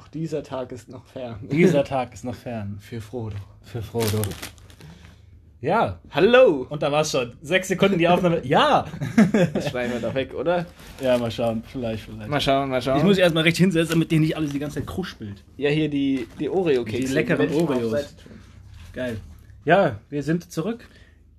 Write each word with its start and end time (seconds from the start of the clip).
Doch 0.00 0.08
dieser 0.08 0.42
Tag 0.42 0.72
ist 0.72 0.88
noch 0.88 1.04
fern. 1.04 1.36
Dieser 1.42 1.84
Tag 1.94 2.14
ist 2.14 2.24
noch 2.24 2.34
fern. 2.34 2.78
Für 2.80 3.02
Frodo. 3.02 3.36
Für 3.60 3.82
Frodo. 3.82 4.22
Ja. 5.60 5.98
Hallo! 6.10 6.66
Und 6.70 6.82
da 6.82 6.90
war 6.90 7.02
es 7.02 7.10
schon. 7.10 7.34
Sechs 7.42 7.68
Sekunden 7.68 7.98
die 7.98 8.08
Aufnahme. 8.08 8.40
Ja! 8.46 8.86
Das 9.52 9.68
schneiden 9.68 9.92
wir 9.92 10.00
doch 10.00 10.14
weg, 10.14 10.32
oder? 10.32 10.64
Ja, 11.02 11.18
mal 11.18 11.30
schauen. 11.30 11.62
Vielleicht, 11.70 12.04
vielleicht. 12.04 12.30
Mal 12.30 12.40
schauen, 12.40 12.70
mal 12.70 12.80
schauen. 12.80 12.96
Ich 12.96 13.02
muss 13.02 13.16
mich 13.16 13.22
erstmal 13.22 13.42
richtig 13.42 13.62
hinsetzen, 13.62 13.92
damit 13.92 14.10
dir 14.10 14.20
nicht 14.20 14.38
alles 14.38 14.52
die 14.52 14.58
ganze 14.58 14.76
Zeit 14.78 14.86
kruspelt. 14.86 15.44
ja, 15.58 15.68
hier 15.68 15.90
die, 15.90 16.26
die 16.38 16.48
Oreo-Kekse. 16.48 17.06
Die 17.06 17.12
leckeren 17.12 17.52
Oreos. 17.52 18.14
Geil. 18.94 19.18
Ja, 19.66 19.98
wir 20.08 20.22
sind 20.22 20.50
zurück 20.50 20.88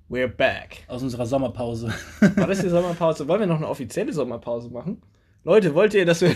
We're 0.07 0.27
back. 0.27 0.83
aus 0.87 1.01
unserer 1.01 1.25
Sommerpause. 1.25 1.91
War 2.35 2.45
das 2.45 2.61
die 2.61 2.69
Sommerpause? 2.69 3.27
Wollen 3.27 3.39
wir 3.39 3.47
noch 3.47 3.57
eine 3.57 3.67
offizielle 3.67 4.13
Sommerpause 4.13 4.69
machen? 4.69 5.01
Leute, 5.43 5.73
wollt 5.73 5.95
ihr, 5.95 6.05
dass 6.05 6.21
wir. 6.21 6.35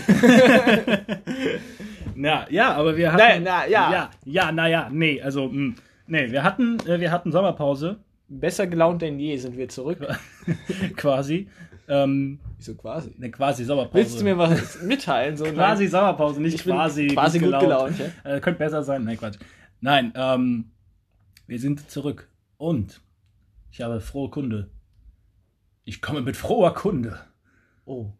Na, 2.16 2.50
ja, 2.50 2.74
aber 2.74 2.96
wir 2.96 3.12
hatten. 3.12 3.18
Nein, 3.22 3.42
na, 3.42 3.66
ja. 3.66 3.92
Ja, 3.92 4.10
ja, 4.24 4.52
naja, 4.52 4.88
nee, 4.90 5.20
also, 5.20 5.48
mh, 5.48 5.74
nee, 6.06 6.30
wir 6.32 6.42
hatten, 6.42 6.78
äh, 6.86 6.98
wir 7.00 7.10
hatten 7.10 7.30
Sommerpause, 7.32 7.98
Besser 8.28 8.66
gelaunt 8.66 9.02
denn 9.02 9.20
je 9.20 9.36
sind 9.36 9.56
wir 9.56 9.68
zurück. 9.68 9.98
quasi. 10.96 11.48
Ähm, 11.88 12.40
Wieso 12.56 12.74
quasi? 12.74 13.14
ne, 13.18 13.30
quasi 13.30 13.64
Sommerpause. 13.64 13.94
Willst 13.94 14.20
du 14.20 14.24
mir 14.24 14.36
was 14.36 14.82
mitteilen? 14.82 15.36
So 15.36 15.44
quasi 15.44 15.86
Sommerpause, 15.86 16.40
nicht 16.42 16.54
Ich 16.54 16.64
quasi, 16.64 17.06
quasi 17.06 17.38
gut 17.38 17.60
gelaunt, 17.60 18.00
Äh, 18.24 18.40
könnte 18.40 18.58
besser 18.58 18.82
sein. 18.82 19.04
Nein, 19.04 19.16
Quatsch. 19.16 19.38
Nein, 19.80 20.12
ähm, 20.16 20.72
wir 21.46 21.60
sind 21.60 21.88
zurück. 21.88 22.28
Und 22.56 23.00
ich 23.70 23.80
habe 23.82 24.00
frohe 24.00 24.30
Kunde. 24.30 24.70
Ich 25.84 26.02
komme 26.02 26.22
mit 26.22 26.36
froher 26.36 26.74
Kunde. 26.74 27.20
Oh, 27.84 28.10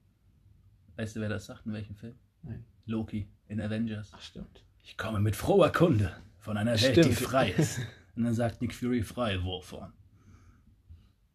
Weißt 0.96 1.16
du, 1.16 1.20
wer 1.20 1.28
das 1.28 1.46
sagt? 1.46 1.66
In 1.66 1.73
welchem 1.73 1.96
Film? 1.96 2.15
Nein. 2.42 2.65
Loki 2.87 3.28
in 3.48 3.60
Avengers. 3.60 4.12
ach 4.14 4.20
stimmt. 4.20 4.64
Ich 4.84 4.96
komme 4.96 5.20
mit 5.20 5.34
froher 5.36 5.70
Kunde 5.73 6.15
von 6.38 6.57
einer 6.57 6.80
Welt, 6.80 6.96
die 6.96 7.02
Stimmt. 7.02 7.18
frei 7.18 7.51
ist. 7.51 7.80
Und 8.16 8.24
dann 8.24 8.34
sagt 8.34 8.62
Nick 8.62 8.74
Fury 8.74 9.02
frei, 9.02 9.43
wovon? 9.43 9.93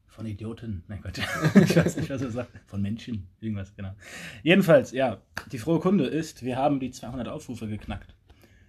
Von 0.08 0.26
Idioten? 0.26 0.84
Nein, 0.88 1.02
Gott. 1.02 1.20
Ich 1.56 1.76
weiß 1.76 1.98
nicht, 1.98 2.10
was 2.10 2.22
er 2.22 2.32
sagt. 2.32 2.52
Von 2.68 2.82
Menschen? 2.82 3.28
Irgendwas, 3.40 3.76
genau. 3.76 3.94
Jedenfalls, 4.44 4.92
ja, 4.92 5.22
die 5.52 5.58
frohe 5.58 5.80
Kunde 5.80 6.06
ist, 6.06 6.44
wir 6.44 6.58
haben 6.58 6.80
die 6.80 6.92
200 6.92 7.28
Aufrufe 7.28 7.68
geknackt. 7.68 8.16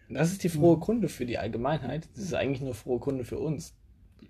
Das 0.09 0.31
ist 0.31 0.45
die 0.45 0.49
frohe 0.49 0.79
Kunde 0.79 1.09
für 1.09 1.27
die 1.27 1.39
Allgemeinheit. 1.39 2.09
Das 2.15 2.25
ist 2.25 2.35
eigentlich 2.35 2.61
nur 2.61 2.75
frohe 2.75 3.01
Kunde 3.01 3.25
für 3.25 3.39
uns. 3.39 3.75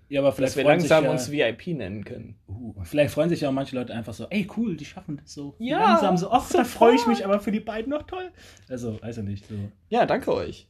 Ja, 0.07 0.21
aber 0.21 0.29
Dass 0.29 0.35
vielleicht 0.37 0.55
wir 0.57 0.63
freuen 0.63 0.79
sich 0.79 0.89
langsam 0.89 1.05
ja, 1.05 1.11
uns 1.11 1.31
VIP 1.31 1.67
nennen 1.77 2.03
können. 2.05 2.35
Uh, 2.75 2.83
vielleicht 2.83 3.13
freuen 3.13 3.29
sich 3.29 3.41
ja 3.41 3.49
auch 3.49 3.53
manche 3.53 3.75
Leute 3.75 3.93
einfach 3.93 4.13
so, 4.13 4.27
ey, 4.29 4.47
cool, 4.57 4.75
die 4.75 4.85
schaffen 4.85 5.17
das 5.17 5.33
so. 5.33 5.55
Ja, 5.59 5.79
langsam 5.79 6.17
so, 6.17 6.31
ach, 6.31 6.49
da 6.51 6.63
freue 6.63 6.95
ich 6.95 7.05
mich 7.07 7.25
aber 7.25 7.39
für 7.39 7.51
die 7.51 7.59
beiden 7.59 7.91
noch 7.91 8.03
toll. 8.03 8.31
Also, 8.69 9.01
weiß 9.01 9.17
ich 9.17 9.23
nicht, 9.23 9.47
so. 9.47 9.55
Ja, 9.89 10.05
danke 10.05 10.33
euch. 10.33 10.67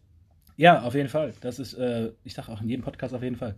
Ja, 0.55 0.83
auf 0.83 0.93
jeden 0.93 1.09
Fall. 1.09 1.33
Das 1.41 1.59
ist, 1.59 1.73
äh, 1.73 2.11
ich 2.23 2.33
sag 2.33 2.49
auch 2.49 2.61
in 2.61 2.69
jedem 2.69 2.83
Podcast 2.83 3.13
auf 3.13 3.23
jeden 3.23 3.37
Fall. 3.37 3.55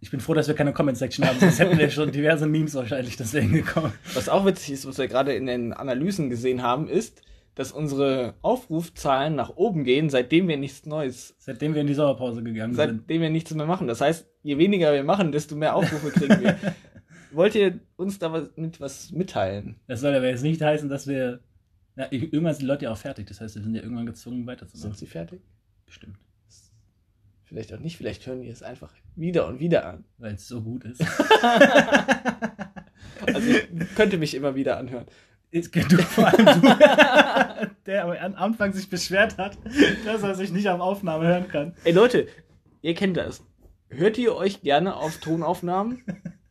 Ich 0.00 0.10
bin 0.10 0.20
froh, 0.20 0.34
dass 0.34 0.46
wir 0.46 0.54
keine 0.54 0.72
Comment-Section 0.72 1.26
haben, 1.26 1.40
sonst 1.40 1.58
hätten 1.58 1.76
wir 1.78 1.90
schon 1.90 2.12
diverse 2.12 2.46
Memes 2.46 2.74
wahrscheinlich 2.74 3.16
deswegen 3.16 3.52
gekommen. 3.52 3.92
Was 4.14 4.28
auch 4.28 4.44
witzig 4.46 4.74
ist, 4.74 4.86
was 4.86 4.98
wir 4.98 5.08
gerade 5.08 5.34
in 5.34 5.46
den 5.46 5.72
Analysen 5.72 6.30
gesehen 6.30 6.62
haben, 6.62 6.88
ist, 6.88 7.22
dass 7.56 7.72
unsere 7.72 8.34
Aufrufzahlen 8.40 9.34
nach 9.34 9.56
oben 9.56 9.82
gehen, 9.82 10.10
seitdem 10.10 10.46
wir 10.46 10.56
nichts 10.56 10.86
Neues, 10.86 11.34
Seitdem 11.38 11.74
wir 11.74 11.80
in 11.80 11.88
die 11.88 11.94
Sommerpause 11.94 12.44
gegangen 12.44 12.74
sind. 12.74 12.98
seitdem 13.00 13.20
wir 13.20 13.30
nichts 13.30 13.52
mehr 13.52 13.66
machen. 13.66 13.88
Das 13.88 14.00
heißt, 14.00 14.28
je 14.44 14.58
weniger 14.58 14.92
wir 14.92 15.02
machen, 15.02 15.32
desto 15.32 15.56
mehr 15.56 15.74
Aufrufe 15.74 16.12
kriegen 16.12 16.40
wir. 16.40 16.56
Wollt 17.30 17.54
ihr 17.54 17.80
uns 17.96 18.18
da 18.18 18.32
was, 18.32 18.50
mit 18.56 18.80
was 18.80 19.10
mitteilen? 19.12 19.76
Das 19.86 20.00
soll 20.00 20.14
aber 20.14 20.28
jetzt 20.28 20.42
nicht 20.42 20.62
heißen, 20.62 20.88
dass 20.88 21.06
wir. 21.06 21.40
Na, 21.96 22.10
irgendwann 22.12 22.54
sind 22.54 22.62
die 22.62 22.66
Leute 22.66 22.84
ja 22.84 22.92
auch 22.92 22.98
fertig. 22.98 23.26
Das 23.26 23.40
heißt, 23.40 23.56
wir 23.56 23.62
sind 23.62 23.74
ja 23.74 23.82
irgendwann 23.82 24.06
gezwungen, 24.06 24.46
weiterzumachen. 24.46 24.92
Sind 24.92 24.98
sie 24.98 25.06
fertig? 25.06 25.40
Bestimmt. 25.86 26.16
Vielleicht 27.44 27.72
auch 27.72 27.78
nicht, 27.80 27.96
vielleicht 27.96 28.26
hören 28.26 28.42
die 28.42 28.48
es 28.48 28.62
einfach 28.62 28.92
wieder 29.16 29.46
und 29.46 29.58
wieder 29.58 29.86
an. 29.86 30.04
Weil 30.18 30.34
es 30.34 30.46
so 30.46 30.62
gut 30.62 30.84
ist. 30.84 31.02
Also 33.26 33.48
ich 33.50 33.94
könnte 33.94 34.18
mich 34.18 34.34
immer 34.34 34.54
wieder 34.54 34.78
anhören. 34.78 35.06
Ist 35.50 35.72
genug, 35.72 36.02
vor 36.02 36.26
allem 36.26 36.44
du, 36.44 36.60
der 37.86 38.04
am 38.04 38.34
Anfang 38.34 38.72
sich 38.72 38.90
beschwert 38.90 39.38
hat, 39.38 39.56
dass 40.04 40.22
er 40.22 40.34
sich 40.34 40.52
nicht 40.52 40.68
auf 40.68 40.80
Aufnahme 40.80 41.26
hören 41.26 41.48
kann. 41.48 41.74
Ey 41.84 41.92
Leute, 41.92 42.28
ihr 42.82 42.94
kennt 42.94 43.16
das. 43.16 43.42
Hört 43.88 44.18
ihr 44.18 44.36
euch 44.36 44.60
gerne 44.62 44.96
auf 44.96 45.18
Tonaufnahmen? 45.18 46.02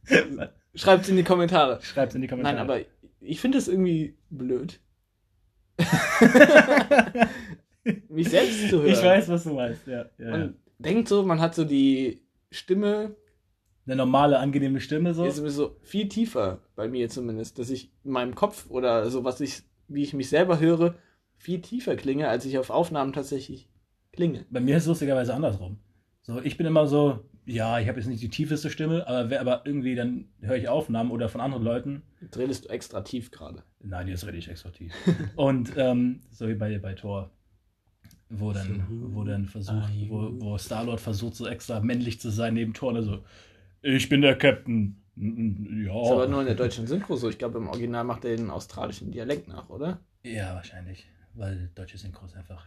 Schreibt 0.78 1.04
es 1.04 1.10
in 1.10 1.18
die 1.18 1.24
Kommentare. 1.24 1.80
Schreibt 1.82 2.16
in 2.16 2.22
die 2.22 2.28
Kommentare. 2.28 2.56
Nein, 2.56 2.64
aber 2.64 2.80
ich 3.20 3.42
finde 3.42 3.58
es 3.58 3.68
irgendwie 3.68 4.16
blöd. 4.30 4.80
mich 8.10 8.30
selbst 8.30 8.70
zu 8.70 8.82
hören. 8.82 8.92
Ich 8.92 9.04
weiß, 9.04 9.30
was 9.30 9.44
du 9.44 9.54
meinst, 9.54 9.86
ja. 9.88 10.06
ja, 10.18 10.26
ja. 10.26 10.32
Man 10.32 10.56
denkt 10.80 11.08
so, 11.08 11.24
man 11.24 11.40
hat 11.40 11.56
so 11.56 11.64
die 11.64 12.22
Stimme, 12.52 13.16
Eine 13.86 13.96
normale, 13.96 14.40
angenehme 14.40 14.80
Stimme 14.80 15.14
so. 15.14 15.26
ist 15.26 15.38
so 15.38 15.78
viel 15.82 16.10
tiefer, 16.10 16.60
bei 16.76 16.88
mir 16.88 17.10
zumindest, 17.10 17.60
dass 17.60 17.70
ich 17.70 17.92
in 18.04 18.12
meinem 18.12 18.36
Kopf 18.36 18.70
oder 18.70 19.10
so, 19.10 19.24
was 19.24 19.42
ich, 19.42 19.64
wie 19.88 20.04
ich 20.04 20.14
mich 20.14 20.30
selber 20.30 20.60
höre, 20.60 20.96
viel 21.38 21.62
tiefer 21.62 21.96
klinge, 21.96 22.28
als 22.28 22.46
ich 22.46 22.58
auf 22.58 22.70
Aufnahmen 22.70 23.14
tatsächlich 23.14 23.70
klinge. 24.12 24.46
Bei 24.50 24.60
mir 24.60 24.78
ist 24.78 24.84
es 24.84 24.90
lustigerweise 24.90 25.34
andersrum. 25.34 25.80
So, 26.28 26.42
ich 26.42 26.58
bin 26.58 26.68
immer 26.68 26.88
so, 26.88 27.24
ja, 27.46 27.80
ich 27.80 27.88
habe 27.88 28.00
jetzt 28.00 28.08
nicht 28.08 28.22
die 28.22 28.28
tiefeste 28.30 28.70
Stimme, 28.70 29.08
aber, 29.08 29.30
wer- 29.30 29.40
aber 29.42 29.62
irgendwie 29.66 29.96
dann 29.96 30.26
höre 30.42 30.58
ich 30.58 30.68
Aufnahmen 30.68 31.10
oder 31.12 31.30
von 31.30 31.40
anderen 31.40 31.64
Leuten. 31.64 32.02
Jetzt 32.22 32.38
redest 32.38 32.66
du 32.66 32.70
extra 32.70 33.00
tief 33.02 33.32
gerade. 33.32 33.64
Nein, 33.80 34.10
jetzt 34.10 34.26
rede 34.28 34.38
ich 34.38 34.50
extra 34.50 34.70
tief. 34.70 34.92
Und 35.38 35.72
ähm, 35.78 36.20
so 36.32 36.48
wie 36.50 36.56
bei, 36.56 36.78
bei 36.80 36.94
Thor, 36.96 37.32
wo 38.30 38.52
dann, 38.52 38.86
wo 39.14 39.24
dann 39.24 39.46
versucht, 39.46 39.90
wo, 40.10 40.30
wo 40.42 40.58
Star-Lord 40.58 41.00
versucht, 41.00 41.36
so 41.36 41.48
extra 41.48 41.80
männlich 41.80 42.20
zu 42.20 42.30
sein 42.30 42.56
neben 42.56 42.74
Thor, 42.74 42.90
und 42.90 42.98
er 42.98 43.04
so, 43.04 43.24
ich 43.82 44.10
bin 44.10 44.22
der 44.22 44.38
Captain. 44.38 45.02
Mm, 45.16 45.86
Ja. 45.86 46.04
Ist 46.04 46.12
aber 46.12 46.28
nur 46.28 46.42
in 46.42 46.48
der 46.48 46.56
deutschen 46.56 46.88
Synchro 46.88 47.16
so. 47.16 47.30
Ich 47.30 47.38
glaube, 47.38 47.58
im 47.58 47.70
Original 47.70 48.04
macht 48.04 48.26
er 48.26 48.36
den 48.36 48.50
australischen 48.50 49.12
Dialekt 49.12 49.48
nach, 49.48 49.70
oder? 49.70 50.02
Ja, 50.24 50.56
wahrscheinlich. 50.56 51.08
Weil 51.36 51.70
deutsche 51.74 51.98
Synchro 51.98 52.26
ist 52.26 52.36
einfach 52.36 52.66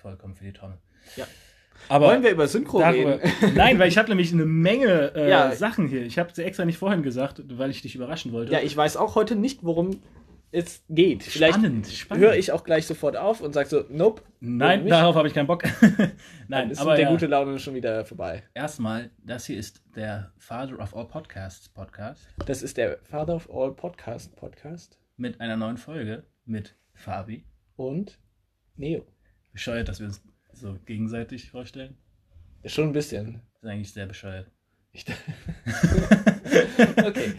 vollkommen 0.00 0.36
für 0.36 0.44
die 0.44 0.52
Tonne. 0.52 0.78
Ja. 1.16 1.26
Aber 1.88 2.06
Wollen 2.06 2.22
wir 2.22 2.30
über 2.30 2.46
Synchro 2.46 2.80
darüber, 2.80 3.20
reden? 3.22 3.32
Nein, 3.54 3.78
weil 3.78 3.88
ich 3.88 3.98
habe 3.98 4.08
nämlich 4.08 4.32
eine 4.32 4.46
Menge 4.46 5.12
äh, 5.14 5.30
Ja. 5.30 5.52
Sachen 5.52 5.88
hier. 5.88 6.02
Ich 6.02 6.18
habe 6.18 6.30
sie 6.32 6.44
extra 6.44 6.64
nicht 6.64 6.78
vorhin 6.78 7.02
gesagt, 7.02 7.42
weil 7.58 7.70
ich 7.70 7.82
dich 7.82 7.94
überraschen 7.94 8.32
wollte. 8.32 8.52
Ja, 8.52 8.60
ich 8.60 8.76
weiß 8.76 8.96
auch 8.96 9.14
heute 9.14 9.34
nicht, 9.36 9.64
worum 9.64 10.00
es 10.52 10.82
geht. 10.88 11.22
Vielleicht 11.22 11.54
spannend, 11.54 11.86
spannend. 11.86 12.24
höre 12.24 12.34
ich 12.34 12.50
auch 12.50 12.64
gleich 12.64 12.84
sofort 12.86 13.16
auf 13.16 13.40
und 13.40 13.52
sage 13.52 13.68
so, 13.68 13.84
nope. 13.88 14.22
Nein, 14.40 14.86
darauf 14.88 15.14
habe 15.14 15.28
ich 15.28 15.34
keinen 15.34 15.46
Bock. 15.46 15.62
Dann 15.80 16.10
Nein, 16.48 16.70
ist 16.70 16.80
aber 16.80 16.96
der 16.96 17.04
ja, 17.04 17.10
gute 17.10 17.26
Laune 17.26 17.58
schon 17.60 17.74
wieder 17.74 18.04
vorbei. 18.04 18.42
erstmal, 18.52 19.10
das 19.24 19.46
hier 19.46 19.56
ist 19.58 19.82
der 19.94 20.32
Father 20.38 20.78
of 20.80 20.96
All 20.96 21.06
Podcasts 21.06 21.68
Podcast 21.68 22.26
Das 22.46 22.62
ist 22.64 22.76
der 22.78 22.98
Father 23.04 23.36
of 23.36 23.48
All 23.52 23.72
Podcast 23.72 24.34
Podcast 24.34 24.98
mit 25.16 25.40
einer 25.40 25.56
neuen 25.56 25.76
Folge 25.76 26.24
mit 26.44 26.74
Fabi. 26.94 27.44
und 27.76 28.18
Neo. 28.76 29.06
Bescheuert, 29.52 29.88
dass 29.88 30.00
wir 30.00 30.06
uns 30.08 30.20
so 30.60 30.78
gegenseitig 30.86 31.50
vorstellen. 31.50 31.96
Schon 32.64 32.88
ein 32.88 32.92
bisschen. 32.92 33.42
Das 33.54 33.62
ist 33.62 33.68
eigentlich 33.68 33.92
sehr 33.92 34.06
bescheuert. 34.06 34.50
Ich 34.92 35.04
okay. 36.96 37.34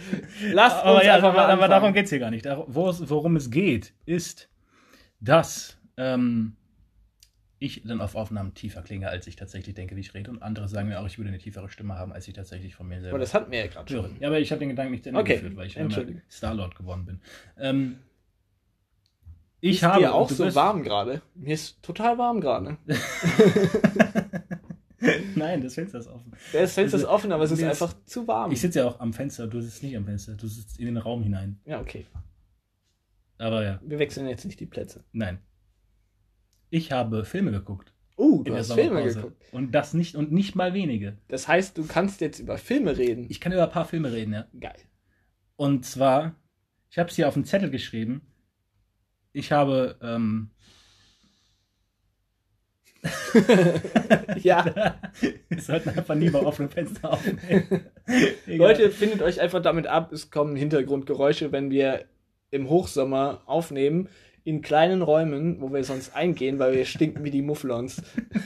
Lasst 0.54 0.78
uns 0.78 0.86
aber 0.86 1.04
ja, 1.04 1.16
einfach 1.16 1.30
aber, 1.30 1.38
mal 1.38 1.52
aber 1.52 1.68
darum 1.68 1.94
geht 1.94 2.06
es 2.06 2.10
hier 2.10 2.20
gar 2.20 2.32
nicht. 2.32 2.46
Worum 2.46 3.36
es 3.36 3.52
geht, 3.52 3.94
ist, 4.06 4.50
dass 5.20 5.78
ähm, 5.98 6.56
ich 7.60 7.84
dann 7.84 8.00
auf 8.02 8.16
Aufnahmen 8.16 8.54
tiefer 8.54 8.82
klinge, 8.82 9.10
als 9.10 9.28
ich 9.28 9.36
tatsächlich 9.36 9.76
denke, 9.76 9.96
wie 9.96 10.00
ich 10.00 10.14
rede. 10.14 10.32
Und 10.32 10.42
andere 10.42 10.68
sagen 10.68 10.88
mir 10.88 11.00
auch, 11.00 11.06
ich 11.06 11.18
würde 11.18 11.28
eine 11.28 11.38
tiefere 11.38 11.70
Stimme 11.70 11.96
haben, 11.96 12.14
als 12.14 12.28
ich 12.28 12.34
tatsächlich 12.34 12.74
von 12.74 12.88
mir 12.88 13.02
selber 13.02 13.16
Aber 13.16 13.20
das 13.20 13.34
hatten 13.34 13.52
wir 13.52 13.60
ja 13.60 13.68
gerade 13.68 13.94
schon. 13.94 14.18
Ja, 14.20 14.30
aber 14.30 14.40
ich 14.40 14.52
habe 14.52 14.60
den 14.60 14.70
Gedanken 14.70 14.94
nicht 14.94 15.04
zu 15.04 15.10
Ende 15.10 15.22
Okay, 15.22 15.34
geführt, 15.36 15.56
weil 15.58 15.68
ich. 15.68 15.78
Star-Lord 16.30 16.76
geworden 16.76 17.06
bin. 17.06 17.22
Ähm, 17.60 17.98
ich 19.62 19.78
ist 19.78 19.84
habe 19.84 20.00
dir 20.02 20.14
auch 20.14 20.30
so 20.30 20.44
bist- 20.44 20.56
warm 20.56 20.84
gerade? 20.84 21.22
Mir 21.36 21.54
ist 21.54 21.82
total 21.82 22.18
warm 22.18 22.42
gerade. 22.42 22.78
Nein, 25.36 25.62
das 25.62 25.74
Fenster 25.74 25.98
ist 26.00 26.08
offen. 26.08 26.32
Das 26.54 26.74
Fenster 26.74 26.98
ist 26.98 27.06
offen, 27.06 27.32
aber 27.32 27.44
es 27.44 27.52
ist 27.52 27.64
einfach 27.64 27.94
zu 28.06 28.28
warm. 28.28 28.52
Ich 28.52 28.62
sitze 28.62 28.80
ja 28.80 28.88
auch 28.88 29.00
am 29.00 29.14
Fenster, 29.14 29.48
du 29.48 29.60
sitzt 29.60 29.82
nicht 29.82 29.98
am 29.98 30.06
Fenster, 30.06 30.36
du 30.36 30.46
sitzt 30.48 30.80
in 30.80 30.86
den 30.86 30.98
Raum 30.98 31.24
hinein. 31.24 31.60
ja, 31.66 31.80
okay. 31.82 32.06
Aber 33.40 33.64
ja, 33.64 33.80
Wir 33.84 33.98
wechseln 33.98 34.28
jetzt 34.28 34.46
nicht 34.46 34.60
die 34.60 34.68
Plätze. 34.68 35.04
nein. 35.12 35.40
Ich 36.74 36.92
habe 36.94 37.26
Filme 37.26 37.52
geguckt. 37.52 37.94
In 38.18 38.44
du 38.46 38.56
hast 38.56 38.72
Filme 38.74 39.04
geguckt. 39.04 39.44
Und 39.52 39.72
das 39.74 39.94
nicht 39.96 40.16
und 40.16 40.32
nicht 40.32 40.56
mal 40.56 40.74
wenige. 40.74 41.18
Das 41.28 41.48
heißt, 41.50 41.78
du 41.78 41.86
kannst 41.86 42.22
jetzt 42.22 42.40
über 42.40 42.58
Filme 42.58 42.98
reden. 42.98 43.26
Ich 43.30 43.42
kann 43.42 43.52
über 43.52 43.64
ein 43.64 43.72
paar 43.72 43.84
Filme 43.86 44.12
reden, 44.14 44.32
ja. 44.34 44.46
Geil. 44.58 44.78
Und 45.58 45.86
zwar, 45.86 46.36
ich 46.92 46.98
habe 47.00 47.10
es 47.10 47.16
hier 47.16 47.28
auf 47.28 47.34
den 47.34 47.44
Zettel 47.44 47.72
geschrieben. 47.72 48.22
Ich 49.34 49.52
habe, 49.52 49.98
ähm, 50.02 50.52
Ja, 54.44 54.96
wir 55.50 55.62
sollten 55.62 55.90
einfach 55.90 56.16
nie 56.16 56.30
bei 56.30 56.40
offenem 56.40 56.70
Fenster 56.70 57.14
aufnehmen. 57.14 57.86
Leute, 58.46 58.92
findet 58.92 59.22
euch 59.22 59.40
einfach 59.40 59.62
damit 59.62 59.88
ab. 59.88 60.12
Es 60.12 60.30
kommen 60.32 60.56
Hintergrundgeräusche, 60.56 61.52
wenn 61.52 61.72
wir 61.72 62.06
im 62.52 62.70
Hochsommer 62.70 63.42
aufnehmen. 63.46 64.10
in 64.44 64.62
kleinen 64.62 65.04
Räumen, 65.04 65.62
wo 65.62 65.72
wir 65.72 65.84
sonst 65.84 66.16
eingehen, 66.16 66.58
weil 66.58 66.74
wir 66.74 66.86
stinken 66.86 67.24
wie 67.24 67.30
die 67.30 67.44
Mufflons. 67.44 68.02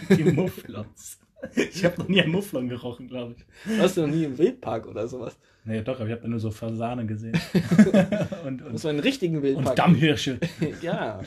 Die 0.10 0.26
Mufflons. 0.26 1.20
Ich 1.56 1.86
habe 1.86 2.00
noch 2.00 2.10
nie 2.10 2.22
einen 2.22 2.34
Mufflon 2.34 2.68
gerochen, 2.68 3.08
glaube 3.08 3.36
ich. 3.38 3.80
Warst 3.80 3.96
du 3.96 4.02
noch 4.02 4.14
nie 4.14 4.26
im 4.26 4.38
Wildpark 4.38 4.88
oder 4.88 5.08
sowas? 5.08 5.38
Nee, 5.68 5.82
doch, 5.82 5.96
aber 5.96 6.06
ich 6.06 6.12
habe 6.12 6.22
da 6.22 6.28
nur 6.28 6.40
so 6.40 6.52
Fasane 6.52 7.08
gesehen. 7.08 7.34
und, 8.46 8.62
Muss 8.72 8.72
und, 8.72 8.84
man 8.84 8.90
einen 8.92 9.00
richtigen 9.00 9.42
Wildpark. 9.42 9.70
und 9.70 9.80
Dammhirsche. 9.80 10.40
ja. 10.82 11.20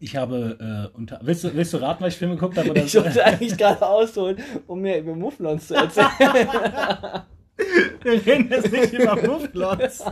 Ich 0.00 0.16
habe, 0.16 0.90
äh, 0.92 0.96
unter, 0.96 1.20
willst, 1.22 1.44
du, 1.44 1.54
willst 1.54 1.74
du 1.74 1.76
raten, 1.78 2.02
was 2.02 2.14
ich 2.14 2.18
Film 2.18 2.32
geguckt 2.32 2.56
habe? 2.56 2.70
Oder 2.70 2.84
Ich 2.84 2.94
wollte 2.94 3.22
eigentlich 3.24 3.56
gerade 3.56 3.86
ausholen, 3.86 4.38
um 4.66 4.80
mir 4.80 4.98
über 4.98 5.14
Mufflons 5.14 5.68
zu 5.68 5.74
erzählen. 5.74 6.08
Wir 8.02 8.12
reden 8.26 8.50
jetzt 8.50 8.72
nicht 8.72 8.92
über 8.94 9.16
Mufflons. 9.16 10.04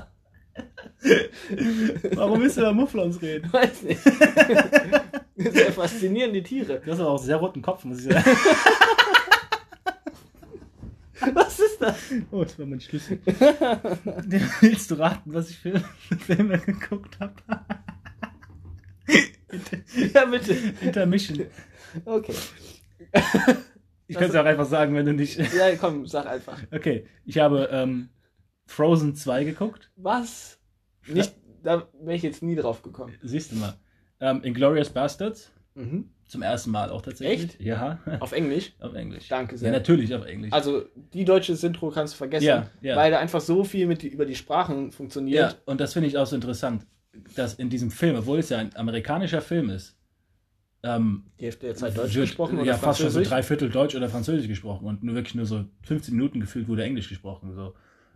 Warum 2.14 2.40
willst 2.40 2.56
du 2.58 2.62
über 2.62 2.72
Mufflons 2.72 3.20
reden? 3.22 3.50
Weiß 3.52 3.82
nicht. 3.82 4.00
Das 4.04 5.52
sind 5.52 5.56
ja 5.56 5.72
faszinierende 5.72 6.42
Tiere. 6.42 6.80
Du 6.84 6.90
hast 6.90 7.00
aber 7.00 7.10
auch 7.10 7.18
sehr 7.18 7.36
roten 7.36 7.62
Kopf, 7.62 7.84
muss 7.84 7.98
ich 7.98 8.12
sagen. 8.12 8.24
Was 11.34 11.58
ist 11.58 11.80
das? 11.80 11.96
Oh, 12.30 12.44
das 12.44 12.58
war 12.58 12.66
mein 12.66 12.80
Schlüssel. 12.80 13.20
Willst 14.60 14.90
du 14.90 14.94
raten, 14.96 15.32
was 15.32 15.50
ich 15.50 15.58
für 15.58 15.80
Filme 16.18 16.58
geguckt 16.58 17.18
habe? 17.20 17.34
Ja, 20.12 20.24
bitte. 20.26 20.52
Intermission. 20.80 21.46
Okay. 22.04 22.34
Ich 24.08 24.16
kann 24.16 24.28
es 24.28 24.34
auch 24.34 24.44
einfach 24.44 24.66
sagen, 24.66 24.94
wenn 24.94 25.06
du 25.06 25.14
nicht. 25.14 25.38
Ja, 25.54 25.74
komm, 25.76 26.06
sag 26.06 26.26
einfach. 26.26 26.60
Okay, 26.72 27.06
ich 27.24 27.38
habe 27.38 27.68
ähm, 27.70 28.10
Frozen 28.66 29.14
2 29.14 29.44
geguckt. 29.44 29.90
Was? 29.96 30.58
Nicht, 31.06 31.34
da 31.62 31.88
wäre 32.00 32.16
ich 32.16 32.22
jetzt 32.22 32.42
nie 32.42 32.56
drauf 32.56 32.82
gekommen. 32.82 33.14
Siehst 33.22 33.52
du 33.52 33.56
mal. 33.56 33.78
Ähm, 34.20 34.42
Inglorious 34.42 34.90
Bastards. 34.90 35.52
Mhm. 35.74 36.10
Zum 36.28 36.42
ersten 36.42 36.70
Mal 36.72 36.90
auch 36.90 37.02
tatsächlich. 37.02 37.50
Echt? 37.52 37.60
Ja, 37.60 38.00
Auf 38.20 38.32
Englisch? 38.32 38.72
auf 38.80 38.94
Englisch. 38.94 39.28
Danke 39.28 39.52
Ja, 39.54 39.58
sehr. 39.58 39.72
natürlich 39.72 40.12
auf 40.14 40.26
Englisch. 40.26 40.52
Also, 40.52 40.82
die 41.12 41.24
deutsche 41.24 41.54
Synchro 41.54 41.90
kannst 41.90 42.14
du 42.14 42.18
vergessen, 42.18 42.46
Ja, 42.46 42.70
ja. 42.82 42.96
weil 42.96 43.12
da 43.12 43.18
einfach 43.20 43.40
so 43.40 43.62
viel 43.62 43.86
mit, 43.86 44.02
über 44.02 44.26
die 44.26 44.34
Sprachen 44.34 44.86
ja, 44.86 44.90
funktioniert. 44.90 45.62
und 45.66 45.80
das 45.80 45.92
finde 45.92 46.08
ich 46.08 46.18
auch 46.18 46.26
so 46.26 46.34
interessant, 46.34 46.84
dass 47.36 47.54
in 47.54 47.70
diesem 47.70 47.90
Film, 47.92 48.16
obwohl 48.16 48.40
es 48.40 48.48
ja 48.48 48.58
ein 48.58 48.74
amerikanischer 48.74 49.40
Film 49.40 49.70
ist, 49.70 49.96
ähm, 50.82 51.24
Die 51.40 51.44
Hälfte 51.44 51.66
der 51.66 51.74
Zeit 51.76 51.96
Deutsch 51.96 52.14
wird, 52.14 52.26
gesprochen 52.26 52.58
oder 52.58 52.66
ja, 52.66 52.76
fast 52.76 53.00
schon 53.00 53.10
so 53.10 53.22
drei 53.22 53.42
Viertel 53.42 53.70
Deutsch 53.70 53.94
oder 53.94 54.08
Französisch 54.08 54.48
gesprochen 54.48 54.84
und 54.86 55.02
nur 55.02 55.14
wirklich 55.14 55.34
nur 55.34 55.46
so 55.46 55.64
15 55.82 56.14
Minuten 56.14 56.40
gefühlt 56.40 56.68
wurde 56.68 56.84
Englisch 56.84 57.08
gesprochen. 57.08 57.54
So. 57.54 57.74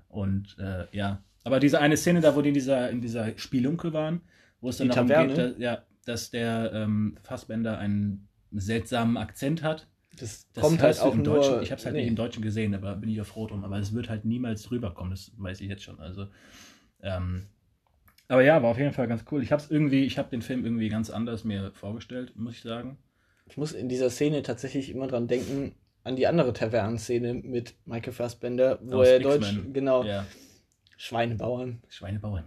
Und 0.08 0.56
äh, 0.58 0.84
ja, 0.92 1.22
aber 1.44 1.58
diese 1.60 1.80
eine 1.80 1.96
Szene 1.96 2.20
da, 2.20 2.34
wo 2.36 2.42
die 2.42 2.48
in 2.48 2.54
dieser, 2.54 2.90
in 2.90 3.00
dieser 3.00 3.36
Spielunke 3.38 3.92
waren, 3.92 4.20
wo 4.60 4.68
es 4.68 4.76
dann 4.76 4.88
Die 4.88 4.94
darum 4.94 5.08
Taverne? 5.08 5.28
geht, 5.28 5.38
dass, 5.38 5.58
ja, 5.58 5.82
dass 6.04 6.30
der 6.30 6.72
ähm, 6.72 7.18
Fassbender 7.22 7.78
einen 7.78 8.28
seltsamen 8.52 9.16
Akzent 9.16 9.62
hat. 9.62 9.88
Das, 10.18 10.50
Das 10.52 10.62
kommt 10.62 10.82
halt 10.82 11.00
auch 11.00 11.14
im 11.14 11.22
nur... 11.22 11.36
Deutschen. 11.36 11.62
Ich 11.62 11.70
habe 11.70 11.78
es 11.78 11.84
halt 11.84 11.94
nee. 11.94 12.02
nicht 12.02 12.10
im 12.10 12.16
Deutschen 12.16 12.42
gesehen, 12.42 12.74
aber 12.74 12.96
bin 12.96 13.10
ich 13.10 13.16
ja 13.16 13.24
froh 13.24 13.46
drum. 13.46 13.64
Aber 13.64 13.78
es 13.78 13.94
wird 13.94 14.08
halt 14.08 14.24
niemals 14.24 14.70
rüberkommen, 14.70 15.10
das 15.10 15.32
weiß 15.36 15.60
ich 15.60 15.68
jetzt 15.68 15.84
schon. 15.84 16.00
Also, 16.00 16.26
ähm, 17.02 17.46
aber 18.28 18.42
ja, 18.42 18.62
war 18.62 18.70
auf 18.70 18.78
jeden 18.78 18.92
Fall 18.92 19.08
ganz 19.08 19.24
cool. 19.32 19.42
Ich 19.42 19.50
habe 19.50 19.60
es 19.60 19.70
irgendwie, 19.70 20.04
ich 20.04 20.16
habe 20.16 20.30
den 20.30 20.40
Film 20.40 20.64
irgendwie 20.64 20.88
ganz 20.88 21.10
anders 21.10 21.42
mir 21.42 21.72
vorgestellt, 21.74 22.32
muss 22.36 22.54
ich 22.54 22.62
sagen. 22.62 22.96
Ich 23.46 23.56
muss 23.56 23.72
in 23.72 23.88
dieser 23.88 24.08
Szene 24.08 24.42
tatsächlich 24.42 24.90
immer 24.90 25.08
dran 25.08 25.26
denken, 25.26 25.74
an 26.04 26.14
die 26.14 26.28
andere 26.28 26.52
Tavernenszene 26.52 27.34
mit 27.34 27.74
Michael 27.86 28.12
Fassbender, 28.12 28.78
wo 28.82 29.00
Aus 29.00 29.08
er. 29.08 29.18
Deutsch, 29.18 29.58
genau, 29.72 30.04
Ja, 30.04 30.26
Schweinebauern. 30.96 31.82
Schweinebauern. 31.88 32.44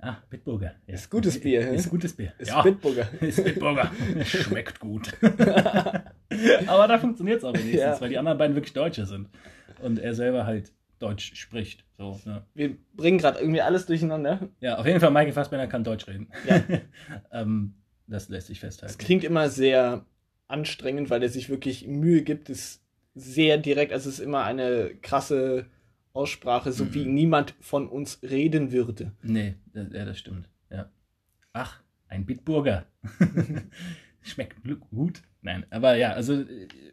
Ah, 0.00 0.16
Bitburger. 0.30 0.74
Ja. 0.86 0.94
Ist 0.94 1.10
gutes 1.10 1.40
Bier? 1.40 1.70
Ist 1.70 1.90
gutes 1.90 2.14
Bier. 2.14 2.32
Ist 2.38 2.48
ja, 2.48 2.62
Bitburger. 2.62 3.08
ist 3.20 3.42
Bitburger. 3.42 3.90
Schmeckt 4.24 4.80
gut. 4.80 5.12
aber 6.66 6.88
da 6.88 6.98
funktioniert 6.98 7.38
es 7.38 7.44
auch 7.44 7.54
wenigstens, 7.54 7.80
Ja. 7.80 8.00
weil 8.00 8.08
die 8.08 8.18
anderen 8.18 8.38
beiden 8.38 8.56
wirklich 8.56 8.72
Deutsche 8.72 9.06
sind. 9.06 9.28
Und 9.80 9.98
er 9.98 10.14
selber 10.14 10.46
halt 10.46 10.72
Deutsch 10.98 11.34
spricht. 11.34 11.84
So, 11.96 12.20
ne? 12.24 12.44
Wir 12.54 12.76
bringen 12.94 13.18
gerade 13.18 13.40
irgendwie 13.40 13.60
alles 13.60 13.86
durcheinander. 13.86 14.48
Ja, 14.60 14.78
auf 14.78 14.86
jeden 14.86 15.00
Fall, 15.00 15.10
Michael 15.10 15.32
Fassbender 15.32 15.66
kann 15.66 15.84
Deutsch 15.84 16.06
reden. 16.06 16.28
Ja. 16.46 16.62
ähm, 17.32 17.74
das 18.06 18.28
lässt 18.28 18.46
sich 18.46 18.58
Es 18.58 18.60
festhalten. 18.60 18.98
klingt 18.98 19.24
immer 19.24 19.48
sehr 19.48 20.04
anstrengend, 20.48 21.10
weil 21.10 21.22
er 21.22 21.28
sich 21.28 21.48
wirklich 21.48 21.86
Mühe 21.86 22.22
gibt, 22.22 22.50
es 22.50 22.82
sehr 23.14 23.58
direkt, 23.58 23.92
also 23.92 24.08
es 24.08 24.18
ist 24.18 24.24
immer 24.24 24.44
eine 24.44 24.94
krasse 25.02 25.66
Aussprache, 26.14 26.72
so 26.72 26.84
Mhm. 26.84 26.94
wie 26.94 27.04
niemand 27.06 27.54
von 27.60 27.88
uns 27.88 28.20
reden 28.22 28.72
würde. 28.72 29.12
Nee, 29.22 29.54
das, 29.72 29.92
ja, 29.92 30.04
das 30.04 30.18
stimmt. 30.18 30.48
Ja. 30.70 30.90
Ach, 31.52 31.80
ein 32.08 32.26
Bitburger. 32.26 32.86
Schmeckt 34.22 34.58
gut. 34.90 35.22
Nein, 35.40 35.66
aber 35.70 35.96
ja, 35.96 36.12
also 36.12 36.44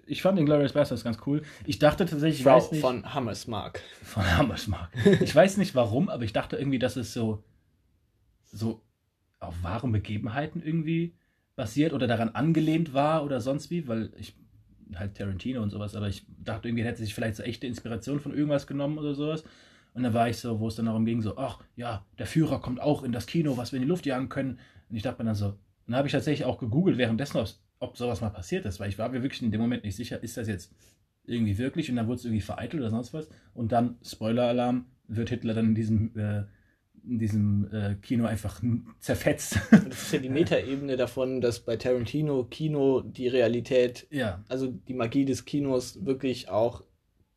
ich 0.08 0.24
fand 0.24 0.40
den 0.40 0.46
Glorious 0.48 0.74
Bastards 0.74 1.04
ganz 1.04 1.20
cool. 1.28 1.44
Ich 1.66 1.78
dachte 1.78 2.06
tatsächlich, 2.06 2.40
ich 2.40 2.44
Frau 2.44 2.56
weiß 2.58 2.72
nicht. 2.72 2.82
von 2.82 3.14
Hammersmark. 3.14 3.82
Von 4.02 4.26
Hammersmark. 4.38 4.90
Ich 5.22 5.36
weiß 5.36 5.58
nicht 5.58 5.76
warum, 5.76 6.10
aber 6.10 6.24
ich 6.24 6.34
dachte 6.34 6.56
irgendwie, 6.58 6.80
dass 6.80 6.96
es 6.96 7.14
so, 7.14 7.44
so 8.46 8.82
auf 9.40 9.62
wahren 9.62 9.92
Begebenheiten 9.92 10.64
irgendwie 10.64 11.14
basiert 11.56 11.94
oder 11.94 12.08
daran 12.08 12.30
angelehnt 12.30 12.94
war 12.94 13.24
oder 13.24 13.40
sonst 13.42 13.70
wie, 13.70 13.88
weil 13.88 14.12
ich 14.18 14.34
halt 14.96 15.16
Tarantino 15.16 15.62
und 15.62 15.70
sowas, 15.70 15.96
aber 15.96 16.08
ich 16.08 16.26
dachte 16.44 16.68
irgendwie, 16.68 16.84
hätte 16.84 17.00
sich 17.00 17.14
vielleicht 17.14 17.36
so 17.36 17.44
echte 17.44 17.68
Inspiration 17.68 18.20
von 18.20 18.34
irgendwas 18.34 18.68
genommen 18.68 18.98
oder 18.98 19.14
sowas. 19.14 19.44
Und 19.94 20.04
dann 20.04 20.14
war 20.14 20.30
ich 20.30 20.38
so, 20.38 20.60
wo 20.60 20.68
es 20.68 20.76
dann 20.76 20.86
darum 20.86 21.06
ging, 21.06 21.22
so, 21.22 21.38
ach 21.38 21.60
ja, 21.76 22.06
der 22.18 22.28
Führer 22.28 22.62
kommt 22.62 22.80
auch 22.80 23.04
in 23.04 23.12
das 23.12 23.26
Kino, 23.26 23.58
was 23.58 23.72
wir 23.72 23.78
in 23.78 23.84
die 23.84 23.90
Luft 23.90 24.06
jagen 24.06 24.30
können. 24.30 24.60
Und 24.90 24.96
ich 24.96 25.04
dachte 25.04 25.22
mir 25.22 25.28
dann 25.28 25.36
so, 25.36 25.56
dann 25.88 25.96
habe 25.96 26.08
ich 26.08 26.12
tatsächlich 26.12 26.46
auch 26.46 26.60
gegoogelt 26.60 26.98
währenddessen, 26.98 27.44
ob 27.80 27.98
sowas 27.98 28.22
mal 28.22 28.30
passiert 28.30 28.66
ist, 28.66 28.80
weil 28.80 28.90
ich 28.90 29.00
war 29.00 29.10
mir 29.10 29.24
wirklich 29.24 29.42
in 29.42 29.52
dem 29.52 29.62
Moment 29.62 29.84
nicht 29.84 29.96
sicher, 29.96 30.22
ist 30.22 30.38
das 30.38 30.48
jetzt 30.48 30.74
irgendwie 31.26 31.58
wirklich 31.58 31.90
und 31.90 31.96
dann 31.96 32.08
wurde 32.08 32.18
es 32.18 32.26
irgendwie 32.26 32.42
vereitelt 32.42 32.82
oder 32.82 32.90
sonst 32.90 33.14
was. 33.14 33.30
Und 33.54 33.72
dann, 33.72 33.98
Spoiler-Alarm, 34.04 34.86
wird 35.08 35.30
Hitler 35.30 35.54
dann 35.54 35.68
in 35.68 35.76
diesem, 35.76 36.18
äh, 36.18 36.44
in 37.08 37.20
diesem 37.20 37.70
äh, 37.72 37.96
Kino 37.96 38.26
einfach 38.26 38.62
zerfetzt. 39.00 39.60
Das 39.72 40.04
ist 40.04 40.14
ja 40.14 40.20
die 40.20 40.30
Metaebene 40.30 40.98
davon, 40.98 41.42
dass 41.42 41.60
bei 41.60 41.76
Tarantino 41.76 42.44
Kino 42.46 43.02
die 43.02 43.28
Realität, 43.28 44.08
ja, 44.12 44.44
also 44.48 44.68
die 44.68 44.94
Magie 44.94 45.26
des 45.26 45.46
Kinos 45.46 46.06
wirklich 46.06 46.50
auch 46.50 46.84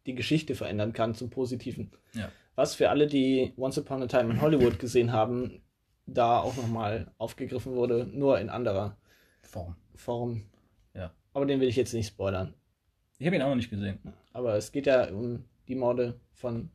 die 0.06 0.14
Geschichte 0.14 0.54
verändern 0.54 0.92
kann 0.92 1.14
zum 1.14 1.30
Positiven. 1.30 1.90
Ja. 2.12 2.30
Was 2.54 2.74
für 2.74 2.90
alle, 2.90 3.06
die 3.06 3.52
Once 3.56 3.78
Upon 3.78 4.02
a 4.02 4.06
Time 4.06 4.30
in 4.30 4.40
Hollywood 4.40 4.78
gesehen 4.78 5.12
haben, 5.12 5.62
da 6.06 6.40
auch 6.40 6.56
nochmal 6.56 7.10
aufgegriffen 7.18 7.74
wurde, 7.74 8.06
nur 8.12 8.40
in 8.40 8.50
anderer 8.50 8.96
Form. 9.42 9.76
Form. 9.94 10.42
Ja. 10.94 11.12
Aber 11.32 11.46
den 11.46 11.60
will 11.60 11.68
ich 11.68 11.76
jetzt 11.76 11.94
nicht 11.94 12.08
spoilern. 12.08 12.54
Ich 13.18 13.26
habe 13.26 13.36
ihn 13.36 13.42
auch 13.42 13.48
noch 13.48 13.56
nicht 13.56 13.70
gesehen. 13.70 14.00
Aber 14.32 14.56
es 14.56 14.72
geht 14.72 14.86
ja 14.86 15.08
um 15.10 15.44
die 15.68 15.74
Morde 15.74 16.20
von 16.32 16.70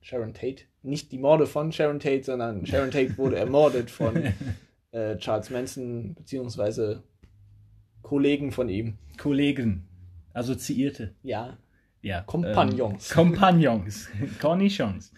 Sharon 0.00 0.32
Tate. 0.32 0.64
Nicht 0.88 1.12
die 1.12 1.18
Morde 1.18 1.46
von 1.46 1.72
Sharon 1.72 2.00
Tate, 2.00 2.24
sondern 2.24 2.66
Sharon 2.66 2.90
Tate 2.90 3.16
wurde 3.18 3.36
ermordet 3.36 3.90
von 3.90 4.16
äh, 4.92 5.16
Charles 5.18 5.50
Manson, 5.50 6.14
beziehungsweise 6.14 7.02
Kollegen 8.02 8.52
von 8.52 8.68
ihm. 8.68 8.98
Kollegen, 9.18 9.86
Assoziierte. 10.32 11.14
Ja, 11.22 11.58
Ja. 12.00 12.22
Kompagnons. 12.22 13.10
Ähm, 13.10 13.14
Kompagnons. 13.14 14.08
Cornichons. 14.40 15.12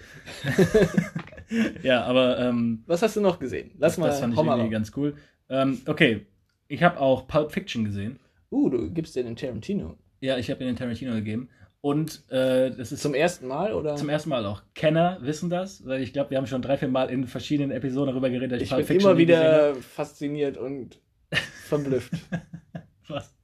ja, 1.83 2.05
aber 2.05 2.39
ähm, 2.39 2.83
Was 2.87 3.03
hast 3.03 3.17
du 3.17 3.21
noch 3.21 3.39
gesehen? 3.39 3.71
Lass 3.79 3.99
mal, 3.99 4.09
das 4.09 4.21
fand 4.21 4.35
ich 4.35 4.41
irgendwie 4.41 4.71
ganz 4.71 4.93
cool. 4.97 5.15
Ähm, 5.49 5.81
okay, 5.87 6.27
ich 6.69 6.83
habe 6.83 6.99
auch 7.01 7.29
Pulp 7.29 7.53
Fiction 7.53 7.85
gesehen. 7.85 8.19
Uh, 8.51 8.69
du 8.69 8.91
gibst 8.91 9.15
dir 9.15 9.23
den 9.23 9.37
Tarantino. 9.37 9.97
Ja, 10.21 10.37
ich 10.39 10.51
habe 10.51 10.65
den 10.65 10.77
Tarantino 10.77 11.13
gegeben. 11.15 11.49
Und 11.83 12.31
äh, 12.31 12.71
das 12.71 12.93
ist 12.93 13.01
Zum 13.01 13.15
ersten 13.15 13.47
Mal, 13.47 13.73
oder? 13.73 13.97
zum 13.97 14.11
ersten 14.11 14.29
Mal 14.29 14.45
auch. 14.45 14.63
Kenner 14.75 15.19
wissen 15.23 15.49
das, 15.49 15.87
weil 15.87 16.03
ich 16.03 16.13
glaube, 16.13 16.31
wir 16.31 16.39
haben 16.39 16.47
schon 16.47 16.61
drei, 16.61 16.77
vier 16.77 16.89
Mal 16.89 17.09
in 17.09 17.27
verschiedenen 17.27 17.71
Episoden 17.71 18.09
darüber 18.11 18.29
geredet, 18.29 18.61
dass 18.61 18.63
ich 18.63 18.71
Pulp 18.71 18.87
bin 18.87 19.01
immer 19.01 19.17
wieder 19.17 19.75
fasziniert 19.77 20.59
und 20.59 21.01
verblüfft. 21.67 22.13
Was? 23.09 23.35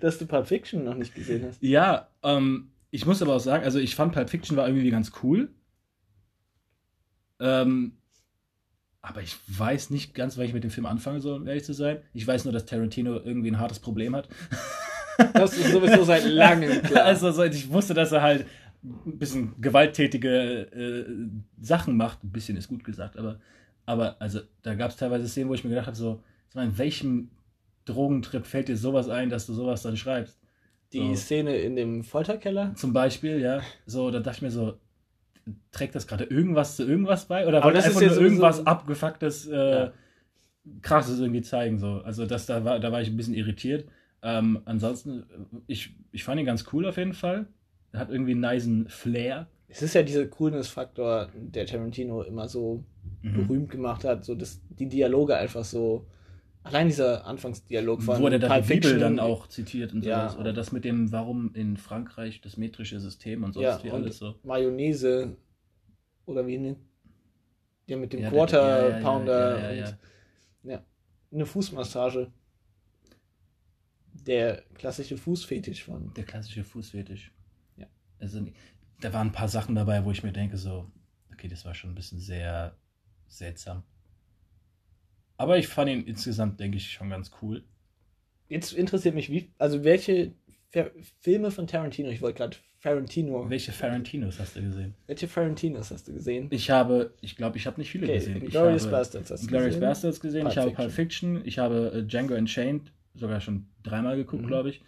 dass 0.00 0.18
du 0.18 0.26
Pulp 0.26 0.46
Fiction 0.46 0.84
noch 0.84 0.94
nicht 0.94 1.14
gesehen 1.14 1.44
hast. 1.48 1.62
Ja, 1.62 2.08
ähm, 2.22 2.70
ich 2.90 3.06
muss 3.06 3.22
aber 3.22 3.34
auch 3.34 3.40
sagen, 3.40 3.64
also 3.64 3.78
ich 3.78 3.94
fand 3.94 4.12
Pulp 4.12 4.28
Fiction 4.28 4.56
war 4.56 4.68
irgendwie 4.68 4.90
ganz 4.90 5.12
cool. 5.22 5.48
Ähm, 7.40 7.96
aber 9.00 9.22
ich 9.22 9.36
weiß 9.46 9.90
nicht 9.90 10.14
ganz, 10.14 10.36
was 10.36 10.44
ich 10.46 10.52
mit 10.52 10.64
dem 10.64 10.70
Film 10.70 10.86
anfangen 10.86 11.20
soll, 11.20 11.40
um 11.40 11.46
ehrlich 11.46 11.64
zu 11.64 11.72
sein. 11.72 12.02
Ich 12.12 12.26
weiß 12.26 12.44
nur, 12.44 12.52
dass 12.52 12.66
Tarantino 12.66 13.14
irgendwie 13.14 13.50
ein 13.50 13.58
hartes 13.58 13.78
Problem 13.78 14.14
hat. 14.14 14.28
Das 15.34 15.56
ist 15.56 15.72
sowieso 15.72 16.04
seit 16.04 16.24
langem 16.24 16.82
klar. 16.82 17.04
Also 17.04 17.30
so, 17.32 17.44
ich 17.44 17.70
wusste, 17.70 17.94
dass 17.94 18.12
er 18.12 18.22
halt 18.22 18.46
ein 18.82 19.18
bisschen 19.18 19.54
gewalttätige 19.60 20.28
äh, 20.72 21.04
Sachen 21.60 21.96
macht. 21.96 22.22
Ein 22.24 22.32
bisschen 22.32 22.56
ist 22.56 22.68
gut 22.68 22.84
gesagt, 22.84 23.18
aber, 23.18 23.40
aber 23.84 24.16
also 24.20 24.40
da 24.62 24.74
gab 24.74 24.90
es 24.90 24.96
teilweise 24.96 25.28
Szenen, 25.28 25.48
wo 25.48 25.54
ich 25.54 25.64
mir 25.64 25.70
gedacht 25.70 25.86
habe, 25.86 25.96
so, 25.96 26.22
in 26.54 26.78
welchem 26.78 27.30
Drogentrip 27.84 28.46
fällt 28.46 28.68
dir 28.68 28.76
sowas 28.76 29.08
ein, 29.08 29.30
dass 29.30 29.46
du 29.46 29.54
sowas 29.54 29.82
dann 29.82 29.96
schreibst? 29.96 30.38
die 30.92 31.14
so. 31.14 31.22
Szene 31.22 31.56
in 31.56 31.76
dem 31.76 32.04
Folterkeller. 32.04 32.74
Zum 32.74 32.92
Beispiel, 32.92 33.40
ja. 33.40 33.60
So, 33.86 34.10
da 34.10 34.20
dachte 34.20 34.38
ich 34.38 34.42
mir 34.42 34.50
so, 34.50 34.78
trägt 35.72 35.94
das 35.94 36.06
gerade 36.06 36.24
irgendwas 36.24 36.76
zu 36.76 36.84
irgendwas 36.84 37.26
bei? 37.26 37.46
Oder 37.46 37.62
wollte 37.62 37.78
das 37.78 37.86
einfach 37.86 38.00
nur 38.00 38.20
irgendwas 38.20 38.66
abgefucktes 38.66 39.46
äh, 39.46 39.70
Ja. 39.70 39.92
krasses 40.82 41.20
irgendwie 41.20 41.42
zeigen. 41.42 41.78
So. 41.78 42.00
Also 42.04 42.26
das, 42.26 42.46
da, 42.46 42.64
war, 42.64 42.80
da 42.80 42.92
war 42.92 43.00
ich 43.00 43.08
ein 43.08 43.16
bisschen 43.16 43.34
irritiert. 43.34 43.88
Ähm, 44.26 44.60
ansonsten, 44.64 45.24
ich, 45.68 45.94
ich 46.10 46.24
fand 46.24 46.40
ihn 46.40 46.46
ganz 46.46 46.64
cool 46.72 46.84
auf 46.86 46.96
jeden 46.96 47.14
Fall. 47.14 47.46
Er 47.92 48.00
hat 48.00 48.10
irgendwie 48.10 48.32
einen 48.32 48.40
niceen 48.40 48.88
Flair. 48.88 49.46
Es 49.68 49.82
ist 49.82 49.94
ja 49.94 50.02
dieser 50.02 50.26
Coolness-Faktor, 50.26 51.28
der 51.34 51.64
Tarantino 51.64 52.22
immer 52.22 52.48
so 52.48 52.82
mhm. 53.22 53.34
berühmt 53.34 53.70
gemacht 53.70 54.02
hat, 54.02 54.24
so 54.24 54.34
dass 54.34 54.60
die 54.68 54.88
Dialoge 54.88 55.36
einfach 55.36 55.64
so. 55.64 56.08
Allein 56.64 56.88
dieser 56.88 57.24
Anfangsdialog 57.24 58.02
von 58.02 58.20
Wo 58.20 58.28
der 58.28 58.40
dann 58.40 58.60
die 58.60 58.68
Bibel 58.68 58.98
dann 58.98 59.20
auch 59.20 59.46
zitiert 59.46 59.92
und 59.92 60.02
sowas. 60.02 60.34
Ja. 60.34 60.40
Oder 60.40 60.52
das 60.52 60.72
mit 60.72 60.84
dem, 60.84 61.12
warum 61.12 61.54
in 61.54 61.76
Frankreich 61.76 62.40
das 62.40 62.56
metrische 62.56 62.98
System 62.98 63.44
und 63.44 63.52
sonst 63.52 63.64
ja, 63.64 63.84
wie 63.84 63.90
alles 63.92 64.18
so. 64.18 64.34
Mayonnaise 64.42 65.36
oder 66.24 66.44
wie 66.48 66.58
nennt 66.58 66.78
ja, 67.86 67.96
mit 67.96 68.12
dem 68.12 68.22
ja, 68.22 68.30
Quarter 68.30 68.98
Pounder 69.00 69.60
ja, 69.60 69.84
ja, 69.84 69.98
ja, 70.64 70.82
eine 71.32 71.46
Fußmassage. 71.46 72.32
Der 74.26 74.62
klassische 74.74 75.16
Fußfetisch 75.16 75.84
von. 75.84 76.12
Der 76.14 76.24
klassische 76.24 76.64
Fußfetisch. 76.64 77.32
Ja. 77.76 77.86
Also, 78.18 78.46
da 79.00 79.12
waren 79.12 79.28
ein 79.28 79.32
paar 79.32 79.48
Sachen 79.48 79.74
dabei, 79.74 80.04
wo 80.04 80.10
ich 80.10 80.22
mir 80.22 80.32
denke, 80.32 80.56
so, 80.56 80.90
okay, 81.32 81.48
das 81.48 81.64
war 81.64 81.74
schon 81.74 81.90
ein 81.90 81.94
bisschen 81.94 82.18
sehr 82.18 82.76
seltsam. 83.28 83.82
Aber 85.36 85.58
ich 85.58 85.68
fand 85.68 85.90
ihn 85.90 86.04
insgesamt, 86.04 86.60
denke 86.60 86.78
ich, 86.78 86.92
schon 86.92 87.10
ganz 87.10 87.30
cool. 87.42 87.64
Jetzt 88.48 88.72
interessiert 88.72 89.14
mich, 89.14 89.30
wie, 89.30 89.52
also 89.58 89.84
welche 89.84 90.32
Filme 91.20 91.50
von 91.50 91.66
Tarantino, 91.66 92.08
ich 92.10 92.22
wollte 92.22 92.38
gerade 92.38 92.56
Tarantino. 92.82 93.48
Welche 93.48 93.72
Tarantinos 93.72 94.38
hast 94.38 94.56
du 94.56 94.62
gesehen? 94.62 94.94
Welche 95.06 95.28
Tarantinos 95.28 95.90
hast 95.90 96.06
du 96.08 96.12
gesehen? 96.12 96.48
Ich 96.50 96.70
habe, 96.70 97.14
ich 97.20 97.36
glaube, 97.36 97.56
ich 97.56 97.66
habe 97.66 97.80
nicht 97.80 97.90
viele 97.90 98.06
okay, 98.06 98.14
gesehen. 98.14 98.40
Glorious 98.46 98.88
Bastards 98.88 99.30
hast 99.30 99.42
du 99.42 99.46
Glorious 99.48 99.74
gesehen. 99.74 99.80
Bastards 99.80 100.20
gesehen, 100.20 100.42
Pulp 100.42 100.52
ich 100.52 100.58
habe 100.58 100.70
Pulp 100.70 100.92
Fiction, 100.92 101.42
ich 101.44 101.58
habe 101.58 101.92
äh, 101.92 102.02
Django 102.04 102.34
Unchained 102.34 102.92
sogar 103.16 103.40
schon 103.40 103.68
dreimal 103.82 104.16
geguckt, 104.16 104.42
mhm. 104.42 104.48
glaube 104.48 104.70
ich. 104.70 104.84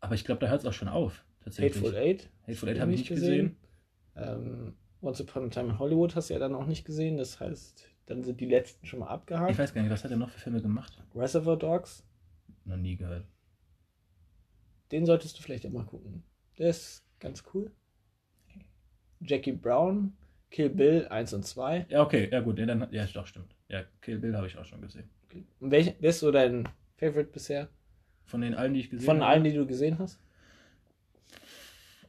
Aber 0.00 0.14
ich 0.14 0.24
glaube, 0.24 0.40
da 0.40 0.48
hört 0.48 0.60
es 0.60 0.66
auch 0.66 0.72
schon 0.72 0.88
auf. 0.88 1.24
Tatsächlich. 1.40 1.82
Hateful 1.82 1.96
Eight. 1.96 2.30
Hateful 2.42 2.68
Eight 2.68 2.80
habe 2.80 2.92
ich 2.92 3.00
nicht 3.00 3.08
gesehen. 3.08 3.56
gesehen. 4.14 4.34
Ähm, 4.44 4.74
Once 5.00 5.20
Upon 5.20 5.46
a 5.46 5.48
Time 5.48 5.70
in 5.70 5.78
Hollywood 5.78 6.14
hast 6.14 6.30
du 6.30 6.34
ja 6.34 6.40
dann 6.40 6.54
auch 6.54 6.66
nicht 6.66 6.84
gesehen. 6.84 7.16
Das 7.16 7.40
heißt, 7.40 7.88
dann 8.06 8.22
sind 8.22 8.40
die 8.40 8.46
letzten 8.46 8.86
schon 8.86 9.00
mal 9.00 9.08
abgehakt. 9.08 9.50
Ich 9.50 9.58
weiß 9.58 9.74
gar 9.74 9.82
nicht, 9.82 9.90
was 9.90 10.04
hat 10.04 10.10
er 10.10 10.16
noch 10.16 10.30
für 10.30 10.40
Filme 10.40 10.60
gemacht? 10.60 11.02
Reservoir 11.14 11.56
Dogs. 11.56 12.04
Noch 12.64 12.76
nie 12.76 12.96
gehört. 12.96 13.26
Den 14.90 15.06
solltest 15.06 15.38
du 15.38 15.42
vielleicht 15.42 15.66
auch 15.66 15.70
mal 15.70 15.84
gucken. 15.84 16.22
Der 16.58 16.70
ist 16.70 17.04
ganz 17.20 17.44
cool. 17.52 17.70
Jackie 19.20 19.52
Brown, 19.52 20.16
Kill 20.50 20.70
Bill 20.70 21.06
1 21.08 21.34
und 21.34 21.44
2. 21.44 21.86
Ja, 21.88 22.02
okay, 22.02 22.28
ja 22.30 22.40
gut, 22.40 22.58
ja, 22.58 22.66
dann, 22.66 22.88
ja 22.92 23.06
doch, 23.06 23.26
stimmt. 23.26 23.54
Ja, 23.68 23.84
Kill 24.00 24.18
Bill 24.18 24.36
habe 24.36 24.46
ich 24.46 24.56
auch 24.56 24.64
schon 24.64 24.80
gesehen. 24.80 25.10
Okay. 25.24 25.44
Und 25.60 25.70
welch, 25.70 25.94
wer 26.00 26.10
ist 26.10 26.20
so 26.20 26.30
dein 26.30 26.68
Favorite 26.98 27.30
bisher? 27.32 27.68
Von 28.24 28.42
den 28.42 28.54
allen, 28.54 28.74
die 28.74 28.80
ich 28.80 28.90
gesehen 28.90 29.06
Von 29.06 29.16
habe? 29.16 29.24
Von 29.24 29.32
allen, 29.32 29.44
die 29.44 29.54
du 29.54 29.66
gesehen 29.66 29.98
hast? 29.98 30.20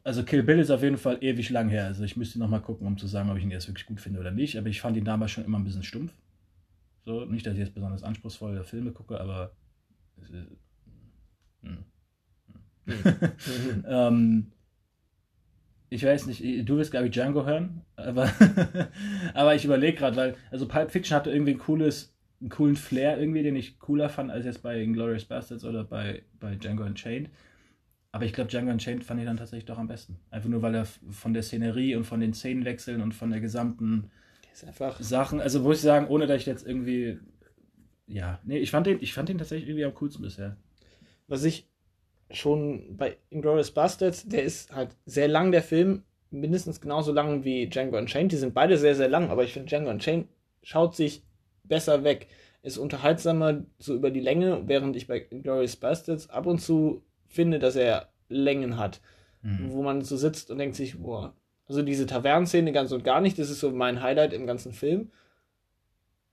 Also 0.04 0.24
Kill 0.24 0.44
Bill 0.44 0.60
ist 0.60 0.72
auf 0.72 0.82
jeden 0.82 0.98
Fall 0.98 1.18
ewig 1.22 1.50
lang 1.50 1.70
her. 1.70 1.86
Also 1.86 2.04
ich 2.04 2.18
müsste 2.18 2.40
noch 2.40 2.50
mal 2.50 2.60
gucken, 2.60 2.88
um 2.88 2.98
zu 2.98 3.08
sagen, 3.08 3.30
ob 3.30 3.38
ich 3.38 3.44
ihn 3.44 3.52
jetzt 3.52 3.68
wirklich 3.68 3.86
gut 3.86 4.02
finde 4.02 4.20
oder 4.20 4.32
nicht. 4.32 4.58
Aber 4.58 4.68
ich 4.68 4.82
fand 4.82 4.98
ihn 4.98 5.06
damals 5.06 5.32
schon 5.32 5.46
immer 5.46 5.60
ein 5.60 5.64
bisschen 5.64 5.84
stumpf. 5.84 6.14
So, 7.06 7.26
nicht, 7.26 7.46
dass 7.46 7.54
ich 7.54 7.60
jetzt 7.60 7.74
besonders 7.74 8.04
anspruchsvolle 8.04 8.64
Filme 8.64 8.92
gucke, 8.92 9.20
aber 9.20 9.54
hm. 11.62 11.86
ähm, 13.88 14.52
ich 15.90 16.04
weiß 16.04 16.28
nicht, 16.28 16.42
du 16.68 16.78
wirst, 16.78 16.92
glaube 16.92 17.08
ich, 17.08 17.12
Django 17.12 17.46
hören, 17.46 17.82
aber, 17.96 18.32
aber 19.34 19.56
ich 19.56 19.66
überlege 19.66 19.98
gerade, 19.98 20.16
weil, 20.16 20.36
also 20.52 20.68
Pulp 20.68 20.92
Fiction 20.92 21.16
hatte 21.16 21.32
irgendwie 21.32 21.54
ein 21.54 21.60
cooles, 21.60 22.16
einen 22.42 22.50
coolen 22.50 22.76
Flair 22.76 23.20
irgendwie, 23.20 23.44
den 23.44 23.56
ich 23.56 23.80
cooler 23.80 24.10
fand 24.10 24.32
als 24.32 24.46
jetzt 24.46 24.64
bei 24.64 24.82
Inglourious 24.82 25.26
Bastards 25.26 25.66
oder 25.66 25.84
bei, 25.84 26.24
bei 26.40 26.56
Django 26.56 26.84
Unchained. 26.84 27.30
Aber 28.12 28.26
ich 28.26 28.34
glaube, 28.34 28.50
Django 28.50 28.72
Unchained 28.72 29.04
fand 29.04 29.20
ich 29.20 29.26
dann 29.26 29.38
tatsächlich 29.38 29.66
doch 29.66 29.78
am 29.78 29.88
besten. 29.88 30.18
Einfach 30.32 30.50
nur, 30.50 30.62
weil 30.62 30.76
er 30.76 30.86
von 30.86 31.34
der 31.34 31.44
Szenerie 31.44 31.96
und 31.96 32.06
von 32.06 32.20
den 32.20 32.34
Szenenwechseln 32.34 33.02
und 33.02 33.14
von 33.14 33.30
der 33.30 33.40
gesamten 33.40 34.10
Sachen, 35.00 35.40
also 35.40 35.64
wo 35.64 35.72
ich 35.72 35.80
sagen, 35.80 36.08
ohne 36.08 36.28
dass 36.28 36.42
ich 36.42 36.46
jetzt 36.46 36.66
irgendwie, 36.66 37.20
ja, 38.08 38.40
nee, 38.44 38.58
ich 38.58 38.72
fand 38.72 38.88
den, 38.88 39.02
ich 39.02 39.14
fand 39.14 39.30
den 39.30 39.38
tatsächlich 39.38 39.70
irgendwie 39.70 39.86
am 39.86 39.94
coolsten 39.94 40.24
bisher. 40.24 40.58
Was 41.28 41.44
ich 41.44 41.70
schon 42.32 42.98
bei 42.98 43.18
Inglourious 43.30 43.72
Bastards, 43.72 44.28
der 44.28 44.44
ist 44.44 44.74
halt 44.74 44.96
sehr 45.06 45.28
lang, 45.28 45.52
der 45.52 45.64
Film, 45.64 46.04
mindestens 46.32 46.82
genauso 46.82 47.12
lang 47.12 47.44
wie 47.44 47.70
Django 47.70 47.98
Unchained. 47.98 48.32
Die 48.32 48.38
sind 48.38 48.54
beide 48.54 48.78
sehr, 48.78 48.96
sehr 48.96 49.10
lang, 49.10 49.30
aber 49.30 49.44
ich 49.44 49.54
finde 49.54 49.68
Django 49.68 49.90
Unchained 49.90 50.28
schaut 50.62 50.96
sich 50.96 51.24
besser 51.70 52.04
weg. 52.04 52.28
Ist 52.62 52.78
unterhaltsamer 52.78 53.64
so 53.78 53.96
über 53.96 54.12
die 54.12 54.20
Länge, 54.20 54.64
während 54.66 54.96
ich 54.98 55.08
bei 55.08 55.26
Inglourious 55.30 55.78
Bastards 55.78 56.30
ab 56.30 56.46
und 56.46 56.60
zu 56.60 57.04
finde, 57.28 57.60
dass 57.60 57.78
er 57.78 58.10
Längen 58.28 58.78
hat, 58.78 59.00
mhm. 59.42 59.72
wo 59.72 59.82
man 59.82 60.02
so 60.02 60.18
sitzt 60.18 60.52
und 60.52 60.58
denkt 60.58 60.76
sich, 60.76 61.00
boah, 61.00 61.34
also 61.68 61.82
diese 61.82 62.06
Tavernenszene 62.06 62.74
ganz 62.74 62.92
und 62.92 63.06
gar 63.06 63.22
nicht, 63.22 63.40
das 63.40 63.50
ist 63.50 63.62
so 63.62 63.72
mein 63.72 64.02
Highlight 64.02 64.34
im 64.34 64.46
ganzen 64.46 64.74
Film 64.74 65.10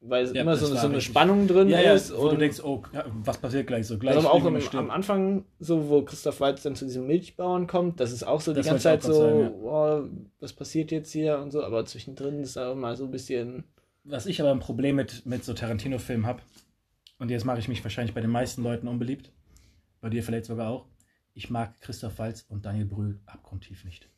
weil 0.01 0.25
es 0.25 0.33
ja, 0.33 0.43
immer 0.43 0.57
so, 0.57 0.67
so 0.67 0.87
eine 0.87 1.01
Spannung 1.01 1.47
drin 1.47 1.69
ja, 1.69 1.81
ist. 1.93 2.11
Ja, 2.11 2.19
wo 2.19 2.29
du 2.29 2.37
denkst, 2.37 2.61
oh, 2.63 2.83
was 3.25 3.39
passiert 3.39 3.67
gleich 3.67 3.87
so? 3.87 3.99
Gleich 3.99 4.17
also 4.17 4.29
auch 4.29 4.45
im, 4.45 4.57
am 4.73 4.91
Anfang, 4.91 5.45
so 5.59 5.89
wo 5.89 6.03
Christoph 6.03 6.41
Waltz 6.41 6.63
dann 6.63 6.77
zu 6.77 6.85
diesem 6.85 7.07
Milchbauern 7.07 7.67
kommt, 7.67 8.01
das 8.01 8.13
ist 8.13 8.25
auch 8.25 8.41
so 8.41 8.53
das 8.53 8.65
die 8.65 8.71
ganze 8.71 8.85
Zeit 8.85 9.03
so, 9.03 9.13
sein, 9.13 9.53
oh, 9.63 10.03
was 10.41 10.53
passiert 10.53 10.91
jetzt 10.93 11.13
hier 11.13 11.39
und 11.39 11.51
so, 11.51 11.63
aber 11.63 11.85
zwischendrin 11.87 12.41
ist 12.41 12.59
auch 12.59 12.75
mal 12.75 12.97
so 12.97 13.05
ein 13.05 13.11
bisschen. 13.11 13.65
Was 14.09 14.27
ich 14.27 14.41
aber 14.41 14.53
ein 14.53 14.61
Problem 14.61 14.97
mit, 14.97 15.27
mit 15.27 15.45
so 15.45 15.53
Tarantino-Filmen 15.53 16.27
habe, 16.27 16.41
und 17.19 17.31
jetzt 17.31 17.45
mache 17.45 17.59
ich 17.59 17.67
mich 17.67 17.83
wahrscheinlich 17.83 18.15
bei 18.15 18.21
den 18.21 18.31
meisten 18.31 18.63
Leuten 18.63 18.87
unbeliebt, 18.87 19.33
bei 20.01 20.11
dir 20.11 20.23
vielleicht 20.23 20.45
sogar 20.45 20.71
auch, 20.71 20.87
ich 21.35 21.51
mag 21.51 21.81
Christoph 21.81 22.19
Waltz 22.19 22.47
und 22.49 22.65
Daniel 22.65 22.87
Brühl 22.87 23.21
abgrundtief 23.27 23.85
nicht. 23.85 24.09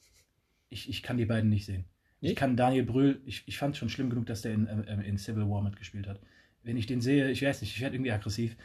Ich, 0.68 0.90
ich 0.90 1.02
kann 1.02 1.16
die 1.16 1.25
beiden 1.25 1.49
nicht 1.49 1.64
sehen. 1.64 1.87
Ich 2.21 2.37
kann 2.37 2.57
Daniel 2.57 2.85
Brühl, 2.85 3.23
ich, 3.25 3.45
ich 3.47 3.57
fand 3.57 3.75
es 3.75 3.78
schon 3.78 3.88
schlimm 3.88 4.11
genug, 4.11 4.26
dass 4.26 4.42
der 4.42 4.52
in, 4.52 4.66
äh, 4.66 5.09
in 5.09 5.16
Civil 5.16 5.49
War 5.49 5.62
mitgespielt 5.62 6.07
hat. 6.07 6.21
Wenn 6.62 6.76
ich 6.76 6.87
den 6.87 7.00
sehe, 7.00 7.30
ich 7.30 7.42
weiß 7.42 7.62
nicht, 7.62 7.75
ich 7.75 7.80
werde 7.80 7.97
irgendwie 7.97 8.12
aggressiv. 8.12 8.57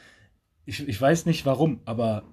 Ich, 0.65 0.86
ich 0.86 1.00
weiß 1.00 1.25
nicht 1.25 1.46
warum, 1.46 1.82
aber 1.86 2.24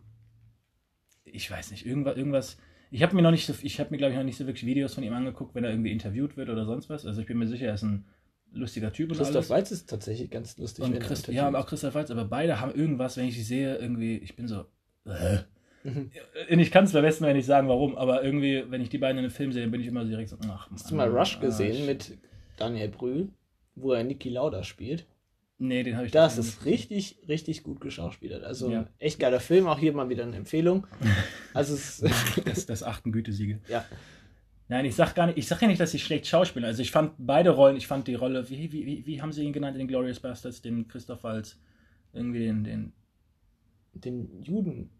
ich 1.24 1.48
weiß 1.48 1.70
nicht, 1.70 1.86
irgendwas, 1.86 2.16
irgendwas. 2.16 2.58
Ich 2.90 3.02
habe 3.04 3.14
mir 3.14 3.22
noch 3.22 3.30
nicht 3.30 3.46
so, 3.46 3.54
ich 3.62 3.78
habe 3.78 3.90
mir 3.90 3.98
glaube 3.98 4.12
ich 4.12 4.18
noch 4.18 4.24
nicht 4.24 4.36
so 4.36 4.46
wirklich 4.46 4.66
Videos 4.66 4.94
von 4.94 5.04
ihm 5.04 5.12
angeguckt, 5.12 5.54
wenn 5.54 5.62
er 5.62 5.70
irgendwie 5.70 5.92
interviewt 5.92 6.36
wird 6.36 6.48
oder 6.48 6.64
sonst 6.64 6.88
was. 6.88 7.06
Also 7.06 7.20
ich 7.20 7.26
bin 7.26 7.38
mir 7.38 7.46
sicher, 7.46 7.66
er 7.66 7.74
ist 7.74 7.82
ein 7.82 8.06
lustiger 8.52 8.92
Typ. 8.92 9.10
Und 9.10 9.16
Christoph 9.16 9.36
alles. 9.36 9.50
Waltz 9.50 9.70
ist 9.70 9.88
tatsächlich 9.88 10.30
ganz 10.30 10.56
lustig. 10.58 10.84
Und 10.84 10.98
Christ, 11.00 11.28
ja, 11.28 11.46
aber 11.46 11.58
auch 11.58 11.66
Christoph 11.66 11.94
Waltz, 11.94 12.10
aber 12.10 12.24
beide 12.24 12.60
haben 12.60 12.74
irgendwas, 12.74 13.16
wenn 13.16 13.26
ich 13.26 13.34
sie 13.34 13.42
sehe, 13.42 13.76
irgendwie, 13.76 14.18
ich 14.18 14.36
bin 14.36 14.48
so. 14.48 14.66
Äh. 15.06 15.38
Mhm. 15.82 16.10
Ich 16.48 16.70
kann 16.70 16.84
es 16.84 16.92
beim 16.92 17.02
besten 17.02 17.30
nicht 17.32 17.46
sagen, 17.46 17.68
warum, 17.68 17.96
aber 17.96 18.22
irgendwie, 18.22 18.64
wenn 18.68 18.82
ich 18.82 18.90
die 18.90 18.98
beiden 18.98 19.18
in 19.18 19.24
einem 19.24 19.32
Film 19.32 19.52
sehe, 19.52 19.66
bin 19.68 19.80
ich 19.80 19.86
immer 19.86 20.04
direkt 20.04 20.28
so, 20.28 20.36
ach, 20.48 20.70
Hast 20.70 20.90
du 20.90 20.94
mal 20.94 21.08
Rush 21.08 21.40
gesehen 21.40 21.86
mit 21.86 22.18
Daniel 22.58 22.88
Brühl, 22.88 23.28
wo 23.76 23.92
er 23.92 24.04
Niki 24.04 24.28
Lauda 24.28 24.62
spielt? 24.62 25.06
Nee, 25.62 25.82
den 25.82 25.96
habe 25.96 26.06
ich 26.06 26.12
Das 26.12 26.38
ist 26.38 26.64
richtig, 26.64 27.18
richtig 27.28 27.62
gut 27.62 27.82
geschauspielert. 27.82 28.44
Also 28.44 28.70
ja. 28.70 28.86
echt 28.98 29.20
geiler 29.20 29.40
Film, 29.40 29.66
auch 29.66 29.78
hier 29.78 29.92
mal 29.92 30.08
wieder 30.08 30.24
eine 30.24 30.36
Empfehlung. 30.36 30.86
Also 31.52 31.74
es 31.74 32.04
das, 32.44 32.66
das 32.66 32.82
achten 32.84 33.10
Gütesiege. 33.10 33.58
Ja. 33.68 33.84
Nein, 34.70 34.84
ich 34.84 34.94
sag 34.94 35.16
gar 35.16 35.26
nicht, 35.26 35.36
ich 35.36 35.48
sag 35.48 35.60
ja 35.60 35.66
nicht, 35.66 35.80
dass 35.80 35.94
ich 35.94 36.04
schlecht 36.04 36.28
schauspiele. 36.28 36.64
Also 36.64 36.80
ich 36.80 36.92
fand 36.92 37.14
beide 37.18 37.50
Rollen, 37.50 37.76
ich 37.76 37.88
fand 37.88 38.06
die 38.06 38.14
Rolle, 38.14 38.48
wie, 38.50 38.70
wie, 38.70 38.86
wie, 38.86 39.04
wie 39.04 39.20
haben 39.20 39.32
sie 39.32 39.42
ihn 39.42 39.52
genannt 39.52 39.74
in 39.74 39.80
den 39.80 39.88
Glorious 39.88 40.20
Bastards, 40.20 40.62
den 40.62 40.86
Christoph 40.86 41.24
Waltz, 41.24 41.58
irgendwie 42.12 42.44
den, 42.44 42.62
den, 42.62 42.92
den 43.94 44.42
Juden. 44.44 44.90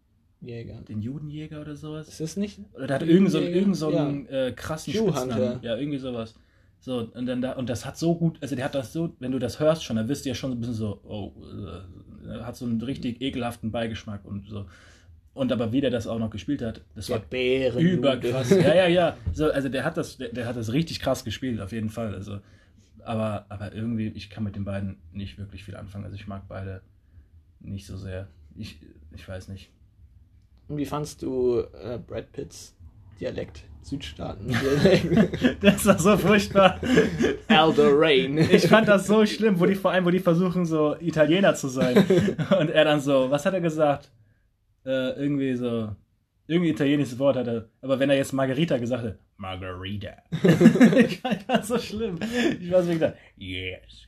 Jäger. 0.41 0.81
Den 0.81 1.01
Judenjäger 1.01 1.61
oder 1.61 1.77
sowas. 1.77 2.09
Ist 2.09 2.19
das 2.19 2.35
nicht? 2.35 2.59
Oder 2.73 2.87
der 2.87 2.95
hat 2.95 3.03
irgend 3.03 3.31
so, 3.31 3.39
irgend 3.39 3.77
so 3.77 3.95
einen 3.95 4.25
ja. 4.25 4.47
äh, 4.47 4.51
krassen 4.51 4.91
Spitznamen. 4.91 5.59
Ja, 5.61 5.77
irgendwie 5.77 5.99
sowas. 5.99 6.35
So, 6.79 7.09
und 7.13 7.25
dann 7.25 7.41
da, 7.41 7.53
und 7.53 7.69
das 7.69 7.85
hat 7.85 7.97
so 7.97 8.15
gut, 8.15 8.39
also 8.41 8.57
der 8.57 8.65
hat 8.65 8.75
das 8.75 8.91
so, 8.91 9.15
wenn 9.19 9.31
du 9.31 9.39
das 9.39 9.61
hörst 9.61 9.85
schon, 9.85 9.95
dann 9.95 10.09
wirst 10.09 10.25
du 10.25 10.29
ja 10.29 10.35
schon 10.35 10.51
ein 10.51 10.59
bisschen 10.59 10.73
so, 10.73 10.99
oh, 11.05 11.31
äh, 12.27 12.41
hat 12.41 12.57
so 12.57 12.65
einen 12.65 12.81
richtig 12.81 13.21
ekelhaften 13.21 13.71
Beigeschmack 13.71 14.25
und 14.25 14.49
so. 14.49 14.65
Und 15.33 15.51
aber 15.51 15.71
wie 15.71 15.81
der 15.81 15.91
das 15.91 16.07
auch 16.07 16.19
noch 16.19 16.29
gespielt 16.29 16.61
hat, 16.61 16.81
das 16.93 17.07
der 17.07 17.17
war 17.17 17.25
Bären 17.25 17.79
überkrass. 17.79 18.49
ja, 18.49 18.75
ja, 18.75 18.87
ja. 18.87 19.17
So, 19.33 19.49
also 19.49 19.69
der 19.69 19.85
hat 19.85 19.95
das, 19.95 20.17
der, 20.17 20.29
der, 20.29 20.45
hat 20.45 20.57
das 20.57 20.73
richtig 20.73 20.99
krass 20.99 21.23
gespielt, 21.23 21.61
auf 21.61 21.71
jeden 21.71 21.89
Fall. 21.89 22.13
Also, 22.13 22.39
aber, 23.03 23.45
aber 23.47 23.73
irgendwie, 23.73 24.07
ich 24.09 24.29
kann 24.29 24.43
mit 24.43 24.55
den 24.55 24.65
beiden 24.65 24.97
nicht 25.13 25.37
wirklich 25.37 25.63
viel 25.63 25.75
anfangen. 25.77 26.03
Also 26.03 26.15
ich 26.15 26.27
mag 26.27 26.43
beide 26.49 26.81
nicht 27.61 27.85
so 27.85 27.95
sehr. 27.95 28.27
Ich, 28.55 28.79
ich 29.15 29.27
weiß 29.27 29.47
nicht. 29.47 29.71
Und 30.67 30.77
wie 30.77 30.85
fandst 30.85 31.21
du 31.21 31.59
äh, 31.81 31.97
Brad 31.97 32.31
Pitts 32.31 32.75
Dialekt? 33.19 33.63
Südstaaten. 33.83 34.47
das 35.61 35.85
war 35.85 35.97
so 35.97 36.17
furchtbar. 36.17 36.79
Elder 37.47 37.91
Rain. 37.93 38.37
Ich 38.37 38.67
fand 38.67 38.87
das 38.87 39.07
so 39.07 39.25
schlimm, 39.25 39.59
wo 39.59 39.65
die 39.65 39.75
vor 39.75 39.91
allem, 39.91 40.05
wo 40.05 40.11
die 40.11 40.19
versuchen, 40.19 40.65
so 40.65 40.95
Italiener 40.99 41.55
zu 41.55 41.67
sein. 41.67 41.97
Und 42.59 42.69
er 42.69 42.85
dann 42.85 42.99
so, 42.99 43.29
was 43.29 43.45
hat 43.45 43.53
er 43.53 43.61
gesagt? 43.61 44.11
Äh, 44.85 45.11
irgendwie 45.19 45.55
so, 45.55 45.95
irgendwie 46.47 46.71
italienisches 46.71 47.17
Wort 47.19 47.37
hat 47.37 47.47
er. 47.47 47.69
Aber 47.81 47.99
wenn 47.99 48.09
er 48.09 48.17
jetzt 48.17 48.33
Margarita 48.33 48.77
gesagt 48.77 49.03
hätte, 49.03 49.19
Margarita. 49.37 50.11
ich 50.97 51.19
fand 51.19 51.45
das 51.47 51.67
so 51.67 51.79
schlimm. 51.79 52.19
Ich 52.59 52.71
war 52.71 52.83
so 52.83 52.91
gedacht, 52.91 53.15
yes. 53.35 54.07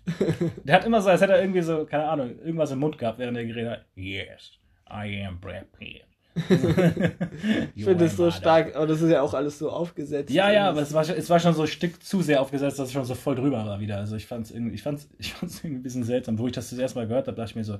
Der 0.63 0.75
hat 0.75 0.85
immer 0.85 1.01
so, 1.01 1.09
als 1.09 1.21
hätte 1.21 1.33
er 1.33 1.41
irgendwie 1.41 1.61
so, 1.61 1.85
keine 1.85 2.05
Ahnung, 2.05 2.37
irgendwas 2.39 2.71
im 2.71 2.79
Mund 2.79 2.97
gehabt, 2.99 3.17
während 3.17 3.37
er 3.37 3.45
geredet 3.45 3.71
hat. 3.71 3.85
Yes, 3.95 4.51
I 4.87 5.25
am 5.25 5.39
Brad 5.39 5.71
Pitt. 5.71 6.03
ich 7.75 7.83
finde 7.83 8.05
es 8.05 8.15
so 8.15 8.31
stark, 8.31 8.75
aber 8.75 8.87
das 8.87 9.01
ist 9.01 9.11
ja 9.11 9.21
auch 9.21 9.33
alles 9.33 9.59
so 9.59 9.69
aufgesetzt. 9.69 10.31
Ja, 10.31 10.51
ja, 10.51 10.69
aber 10.69 10.81
es 10.81 10.93
war, 10.93 11.07
es 11.07 11.29
war 11.29 11.39
schon 11.39 11.53
so 11.53 11.61
ein 11.61 11.67
Stück 11.67 12.03
zu 12.03 12.21
sehr 12.21 12.41
aufgesetzt, 12.41 12.79
dass 12.79 12.87
es 12.87 12.93
schon 12.93 13.05
so 13.05 13.13
voll 13.13 13.35
drüber 13.35 13.65
war 13.65 13.79
wieder. 13.79 13.97
Also 13.97 14.15
ich 14.15 14.25
fand 14.25 14.45
es 14.45 14.51
irgendwie, 14.51 14.75
ich 14.75 14.83
fand's, 14.83 15.09
ich 15.19 15.33
fand's 15.33 15.59
irgendwie 15.59 15.79
ein 15.79 15.83
bisschen 15.83 16.03
seltsam. 16.03 16.39
Wo 16.39 16.47
ich 16.47 16.53
das 16.53 16.69
das 16.69 16.79
erste 16.79 16.99
Mal 16.99 17.07
gehört 17.07 17.27
habe, 17.27 17.37
dachte 17.37 17.51
ich 17.51 17.55
mir 17.55 17.63
so, 17.63 17.79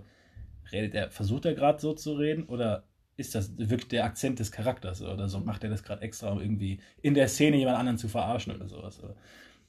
redet 0.74 0.96
er, 0.96 1.10
versucht 1.10 1.46
er 1.46 1.54
gerade 1.54 1.80
so 1.80 1.94
zu 1.94 2.14
reden 2.14 2.44
oder 2.44 2.84
ist 3.16 3.36
das 3.36 3.58
wirklich 3.58 3.88
der 3.90 4.06
Akzent 4.06 4.40
des 4.40 4.52
Charakters 4.52 5.02
oder 5.02 5.30
so? 5.30 5.40
Macht 5.40 5.64
er 5.64 5.70
das 5.70 5.84
gerade 5.84 6.02
extra, 6.02 6.32
um 6.32 6.42
irgendwie 6.42 6.80
in 7.02 7.14
der 7.14 7.28
Szene 7.28 7.58
jemand 7.58 7.78
anderen 7.78 7.98
zu 7.98 8.08
verarschen 8.08 8.56
oder 8.56 8.68
sowas? 8.68 9.00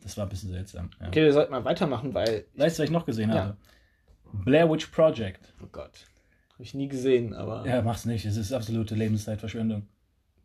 Das 0.02 0.16
war 0.16 0.26
ein 0.26 0.30
bisschen 0.30 0.50
seltsam. 0.50 0.90
Ja. 1.00 1.08
Okay, 1.08 1.24
wir 1.24 1.32
sollten 1.32 1.52
mal 1.52 1.64
weitermachen, 1.64 2.14
weil. 2.14 2.46
Weißt 2.56 2.78
du, 2.78 2.82
was 2.82 2.88
ich 2.88 2.92
noch 2.92 3.06
gesehen 3.06 3.30
ja. 3.30 3.36
habe? 3.36 3.56
Blair 4.44 4.70
Witch 4.70 4.86
Project. 4.86 5.52
Oh 5.62 5.68
Gott. 5.70 6.06
Habe 6.54 6.62
ich 6.62 6.74
nie 6.74 6.88
gesehen, 6.88 7.34
aber. 7.34 7.66
Ja, 7.66 7.82
mach's 7.82 8.04
nicht. 8.04 8.24
Es 8.24 8.36
ist 8.36 8.52
absolute 8.52 8.94
Lebenszeitverschwendung. 8.94 9.86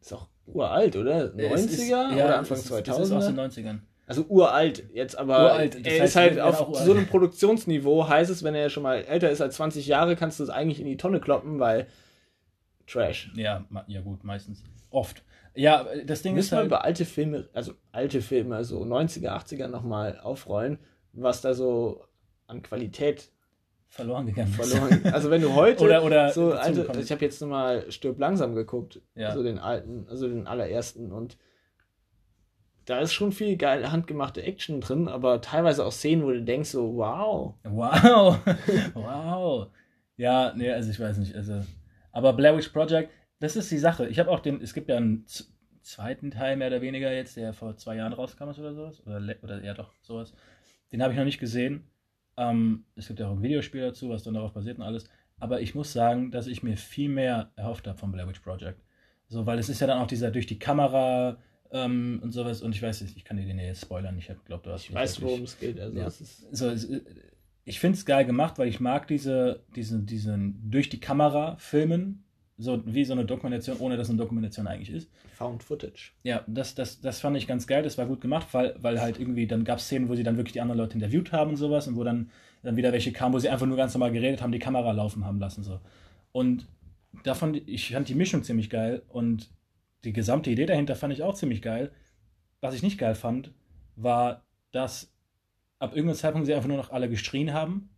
Ist 0.02 0.14
auch 0.14 0.28
uralt, 0.46 0.96
oder? 0.96 1.26
90er 1.34 1.54
ist, 1.54 1.90
ja, 1.90 2.10
oder 2.10 2.40
Anfang 2.40 2.58
2000? 2.58 3.06
Ist 3.06 3.12
aus 3.12 3.26
den 3.26 3.40
90ern. 3.40 3.80
Also 4.10 4.26
uralt 4.28 4.90
jetzt, 4.92 5.16
aber 5.16 5.44
uralt, 5.44 5.86
er 5.86 6.04
ist 6.04 6.16
halt 6.16 6.40
auf 6.40 6.76
so 6.76 6.92
einem 6.94 7.06
Produktionsniveau, 7.06 8.08
heißt 8.08 8.32
es, 8.32 8.44
wenn 8.44 8.56
er 8.56 8.72
schon 8.72 8.82
mal 8.82 9.04
älter 9.04 9.30
ist 9.30 9.40
als 9.40 9.58
20 9.58 9.86
Jahre, 9.86 10.16
kannst 10.16 10.40
du 10.40 10.44
es 10.44 10.50
eigentlich 10.50 10.80
in 10.80 10.88
die 10.88 10.98
Tonne 10.98 11.20
kloppen, 11.20 11.60
weil 11.60 11.86
Trash. 12.88 13.32
Ja, 13.36 13.66
ja 13.86 14.02
gut, 14.02 14.24
meistens. 14.24 14.64
Oft. 14.90 15.24
Ja, 15.54 15.86
das 16.06 16.24
Ding 16.24 16.34
Müssen 16.34 16.48
ist 16.48 16.52
halt... 16.54 16.66
über 16.66 16.84
alte 16.84 17.06
Filme, 17.06 17.50
also 17.54 17.74
alte 17.92 18.24
Filme, 18.24 18.56
also 18.56 18.82
90er, 18.84 19.30
80er 19.30 19.68
nochmal 19.68 20.20
aufrollen, 20.20 20.80
was 21.14 21.42
da 21.42 21.54
so 21.54 22.04
an 22.48 22.64
Qualität 22.64 23.30
verloren 23.90 24.26
gegangen 24.26 24.52
verloren. 24.52 25.02
Also 25.14 25.30
wenn 25.30 25.44
du 25.44 25.54
heute 25.54 25.84
oder, 25.84 26.04
oder 26.04 26.32
so 26.32 26.54
alte, 26.54 26.88
ich 27.00 27.12
habe 27.12 27.26
jetzt 27.26 27.42
nochmal 27.42 27.92
Stirb 27.92 28.18
langsam 28.18 28.56
geguckt, 28.56 29.02
ja. 29.14 29.36
so 29.36 29.44
den 29.44 29.60
alten, 29.60 30.08
also 30.10 30.28
den 30.28 30.48
allerersten 30.48 31.12
und 31.12 31.38
da 32.90 33.00
ist 33.00 33.14
schon 33.14 33.32
viel 33.32 33.56
geil 33.56 33.92
handgemachte 33.92 34.42
Action 34.42 34.82
drin, 34.82 35.08
aber 35.08 35.42
teilweise 35.42 35.86
auch 35.86 35.92
Szenen, 35.92 36.24
wo 36.24 36.32
du 36.32 36.42
denkst 36.42 36.70
so, 36.70 36.96
wow. 36.96 37.54
Wow. 37.64 38.40
wow. 38.96 39.68
Ja, 40.18 40.54
nee, 40.56 40.72
also 40.72 40.90
ich 40.90 41.00
weiß 41.00 41.18
nicht, 41.20 41.36
also 41.36 41.64
aber 42.12 42.34
Blair 42.34 42.58
Witch 42.58 42.70
Project, 42.70 43.12
das 43.40 43.56
ist 43.56 43.72
die 43.72 43.78
Sache. 43.78 44.08
Ich 44.08 44.20
habe 44.20 44.32
auch 44.32 44.40
den, 44.40 44.62
es 44.62 44.74
gibt 44.74 44.90
ja 44.90 44.98
einen 44.98 45.26
zweiten 45.82 46.32
Teil 46.32 46.58
mehr 46.58 46.68
oder 46.68 46.82
weniger 46.82 47.14
jetzt, 47.14 47.38
der 47.38 47.54
vor 47.54 47.78
zwei 47.78 47.96
Jahren 47.96 48.14
rauskam 48.14 48.50
oder 48.50 48.74
sowas. 48.74 49.06
Oder, 49.06 49.22
oder 49.42 49.64
ja 49.64 49.74
doch, 49.74 49.94
sowas. 50.02 50.34
Den 50.92 51.02
habe 51.02 51.14
ich 51.14 51.18
noch 51.18 51.26
nicht 51.26 51.40
gesehen. 51.40 51.88
Ähm, 52.38 52.86
es 52.96 53.08
gibt 53.08 53.20
ja 53.20 53.28
auch 53.28 53.34
ein 53.34 53.44
Videospiel 53.44 53.82
dazu, 53.82 54.10
was 54.10 54.24
dann 54.24 54.34
darauf 54.34 54.54
basiert 54.54 54.78
und 54.78 54.84
alles. 54.84 55.10
Aber 55.38 55.62
ich 55.62 55.76
muss 55.76 55.94
sagen, 55.94 56.32
dass 56.32 56.48
ich 56.48 56.64
mir 56.64 56.76
viel 56.76 57.10
mehr 57.10 57.52
erhofft 57.56 57.88
habe 57.88 57.98
vom 57.98 58.12
Blair 58.12 58.28
Witch 58.28 58.40
Project. 58.40 58.82
So, 59.28 59.46
weil 59.46 59.60
es 59.60 59.70
ist 59.70 59.80
ja 59.80 59.88
dann 59.88 60.00
auch 60.00 60.08
dieser 60.08 60.32
durch 60.32 60.48
die 60.48 60.60
Kamera 60.60 61.38
ähm, 61.72 62.20
und 62.24 62.32
sowas. 62.32 62.62
Und 62.62 62.76
ich 62.76 62.82
weiß 62.82 63.02
nicht, 63.02 63.18
ich 63.18 63.24
kann 63.24 63.38
dir 63.38 63.46
den 63.46 63.60
jetzt 63.60 63.82
spoilern. 63.82 64.18
Ich 64.18 64.32
glaube, 64.46 64.64
du 64.64 64.72
hast. 64.72 64.86
Ich 64.86 64.94
weiß, 64.94 65.22
worum 65.22 65.44
es 65.44 65.60
geht. 65.60 65.80
Also 65.80 65.98
ja. 65.98 66.10
so, 66.10 66.70
es, 66.70 66.88
ich 67.66 67.80
finde 67.80 67.98
es 67.98 68.06
geil 68.06 68.26
gemacht, 68.26 68.58
weil 68.58 68.68
ich 68.68 68.80
mag 68.80 69.08
diese, 69.08 69.64
diese, 69.76 70.00
diesen 70.00 70.72
durch 70.72 70.90
die 70.90 71.00
Kamera 71.00 71.56
filmen, 71.58 72.24
so 72.58 72.82
wie 72.86 73.06
so 73.06 73.14
eine 73.14 73.26
Dokumentation, 73.26 73.78
ohne 73.78 73.96
dass 73.96 74.10
eine 74.10 74.18
Dokumentation 74.18 74.68
eigentlich 74.68 74.90
ist. 74.90 75.10
Found 75.38 75.64
Footage. 75.64 76.12
Ja, 76.24 76.44
das, 76.48 76.74
das, 76.76 77.00
das 77.00 77.20
fand 77.20 77.38
ich 77.38 77.48
ganz 77.48 77.68
geil, 77.68 77.84
das 77.84 77.98
war 77.98 78.06
gut 78.06 78.22
gemacht, 78.22 78.48
weil, 78.54 78.76
weil 78.82 79.00
halt 79.00 79.20
irgendwie, 79.20 79.48
dann 79.48 79.64
gab 79.64 79.78
es 79.78 79.86
Szenen, 79.86 80.10
wo 80.10 80.16
sie 80.16 80.24
dann 80.24 80.36
wirklich 80.36 80.54
die 80.54 80.62
anderen 80.62 80.80
Leute 80.80 80.96
interviewt 80.96 81.32
haben 81.32 81.52
und 81.52 81.56
sowas 81.58 81.88
und 81.88 81.96
wo 81.96 82.04
dann, 82.04 82.32
dann 82.64 82.76
wieder 82.76 82.92
welche 82.92 83.12
kamen, 83.12 83.34
wo 83.34 83.40
sie 83.40 83.50
einfach 83.50 83.68
nur 83.68 83.78
ganz 83.78 83.94
normal 83.94 84.12
geredet 84.12 84.42
haben, 84.42 84.52
die 84.52 84.60
Kamera 84.60 84.92
laufen 84.92 85.24
haben 85.24 85.40
lassen. 85.40 85.64
So. 85.64 85.80
Und 86.32 86.68
davon, 87.24 87.60
ich 87.66 87.94
fand 87.94 88.10
die 88.10 88.16
Mischung 88.16 88.44
ziemlich 88.44 88.70
geil 88.70 89.04
und 89.08 89.50
die 90.04 90.14
gesamte 90.14 90.50
Idee 90.50 90.66
dahinter 90.66 90.96
fand 90.96 91.14
ich 91.14 91.24
auch 91.24 91.36
ziemlich 91.36 91.62
geil. 91.62 91.92
Was 92.62 92.76
ich 92.76 92.84
nicht 92.84 92.98
geil 92.98 93.16
fand, 93.16 93.52
war, 93.96 94.46
dass 94.72 95.14
ab 95.80 95.96
irgendeinem 95.96 96.18
Zeitpunkt 96.18 96.46
sie 96.46 96.54
einfach 96.54 96.68
nur 96.68 96.78
noch 96.78 96.92
alle 96.92 97.10
geschrien 97.10 97.54
haben, 97.54 97.90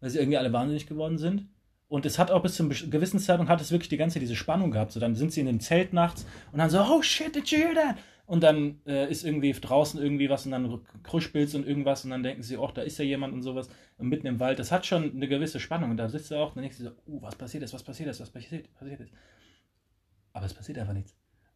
weil 0.00 0.10
sie 0.10 0.18
irgendwie 0.18 0.38
alle 0.38 0.52
wahnsinnig 0.52 0.86
geworden 0.86 1.18
sind. 1.18 1.48
Und 1.88 2.04
es 2.04 2.18
hat 2.18 2.30
auch 2.30 2.42
bis 2.42 2.54
zum 2.54 2.68
gewissen 2.68 3.18
Zeitpunkt 3.18 3.50
hat 3.50 3.62
es 3.62 3.72
wirklich 3.72 3.88
die 3.88 3.96
ganze 3.96 4.14
Zeit 4.14 4.22
diese 4.22 4.36
Spannung 4.36 4.70
gehabt. 4.70 4.92
So, 4.92 5.00
dann 5.00 5.14
sind 5.14 5.32
sie 5.32 5.40
in 5.40 5.46
dem 5.46 5.60
Zelt 5.60 5.94
nachts 5.94 6.26
und 6.52 6.58
dann 6.58 6.68
so, 6.68 6.80
oh 6.80 7.00
shit, 7.00 7.34
did 7.34 7.48
you 7.48 7.58
hear 7.58 7.74
that? 7.74 7.96
Und 8.26 8.42
dann 8.42 8.82
äh, 8.86 9.10
ist 9.10 9.24
irgendwie 9.24 9.52
draußen 9.52 9.98
irgendwie 10.02 10.28
was 10.28 10.44
und 10.44 10.52
dann 10.52 10.80
Kruschpilz 11.02 11.54
und 11.54 11.66
irgendwas 11.66 12.04
und 12.04 12.10
dann 12.10 12.22
denken 12.22 12.42
sie, 12.42 12.58
oh, 12.58 12.70
da 12.72 12.82
ist 12.82 12.98
ja 12.98 13.04
jemand 13.06 13.32
und 13.32 13.40
sowas 13.40 13.70
und 13.96 14.08
mitten 14.08 14.26
im 14.26 14.38
Wald. 14.38 14.58
Das 14.58 14.70
hat 14.70 14.84
schon 14.84 15.12
eine 15.14 15.28
gewisse 15.28 15.60
Spannung 15.60 15.90
und 15.90 15.96
da 15.96 16.10
sitzt 16.10 16.30
er 16.30 16.40
auch 16.40 16.48
und 16.48 16.56
dann 16.56 16.64
denkst 16.64 16.76
du 16.76 16.84
so, 16.84 16.90
oh, 17.06 17.22
was 17.22 17.36
passiert 17.36 17.62
ist, 17.62 17.72
was 17.72 17.82
passiert 17.82 18.10
ist, 18.10 18.20
was 18.20 18.28
passiert, 18.28 18.68
passiert 18.74 19.00
ist. 19.00 19.12
Aber 20.32 20.46
es 20.46 20.54
passiert 20.54 20.78
einfach 20.78 20.94
nichts. 20.94 21.14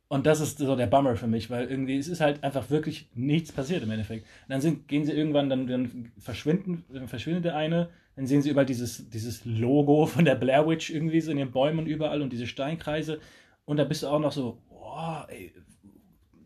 Und 0.09 0.27
das 0.27 0.41
ist 0.41 0.59
so 0.59 0.77
der 0.77 0.89
Bummer 0.89 1.17
für 1.17 1.27
mich, 1.27 1.49
weil 1.49 1.69
irgendwie 1.69 1.97
es 1.97 2.07
ist 2.07 2.21
halt 2.21 2.45
einfach 2.45 2.69
wirklich 2.69 3.09
nichts 3.15 3.51
passiert 3.51 3.83
im 3.83 3.91
Endeffekt. 3.91 4.27
Und 4.43 4.51
dann 4.51 4.61
sind, 4.61 4.87
gehen 4.87 5.05
sie 5.07 5.13
irgendwann, 5.13 5.49
dann, 5.49 5.67
dann 5.67 6.13
verschwinden, 6.19 6.85
verschwindet 7.07 7.47
der 7.47 7.57
eine, 7.57 7.89
dann 8.15 8.27
sehen 8.27 8.43
sie 8.43 8.51
überall 8.51 8.67
dieses, 8.67 9.09
dieses 9.09 9.45
Logo 9.47 10.05
von 10.07 10.27
der 10.27 10.35
Blair 10.35 10.69
Witch 10.69 10.91
irgendwie 10.91 11.23
so 11.23 11.31
in 11.31 11.39
den 11.39 11.51
Bäumen 11.51 11.87
überall 11.87 12.21
und 12.21 12.31
diese 12.31 12.47
Steinkreise. 12.47 13.21
Und 13.65 13.79
da 13.79 13.85
bist 13.85 14.03
du 14.03 14.09
auch 14.09 14.19
noch 14.19 14.33
so, 14.33 14.59
boah, 14.69 15.27
ey, 15.31 15.55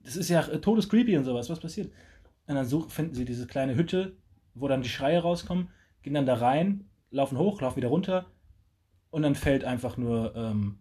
das 0.04 0.16
ist 0.16 0.28
ja 0.28 0.42
todescreepy 0.42 1.16
und 1.16 1.24
sowas, 1.24 1.50
was 1.50 1.58
passiert? 1.58 1.90
Und 2.46 2.54
dann 2.54 2.66
such, 2.66 2.90
finden 2.90 3.14
sie 3.14 3.24
diese 3.24 3.48
kleine 3.48 3.74
Hütte, 3.74 4.16
wo 4.54 4.68
dann 4.68 4.82
die 4.82 4.88
Schreie 4.88 5.18
rauskommen, 5.18 5.70
gehen 6.02 6.14
dann 6.14 6.26
da 6.26 6.34
rein, 6.34 6.84
laufen 7.10 7.36
hoch, 7.36 7.60
laufen 7.60 7.78
wieder 7.78 7.88
runter 7.88 8.26
und 9.10 9.22
dann 9.22 9.34
fällt 9.34 9.64
einfach 9.64 9.96
nur 9.96 10.36
ähm, 10.36 10.78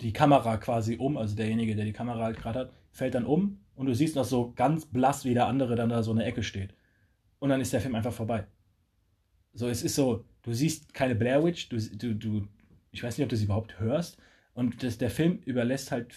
die 0.00 0.12
Kamera 0.12 0.56
quasi 0.56 0.96
um, 0.96 1.16
also 1.16 1.36
derjenige, 1.36 1.74
der 1.74 1.84
die 1.84 1.92
Kamera 1.92 2.24
halt 2.24 2.36
gerade 2.36 2.58
hat, 2.60 2.72
fällt 2.90 3.14
dann 3.14 3.26
um 3.26 3.60
und 3.74 3.86
du 3.86 3.94
siehst 3.94 4.16
noch 4.16 4.24
so 4.24 4.52
ganz 4.52 4.86
blass, 4.86 5.24
wie 5.24 5.34
der 5.34 5.46
andere 5.46 5.76
dann 5.76 5.88
da 5.88 6.02
so 6.02 6.10
in 6.10 6.18
der 6.18 6.26
Ecke 6.26 6.42
steht. 6.42 6.74
Und 7.38 7.50
dann 7.50 7.60
ist 7.60 7.72
der 7.72 7.80
Film 7.80 7.94
einfach 7.94 8.12
vorbei. 8.12 8.46
So, 9.52 9.68
es 9.68 9.82
ist 9.82 9.94
so, 9.94 10.24
du 10.42 10.52
siehst 10.52 10.94
keine 10.94 11.14
Blair 11.14 11.42
Witch, 11.42 11.68
du, 11.68 11.78
du, 11.78 12.14
du 12.14 12.48
ich 12.92 13.02
weiß 13.02 13.16
nicht, 13.16 13.24
ob 13.24 13.30
du 13.30 13.36
sie 13.36 13.44
überhaupt 13.44 13.78
hörst. 13.78 14.18
Und 14.54 14.82
das, 14.82 14.98
der 14.98 15.10
Film 15.10 15.40
überlässt 15.44 15.92
halt 15.92 16.14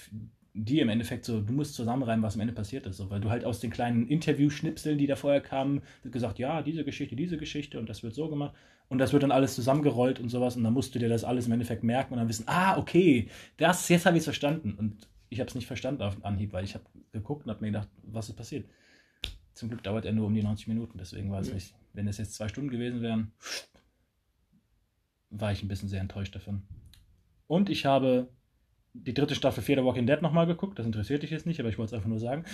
die 0.53 0.79
im 0.79 0.89
Endeffekt 0.89 1.25
so, 1.25 1.41
du 1.41 1.51
musst 1.51 1.73
zusammenreimen, 1.73 2.21
was 2.21 2.35
am 2.35 2.41
Ende 2.41 2.53
passiert 2.53 2.85
ist, 2.85 2.97
so, 2.97 3.09
weil 3.09 3.19
du 3.19 3.31
halt 3.31 3.43
aus 3.43 3.59
den 3.59 3.71
kleinen 3.71 4.07
Interview-Schnipseln, 4.07 4.99
die 4.99 5.07
da 5.07 5.15
vorher 5.15 5.41
kamen, 5.41 5.81
wird 6.03 6.13
gesagt, 6.13 6.37
ja, 6.37 6.61
diese 6.61 6.83
Geschichte, 6.83 7.15
diese 7.15 7.37
Geschichte 7.37 7.79
und 7.79 7.89
das 7.89 8.03
wird 8.03 8.13
so 8.13 8.29
gemacht 8.29 8.53
und 8.89 8.97
das 8.99 9.13
wird 9.13 9.23
dann 9.23 9.31
alles 9.31 9.55
zusammengerollt 9.55 10.19
und 10.19 10.29
sowas 10.29 10.55
und 10.55 10.63
dann 10.63 10.73
musst 10.73 10.93
du 10.93 10.99
dir 10.99 11.09
das 11.09 11.23
alles 11.23 11.47
im 11.47 11.53
Endeffekt 11.53 11.83
merken 11.83 12.13
und 12.13 12.19
dann 12.19 12.29
wissen, 12.29 12.47
ah, 12.47 12.77
okay, 12.77 13.29
das, 13.57 13.89
jetzt 13.89 14.05
habe 14.05 14.17
ich 14.17 14.21
es 14.21 14.25
verstanden 14.25 14.73
und 14.73 15.07
ich 15.29 15.39
habe 15.39 15.49
es 15.49 15.55
nicht 15.55 15.67
verstanden 15.67 16.01
auf 16.03 16.23
Anhieb, 16.23 16.53
weil 16.53 16.63
ich 16.63 16.75
habe 16.75 16.85
geguckt 17.11 17.45
und 17.45 17.51
habe 17.51 17.61
mir 17.61 17.71
gedacht, 17.71 17.89
was 18.03 18.29
ist 18.29 18.35
passiert. 18.35 18.69
Zum 19.53 19.69
Glück 19.69 19.83
dauert 19.83 20.05
er 20.05 20.13
nur 20.13 20.27
um 20.27 20.33
die 20.33 20.43
90 20.43 20.67
Minuten, 20.67 20.97
deswegen 20.97 21.31
war 21.31 21.41
es 21.41 21.47
mhm. 21.47 21.55
nicht, 21.55 21.75
wenn 21.93 22.07
es 22.07 22.17
jetzt 22.17 22.35
zwei 22.35 22.47
Stunden 22.47 22.69
gewesen 22.69 23.01
wären, 23.01 23.31
war 25.29 25.51
ich 25.51 25.63
ein 25.63 25.67
bisschen 25.67 25.89
sehr 25.89 26.01
enttäuscht 26.01 26.35
davon. 26.35 26.63
Und 27.47 27.69
ich 27.69 27.85
habe 27.85 28.29
die 28.93 29.13
dritte 29.13 29.35
Staffel 29.35 29.63
Fear 29.63 29.79
the 29.79 29.85
Walking 29.85 30.05
Dead 30.05 30.21
nochmal 30.21 30.45
geguckt. 30.45 30.77
Das 30.77 30.85
interessiert 30.85 31.23
dich 31.23 31.31
jetzt 31.31 31.45
nicht, 31.45 31.59
aber 31.59 31.69
ich 31.69 31.77
wollte 31.77 31.89
es 31.89 31.93
einfach 31.93 32.09
nur 32.09 32.19
sagen. 32.19 32.45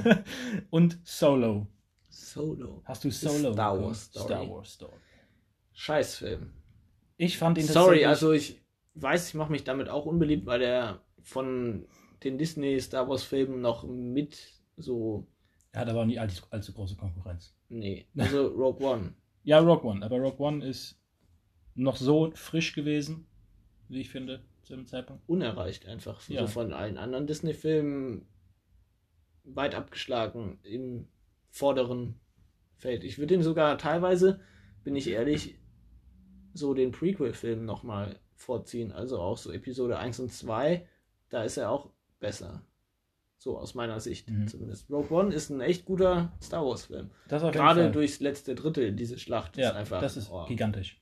und 0.70 0.98
Solo. 1.04 1.68
Solo. 2.08 2.82
Hast 2.84 3.04
du 3.04 3.10
Solo? 3.10 3.52
Star 3.52 3.80
Wars 3.80 4.04
Story. 4.04 4.24
Star 4.24 4.50
Wars 4.50 4.72
Story. 4.72 4.96
Scheißfilm. 5.78 6.50
Ich 7.18 7.38
fand 7.38 7.56
ihn 7.56 7.64
Sorry, 7.64 8.04
also 8.04 8.32
ich 8.32 8.60
weiß, 8.94 9.28
ich 9.28 9.34
mache 9.34 9.52
mich 9.52 9.62
damit 9.62 9.88
auch 9.88 10.06
unbeliebt, 10.06 10.44
weil 10.44 10.58
der 10.58 11.04
von 11.22 11.86
den 12.24 12.36
Disney 12.36 12.80
Star 12.80 13.08
Wars 13.08 13.22
Filmen 13.22 13.60
noch 13.60 13.84
mit 13.84 14.60
so. 14.76 15.28
Er 15.70 15.82
hat 15.82 15.88
aber 15.88 16.00
auch 16.00 16.04
nicht 16.04 16.20
allzu, 16.20 16.42
allzu 16.50 16.72
große 16.72 16.96
Konkurrenz. 16.96 17.54
Nee, 17.68 18.08
also 18.16 18.46
Rogue 18.56 18.84
One. 18.84 19.14
ja, 19.44 19.60
Rogue 19.60 19.88
One, 19.88 20.04
aber 20.04 20.16
Rogue 20.18 20.44
One 20.44 20.66
ist 20.66 21.00
noch 21.76 21.94
so 21.94 22.32
frisch 22.34 22.74
gewesen, 22.74 23.28
wie 23.88 24.00
ich 24.00 24.10
finde 24.10 24.44
zu 24.64 24.74
dem 24.74 24.86
Zeitpunkt. 24.86 25.22
Unerreicht 25.28 25.86
einfach. 25.86 26.28
Ja. 26.28 26.40
So 26.40 26.54
von 26.54 26.72
allen 26.72 26.98
anderen 26.98 27.28
Disney-Filmen 27.28 28.26
weit 29.44 29.76
abgeschlagen 29.76 30.58
im 30.64 31.06
vorderen 31.50 32.18
Feld. 32.78 33.04
Ich 33.04 33.18
würde 33.18 33.34
ihn 33.34 33.42
sogar 33.44 33.78
teilweise, 33.78 34.40
bin 34.82 34.96
ich 34.96 35.08
ehrlich, 35.08 35.56
so 36.54 36.74
den 36.74 36.92
Prequel-Film 36.92 37.64
nochmal 37.64 38.18
vorziehen. 38.34 38.92
Also 38.92 39.18
auch 39.20 39.36
so 39.36 39.52
Episode 39.52 39.98
1 39.98 40.20
und 40.20 40.32
2, 40.32 40.86
da 41.28 41.42
ist 41.42 41.56
er 41.56 41.70
auch 41.70 41.90
besser. 42.20 42.62
So 43.36 43.56
aus 43.56 43.74
meiner 43.74 44.00
Sicht 44.00 44.30
mhm. 44.30 44.48
zumindest. 44.48 44.90
Rogue 44.90 45.16
One 45.16 45.34
ist 45.34 45.50
ein 45.50 45.60
echt 45.60 45.84
guter 45.84 46.32
Star 46.42 46.64
Wars-Film. 46.64 47.10
Gerade 47.28 47.90
durchs 47.90 48.18
letzte 48.18 48.54
Drittel, 48.54 48.92
diese 48.92 49.18
Schlacht 49.18 49.56
ja, 49.56 49.70
ist 49.70 49.76
einfach. 49.76 50.00
Das 50.00 50.16
ist 50.16 50.30
oh. 50.30 50.44
gigantisch. 50.46 51.00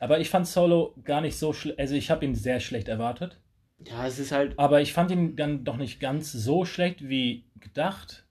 Aber 0.00 0.18
ich 0.18 0.30
fand 0.30 0.48
Solo 0.48 0.96
gar 1.04 1.20
nicht 1.20 1.38
so 1.38 1.52
schlecht. 1.52 1.78
Also 1.78 1.94
ich 1.94 2.10
habe 2.10 2.24
ihn 2.24 2.34
sehr 2.34 2.58
schlecht 2.58 2.88
erwartet. 2.88 3.40
Ja, 3.78 4.04
es 4.06 4.18
ist 4.18 4.32
halt. 4.32 4.58
Aber 4.58 4.80
ich 4.80 4.92
fand 4.92 5.12
ihn 5.12 5.36
dann 5.36 5.64
doch 5.64 5.76
nicht 5.76 6.00
ganz 6.00 6.32
so 6.32 6.64
schlecht 6.64 7.08
wie 7.08 7.46
gedacht. 7.60 8.26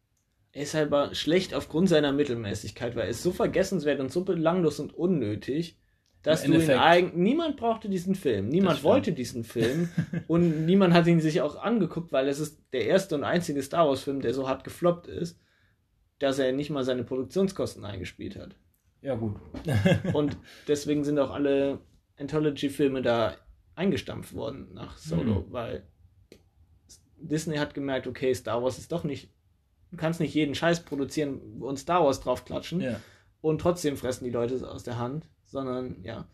Er 0.52 0.64
ist 0.64 0.74
halt 0.74 0.88
aber 0.88 1.16
schlecht 1.16 1.54
aufgrund 1.54 1.88
seiner 1.88 2.12
Mittelmäßigkeit, 2.12 2.96
weil 2.96 3.04
er 3.04 3.10
ist 3.10 3.24
so 3.24 3.32
vergessenswert 3.32 4.02
und 4.02 4.12
so 4.12 4.26
belanglos 4.26 4.82
und 4.82 4.94
unnötig, 4.94 5.80
dass 6.24 6.44
Im 6.44 6.52
du 6.52 6.62
ihn 6.62 6.70
eigentlich. 6.72 7.16
Niemand 7.16 7.58
brauchte 7.58 7.90
diesen 7.90 8.16
Film. 8.16 8.50
Niemand 8.50 8.84
wollte 8.84 9.12
diesen 9.12 9.44
Film. 9.44 9.90
und 10.28 10.66
niemand 10.66 10.94
hat 10.94 11.08
ihn 11.08 11.20
sich 11.20 11.42
auch 11.42 11.56
angeguckt, 11.56 12.12
weil 12.12 12.28
es 12.28 12.40
ist 12.40 12.62
der 12.74 12.86
erste 12.86 13.16
und 13.16 13.24
einzige 13.24 13.62
Star 13.64 13.88
Wars-Film, 13.88 14.22
der 14.22 14.34
so 14.34 14.48
hart 14.48 14.64
gefloppt 14.64 15.08
ist, 15.08 15.40
dass 16.20 16.38
er 16.38 16.52
nicht 16.52 16.70
mal 16.70 16.84
seine 16.84 17.04
Produktionskosten 17.04 17.84
eingespielt 17.84 18.36
hat. 18.36 18.56
Ja, 19.02 19.16
gut. 19.16 19.36
Und 20.14 20.38
deswegen 20.68 21.04
sind 21.04 21.18
auch 21.18 21.32
alle 21.32 21.80
Anthology-Filme 22.18 23.02
da 23.02 23.36
eingestampft 23.74 24.36
worden 24.36 24.70
nach 24.74 24.98
Solo, 24.98 25.46
weil 25.50 25.84
Disney 27.18 27.58
hat 27.58 27.74
gemerkt, 27.74 28.06
okay, 28.06 28.34
Star 28.34 28.62
Wars 28.62 28.78
ist 28.78 28.92
doch 28.92 29.04
nicht, 29.04 29.32
du 29.90 29.98
kannst 29.98 30.20
nicht 30.20 30.34
jeden 30.34 30.54
Scheiß 30.54 30.82
produzieren 30.82 31.62
und 31.62 31.78
Star 31.78 32.04
Wars 32.04 32.20
draufklatschen 32.20 32.82
ja. 32.82 33.00
und 33.42 33.62
trotzdem 33.62 33.98
fressen 33.98 34.26
die 34.26 34.32
Leute 34.32 34.54
es 34.54 34.64
aus 34.64 34.84
der 34.84 35.00
Hand, 35.00 35.28
sondern 35.52 36.04
ja, 36.04 36.28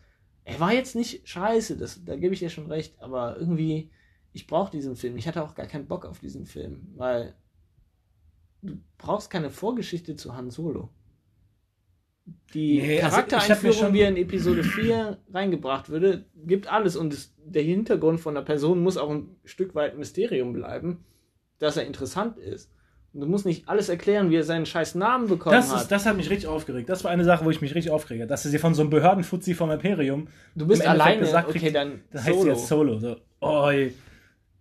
er 0.46 0.60
war 0.60 0.74
jetzt 0.74 0.96
nicht 0.96 1.28
scheiße, 1.28 1.76
das, 1.78 2.04
da 2.06 2.16
gebe 2.16 2.34
ich 2.34 2.40
dir 2.40 2.50
schon 2.50 2.68
recht, 2.68 3.00
aber 3.02 3.38
irgendwie, 3.38 3.92
ich 4.32 4.48
brauche 4.48 4.72
diesen 4.72 4.96
Film. 4.96 5.18
Ich 5.18 5.28
hatte 5.28 5.44
auch 5.44 5.56
gar 5.56 5.66
keinen 5.68 5.88
Bock 5.88 6.06
auf 6.06 6.20
diesen 6.20 6.46
Film, 6.46 6.88
weil 6.96 7.36
du 8.62 8.78
brauchst 8.98 9.30
keine 9.30 9.50
Vorgeschichte 9.50 10.16
zu 10.16 10.36
Han 10.36 10.50
Solo. 10.50 10.90
Die 12.54 12.80
Nee, 12.82 13.02
also 13.02 13.16
Charaktereinführung, 13.18 13.78
schon- 13.78 13.94
wie 13.94 14.02
er 14.02 14.10
in 14.10 14.18
Episode 14.18 14.64
4 14.64 15.18
reingebracht 15.34 15.90
würde, 15.90 16.26
gibt 16.46 16.68
alles 16.72 16.96
und 16.98 17.14
es, 17.14 17.34
der 17.38 17.64
Hintergrund 17.64 18.20
von 18.20 18.36
der 18.36 18.42
Person 18.42 18.84
muss 18.84 18.98
auch 18.98 19.10
ein 19.10 19.36
Stück 19.46 19.76
weit 19.76 19.98
Mysterium 19.98 20.52
bleiben, 20.54 21.06
dass 21.60 21.78
er 21.78 21.86
interessant 21.86 22.38
ist. 22.38 22.70
Du 23.20 23.26
musst 23.28 23.46
nicht 23.46 23.68
alles 23.68 23.90
erklären, 23.90 24.30
wie 24.30 24.36
er 24.36 24.44
seinen 24.44 24.66
scheiß 24.66 24.96
Namen 24.96 25.28
bekommen 25.28 25.56
Das, 25.56 25.72
hat. 25.74 25.82
ist, 25.84 25.92
das 25.92 26.06
hat 26.06 26.16
mich 26.18 26.30
richtig 26.30 26.48
aufgeregt. 26.48 26.88
Das 26.90 27.04
war 27.04 27.12
eine 27.12 27.24
Sache, 27.24 27.44
wo 27.46 27.50
ich 27.50 27.62
mich 27.62 27.74
richtig 27.76 27.92
aufgeregt 27.92 28.22
habe. 28.22 28.30
Dass 28.30 28.44
sie 28.44 28.58
von 28.60 28.74
so 28.76 28.82
einem 28.82 28.90
Behördenfuzzi 28.92 29.54
vom 29.54 29.72
Imperium, 29.72 30.28
du 30.56 30.68
bist 30.68 30.86
alleine, 30.86 31.22
gesagt 31.22 31.50
okay, 31.50 31.72
dann 31.72 32.02
das 32.12 32.26
heißt 32.26 32.38
Solo. 32.40 32.52
jetzt 32.52 32.68
Solo. 32.68 33.00
So, 33.00 33.16
oi. 33.42 33.94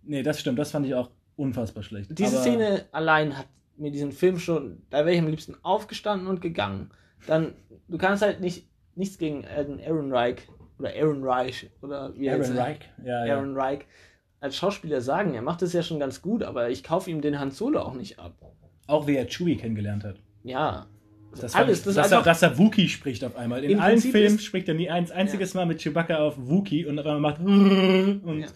Nee, 0.03 0.23
das 0.23 0.39
stimmt. 0.39 0.57
Das 0.59 0.71
fand 0.71 0.85
ich 0.87 0.95
auch 0.95 1.09
unfassbar 1.35 1.83
schlecht. 1.83 2.09
Diese 2.17 2.35
Aber- 2.35 2.41
Szene 2.41 2.85
allein 2.91 3.37
hat 3.37 3.45
mir 3.77 3.91
diesen 3.91 4.11
Film 4.11 4.39
schon, 4.39 4.81
da 4.89 4.99
wäre 4.99 5.13
ich 5.13 5.19
am 5.19 5.27
liebsten 5.27 5.55
aufgestanden 5.61 6.27
und 6.27 6.41
gegangen. 6.41 6.89
Dann, 7.27 7.53
du 7.87 7.97
kannst 7.97 8.23
halt 8.23 8.39
nicht, 8.41 8.67
nichts 8.95 9.17
gegen 9.19 9.45
Aaron 9.45 10.11
Reich 10.11 10.37
oder 10.79 10.89
Aaron 10.99 11.23
Reich 11.23 11.69
oder 11.83 12.11
wie 12.15 12.25
er 12.25 12.33
Aaron 12.35 12.47
jetzt- 12.47 12.57
Reich. 12.57 12.79
Ja, 13.05 13.25
ja. 13.25 13.35
Aaron 13.35 13.55
Reich 13.55 13.79
als 14.39 14.55
Schauspieler 14.55 15.01
sagen. 15.01 15.33
Er 15.33 15.41
macht 15.41 15.61
das 15.61 15.73
ja 15.73 15.83
schon 15.83 15.99
ganz 15.99 16.21
gut, 16.21 16.43
aber 16.43 16.69
ich 16.69 16.83
kaufe 16.83 17.09
ihm 17.09 17.21
den 17.21 17.39
Han 17.39 17.51
Solo 17.51 17.81
auch 17.81 17.93
nicht 17.93 18.19
ab. 18.19 18.33
Auch 18.87 19.07
wie 19.07 19.15
er 19.15 19.27
Chewie 19.27 19.57
kennengelernt 19.57 20.03
hat. 20.03 20.17
Ja. 20.43 20.87
Das 21.31 21.55
Alles, 21.55 21.79
das 21.83 21.89
ist 21.89 21.97
dass, 21.97 22.11
er, 22.11 22.21
dass 22.21 22.41
er 22.41 22.57
Wookie 22.57 22.87
spricht 22.89 23.23
auf 23.23 23.35
einmal. 23.35 23.63
In 23.63 23.79
allen 23.79 23.95
Prinzip 23.95 24.11
Filmen 24.11 24.39
spricht 24.39 24.67
er 24.69 24.73
nie 24.73 24.89
ein 24.89 25.11
einziges 25.11 25.53
Mal 25.53 25.65
mit 25.65 25.81
Chewbacca 25.81 26.17
auf 26.17 26.35
Wookie 26.37 26.85
und 26.85 26.97
auf 26.97 27.05
einmal 27.05 27.33
macht 27.33 27.41
und 27.41 28.39
Ja. 28.39 28.47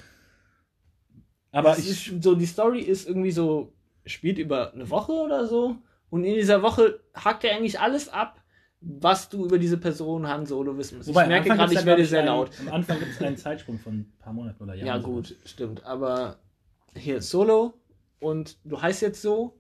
aber 1.52 1.74
es 1.74 1.90
ich 1.90 2.14
so, 2.22 2.34
die 2.34 2.46
Story 2.46 2.80
ist 2.80 3.08
irgendwie 3.08 3.32
so, 3.32 3.74
spielt 4.06 4.38
über 4.40 4.74
eine 4.74 4.90
Woche 4.90 5.12
oder 5.12 5.46
so. 5.48 5.76
Und 6.10 6.24
in 6.24 6.36
dieser 6.36 6.62
Woche 6.62 7.00
hackt 7.14 7.44
er 7.44 7.56
eigentlich 7.56 7.80
alles 7.80 8.10
ab, 8.10 8.41
was 8.82 9.30
du 9.30 9.46
über 9.46 9.60
diese 9.60 9.78
Person 9.78 10.28
Han 10.28 10.46
Solo 10.46 10.78
wissen 10.78 10.98
musst. 10.98 11.10
wobei 11.10 11.24
ich 11.24 11.28
merke 11.30 11.50
gerade, 11.50 11.74
ich 11.74 11.86
werde 11.86 12.06
sehr 12.06 12.26
laut. 12.26 12.50
Am 12.60 12.70
Anfang 12.74 13.00
gibt 13.00 13.12
es 13.12 13.22
einen 13.22 13.38
Zeitsprung 13.38 13.78
von 13.80 13.94
ein 14.00 14.14
paar 14.20 14.34
Monaten 14.34 14.64
oder 14.64 14.74
Jahren. 14.74 14.88
Ja, 14.88 14.98
sogar. 15.00 15.14
gut, 15.16 15.36
stimmt. 15.46 15.84
Aber 15.86 16.38
hier 16.96 17.22
Solo 17.22 17.74
und 18.20 18.58
du 18.64 18.82
heißt 18.82 19.02
jetzt 19.02 19.22
so. 19.22 19.58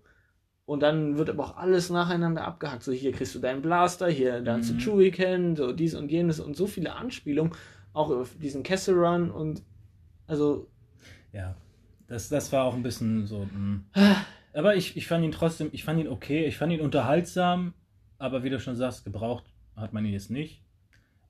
Und 0.65 0.81
dann 0.81 1.17
wird 1.17 1.29
aber 1.29 1.43
auch 1.43 1.57
alles 1.57 1.89
nacheinander 1.89 2.45
abgehackt. 2.45 2.83
So, 2.83 2.91
hier 2.93 3.11
kriegst 3.11 3.35
du 3.35 3.39
deinen 3.39 3.61
Blaster, 3.61 4.07
hier 4.07 4.39
lernst 4.39 4.69
du 4.69 4.75
Mhm. 4.75 4.79
Chewie 4.79 5.11
kennen, 5.11 5.55
so 5.55 5.73
dies 5.73 5.95
und 5.95 6.09
jenes 6.09 6.39
und 6.39 6.55
so 6.55 6.65
viele 6.65 6.93
Anspielungen. 6.95 7.51
Auch 7.93 8.09
auf 8.09 8.35
diesen 8.41 8.63
Kessel 8.63 8.95
Run 8.97 9.31
und 9.31 9.63
also, 10.27 10.67
Ja, 11.33 11.55
das, 12.07 12.29
das 12.29 12.51
war 12.53 12.63
auch 12.63 12.73
ein 12.73 12.83
bisschen 12.83 13.25
so. 13.27 13.47
mh. 13.53 13.81
Aber 14.53 14.75
ich, 14.75 14.95
ich 14.97 15.07
fand 15.07 15.23
ihn 15.25 15.31
trotzdem, 15.31 15.69
ich 15.73 15.83
fand 15.83 15.99
ihn 15.99 16.07
okay, 16.07 16.45
ich 16.45 16.57
fand 16.57 16.71
ihn 16.73 16.81
unterhaltsam, 16.81 17.73
aber 18.21 18.43
wie 18.43 18.49
du 18.49 18.59
schon 18.59 18.75
sagst, 18.75 19.03
gebraucht 19.03 19.45
hat 19.75 19.93
man 19.93 20.05
ihn 20.05 20.13
jetzt 20.13 20.29
nicht. 20.29 20.63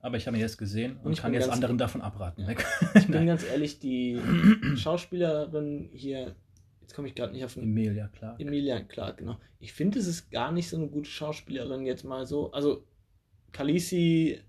Aber 0.00 0.16
ich 0.16 0.26
habe 0.26 0.36
ihn 0.36 0.40
jetzt 0.40 0.58
gesehen 0.58 0.96
und, 0.96 1.06
Und 1.06 1.12
ich 1.12 1.20
kann 1.20 1.32
jetzt 1.32 1.48
anderen 1.48 1.78
davon 1.78 2.02
abraten. 2.02 2.44
ich 2.94 3.06
bin 3.06 3.26
ganz 3.26 3.44
ehrlich, 3.44 3.78
die 3.78 4.20
Schauspielerin 4.76 5.90
hier, 5.92 6.34
jetzt 6.80 6.94
komme 6.94 7.08
ich 7.08 7.14
gerade 7.14 7.32
nicht 7.32 7.44
auf 7.44 7.54
den 7.54 7.62
Emilia, 7.62 8.08
klar. 8.08 8.38
Emilia 8.40 8.80
Clark, 8.80 9.18
genau. 9.18 9.38
Ich 9.60 9.72
finde, 9.72 10.00
es 10.00 10.08
ist 10.08 10.30
gar 10.30 10.50
nicht 10.50 10.68
so 10.68 10.76
eine 10.76 10.88
gute 10.88 11.08
Schauspielerin 11.08 11.86
jetzt 11.86 12.04
mal 12.04 12.26
so. 12.26 12.50
Also, 12.50 12.84
Khaleesi, 13.52 14.40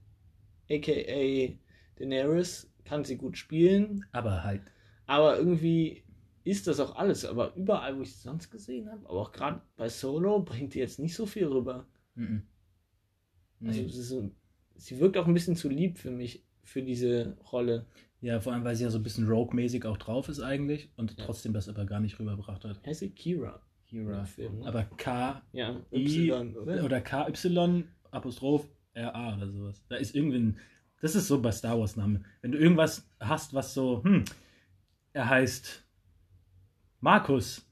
aka 0.69 1.53
Daenerys, 1.99 2.71
kann 2.83 3.05
sie 3.05 3.17
gut 3.17 3.37
spielen, 3.37 4.05
Aber 4.11 4.43
halt, 4.43 4.63
aber 5.05 5.37
irgendwie 5.37 6.03
ist 6.43 6.67
das 6.67 6.79
auch 6.79 6.95
alles. 6.95 7.25
Aber 7.25 7.53
überall, 7.55 7.97
wo 7.97 8.01
ich 8.01 8.15
sie 8.15 8.21
sonst 8.21 8.49
gesehen 8.49 8.91
habe, 8.91 9.07
aber 9.07 9.21
auch 9.21 9.31
gerade 9.31 9.61
bei 9.77 9.87
Solo, 9.87 10.39
bringt 10.39 10.73
die 10.73 10.79
jetzt 10.79 10.99
nicht 10.99 11.15
so 11.15 11.25
viel 11.25 11.45
rüber. 11.45 11.85
Mhm. 12.15 12.43
Also, 13.65 13.81
Nee. 13.81 13.87
sie, 13.89 13.99
ist 13.99 14.09
so, 14.09 14.31
sie 14.75 14.99
wirkt 14.99 15.17
auch 15.17 15.27
ein 15.27 15.33
bisschen 15.33 15.55
zu 15.55 15.69
lieb 15.69 15.97
für 15.97 16.11
mich, 16.11 16.43
für 16.63 16.81
diese 16.81 17.37
Rolle. 17.51 17.85
Ja, 18.21 18.39
vor 18.39 18.53
allem, 18.53 18.63
weil 18.63 18.75
sie 18.75 18.83
ja 18.83 18.89
so 18.89 18.99
ein 18.99 19.03
bisschen 19.03 19.27
Rogue-mäßig 19.27 19.85
auch 19.85 19.97
drauf 19.97 20.29
ist 20.29 20.39
eigentlich 20.41 20.89
und 20.97 21.17
Ja. 21.17 21.25
trotzdem 21.25 21.53
das 21.53 21.69
aber 21.69 21.85
gar 21.85 21.99
nicht 21.99 22.19
rübergebracht 22.19 22.63
hat. 22.65 22.85
Heißt 22.85 22.99
sie 23.01 23.09
Kira? 23.11 23.61
Kira. 23.85 24.25
Film, 24.25 24.59
ne? 24.59 24.65
Aber 24.67 24.83
K 24.83 25.41
Ja, 25.51 25.79
Y, 25.91 26.55
oder? 26.57 26.83
oder 26.83 27.01
KY 27.01 27.85
Apostroph 28.11 28.67
RA 28.95 29.35
oder 29.37 29.49
sowas. 29.51 29.83
Da 29.89 29.95
ist 29.97 30.15
irgendwie 30.15 30.37
ein, 30.39 30.57
das 31.01 31.15
ist 31.15 31.27
so 31.27 31.41
bei 31.41 31.51
Star 31.51 31.79
Wars 31.79 31.95
Namen. 31.95 32.25
Wenn 32.41 32.51
du 32.53 32.57
irgendwas 32.57 33.07
hast, 33.19 33.53
was 33.53 33.73
so, 33.73 34.03
hm, 34.03 34.23
er 35.13 35.29
heißt 35.29 35.83
Markus, 37.01 37.65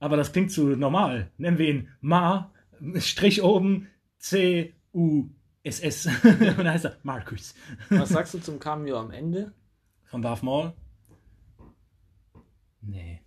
aber 0.00 0.16
das 0.16 0.32
klingt 0.32 0.50
zu 0.52 0.76
normal. 0.76 1.30
Nennen 1.38 1.58
wir 1.58 1.68
ihn 1.68 1.88
Ma, 2.00 2.52
Strich 2.98 3.42
oben, 3.42 3.88
C, 4.18 4.74
U, 4.92 5.28
S, 5.62 5.80
S. 5.80 6.06
Und 6.24 6.40
dann 6.40 6.70
heißt 6.70 6.84
er 6.84 6.96
Markus. 7.02 7.54
Was 7.88 8.10
sagst 8.10 8.34
du 8.34 8.38
zum 8.38 8.58
Cameo 8.58 8.98
am 8.98 9.10
Ende? 9.10 9.52
Von 10.04 10.22
Darth 10.22 10.42
Maul? 10.42 10.72
Nee. 12.82 13.20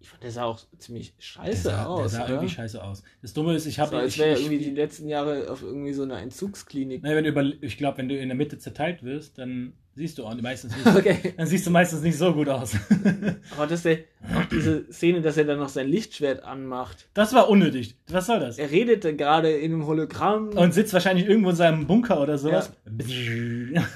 Ich 0.00 0.10
fand, 0.10 0.22
der 0.22 0.30
sah 0.30 0.44
auch 0.44 0.60
ziemlich 0.78 1.14
Der 1.16 1.22
scheiße 1.22 1.62
sah, 1.62 1.86
aus. 1.86 2.00
der 2.00 2.08
sah 2.10 2.24
oder? 2.24 2.34
irgendwie 2.34 2.54
scheiße 2.54 2.82
aus. 2.82 3.02
Das 3.22 3.32
Dumme 3.32 3.54
ist, 3.54 3.64
ich 3.66 3.78
habe 3.78 3.90
so, 3.90 3.96
als 3.96 4.12
ich, 4.14 4.18
wäre 4.18 4.38
ich, 4.38 4.44
irgendwie 4.44 4.62
die 4.64 4.70
letzten 4.70 5.08
Jahre 5.08 5.50
auf 5.50 5.62
irgendwie 5.62 5.92
so 5.94 6.02
einer 6.02 6.20
Entzugsklinik. 6.20 7.02
Nein, 7.02 7.16
wenn 7.16 7.24
du 7.24 7.30
über, 7.30 7.42
ich 7.62 7.78
glaube, 7.78 7.98
wenn 7.98 8.08
du 8.08 8.18
in 8.18 8.28
der 8.28 8.36
Mitte 8.36 8.58
zerteilt 8.58 9.02
wirst, 9.02 9.38
dann 9.38 9.72
siehst 9.96 10.18
du 10.18 10.24
auch 10.24 10.34
meistens 10.40 10.74
nicht, 10.76 10.86
Okay. 10.96 11.34
dann 11.36 11.46
siehst 11.46 11.66
du 11.66 11.70
meistens 11.70 12.02
nicht 12.02 12.16
so 12.18 12.32
gut 12.34 12.48
aus. 12.48 12.74
Aber 13.56 13.66
dass 13.66 13.82
der, 13.82 13.98
auch 14.34 14.44
diese 14.46 14.90
Szene, 14.92 15.20
dass 15.22 15.36
er 15.36 15.44
dann 15.44 15.58
noch 15.58 15.68
sein 15.68 15.88
Lichtschwert 15.88 16.42
anmacht. 16.42 17.08
Das 17.14 17.32
war 17.32 17.48
unnötig. 17.48 17.96
Was 18.08 18.26
soll 18.26 18.40
das? 18.40 18.58
Er 18.58 18.70
redete 18.70 19.14
gerade 19.16 19.50
in 19.50 19.72
einem 19.72 19.86
Hologramm. 19.86 20.48
Und 20.50 20.74
sitzt 20.74 20.92
wahrscheinlich 20.92 21.26
irgendwo 21.28 21.50
in 21.50 21.56
seinem 21.56 21.86
Bunker 21.86 22.20
oder 22.20 22.38
sowas. 22.38 22.72
Das 22.84 23.06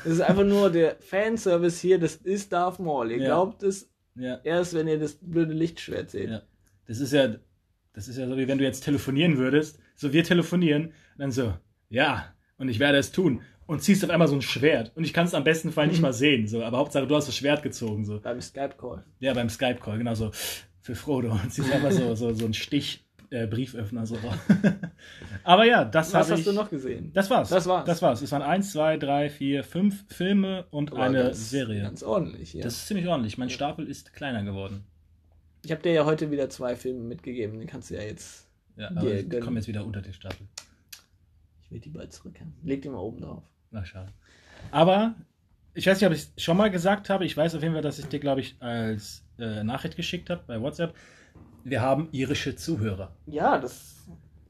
ist 0.04 0.20
einfach 0.20 0.44
nur 0.44 0.70
der 0.70 0.96
Fanservice 1.00 1.80
hier, 1.80 1.98
das 1.98 2.16
ist 2.16 2.52
Darth 2.52 2.78
Maul. 2.78 3.10
Ihr 3.10 3.18
Ja. 3.18 3.24
glaubt 3.26 3.62
es 3.62 3.90
Ja, 4.16 4.38
erst, 4.44 4.74
wenn 4.74 4.88
ihr 4.88 4.98
das 4.98 5.14
blöde 5.20 5.52
Lichtschwert 5.52 6.10
seht. 6.10 6.30
ja. 6.30 6.42
Das 6.86 7.00
ist 7.00 7.12
ja, 7.12 7.34
das 7.92 8.08
ist 8.08 8.16
ja 8.18 8.26
so, 8.26 8.36
wie 8.36 8.48
wenn 8.48 8.58
du 8.58 8.64
jetzt 8.64 8.80
telefonieren 8.84 9.36
würdest. 9.38 9.78
So, 9.94 10.12
wir 10.12 10.24
telefonieren. 10.24 10.86
Und 10.86 10.92
dann 11.18 11.30
so, 11.32 11.54
ja, 11.90 12.32
und 12.56 12.68
ich 12.68 12.78
werde 12.78 12.98
es 12.98 13.12
tun. 13.12 13.42
Und 13.68 13.82
ziehst 13.82 14.02
auf 14.02 14.08
einmal 14.10 14.26
so 14.28 14.34
ein 14.34 14.42
Schwert. 14.42 14.92
Und 14.96 15.04
ich 15.04 15.12
kann 15.12 15.26
es 15.26 15.34
am 15.34 15.44
besten 15.44 15.70
Fall 15.72 15.86
nicht 15.88 16.00
mal 16.00 16.14
sehen. 16.14 16.48
So, 16.48 16.64
aber 16.64 16.78
Hauptsache, 16.78 17.06
du 17.06 17.14
hast 17.14 17.28
das 17.28 17.36
Schwert 17.36 17.62
gezogen. 17.62 18.04
So. 18.04 18.18
Beim 18.18 18.40
Skype-Call. 18.40 19.04
Ja, 19.20 19.34
beim 19.34 19.50
Skype-Call, 19.50 19.98
genau 19.98 20.14
so. 20.14 20.30
Für 20.80 20.94
Frodo. 20.94 21.30
Und 21.32 21.52
ziehst 21.52 21.70
einfach 21.70 21.92
so, 21.92 22.14
so, 22.14 22.32
so 22.32 22.44
einen 22.46 22.54
Stich. 22.54 23.04
Äh, 23.30 23.46
Brieföffner 23.46 24.06
so. 24.06 24.16
Aber 25.44 25.66
ja, 25.66 25.84
das 25.84 26.14
Was 26.14 26.30
hast 26.30 26.38
ich. 26.38 26.44
du 26.46 26.52
noch 26.52 26.70
gesehen? 26.70 27.10
Das 27.12 27.28
war's. 27.28 27.50
Das 27.50 27.66
war's. 27.66 27.84
Das 27.84 28.00
war's. 28.00 28.22
Es 28.22 28.32
waren 28.32 28.40
eins, 28.40 28.72
zwei, 28.72 28.96
drei, 28.96 29.28
vier, 29.28 29.62
fünf 29.64 30.06
Filme 30.08 30.64
und 30.70 30.92
Aber 30.92 31.02
eine 31.02 31.24
ganz, 31.24 31.50
Serie. 31.50 31.82
Ganz 31.82 32.02
ordentlich 32.02 32.52
hier. 32.52 32.62
Das 32.62 32.72
ist 32.72 32.86
ziemlich 32.86 33.06
ordentlich. 33.06 33.36
Mein 33.36 33.50
Stapel 33.50 33.86
ist 33.86 34.14
kleiner 34.14 34.44
geworden. 34.44 34.86
ich 35.62 35.70
habe 35.72 35.82
dir 35.82 35.92
ja 35.92 36.06
heute 36.06 36.30
wieder 36.30 36.48
zwei 36.48 36.74
Filme 36.74 37.00
mitgegeben. 37.00 37.58
Den 37.58 37.68
kannst 37.68 37.90
du 37.90 37.96
ja 37.96 38.02
jetzt. 38.02 38.46
Ja, 38.76 38.88
Dir 38.88 38.98
aber 38.98 39.14
ich 39.14 39.28
gönnen. 39.28 39.44
komme 39.44 39.58
jetzt 39.58 39.68
wieder 39.68 39.84
unter 39.84 40.00
den 40.00 40.14
Stapel. 40.14 40.46
Ich 41.64 41.70
will 41.70 41.80
die 41.80 41.90
bald 41.90 42.14
zurück. 42.14 42.36
Leg 42.64 42.80
die 42.80 42.88
mal 42.88 42.96
oben 42.96 43.20
drauf. 43.20 43.42
Na, 43.70 43.84
schade. 43.84 44.12
Aber 44.70 45.14
ich 45.74 45.86
weiß 45.86 46.00
nicht, 46.00 46.08
ob 46.08 46.14
ich 46.14 46.28
es 46.36 46.42
schon 46.42 46.56
mal 46.56 46.70
gesagt 46.70 47.10
habe. 47.10 47.24
Ich 47.24 47.36
weiß 47.36 47.54
auf 47.54 47.62
jeden 47.62 47.74
Fall, 47.74 47.82
dass 47.82 47.98
ich 47.98 48.06
dir, 48.06 48.18
glaube 48.18 48.40
ich, 48.40 48.56
als 48.60 49.24
äh, 49.38 49.62
Nachricht 49.62 49.96
geschickt 49.96 50.30
habe 50.30 50.42
bei 50.46 50.60
WhatsApp. 50.60 50.94
Wir 51.64 51.80
haben 51.80 52.08
irische 52.12 52.56
Zuhörer. 52.56 53.14
Ja, 53.26 53.58
das 53.58 54.08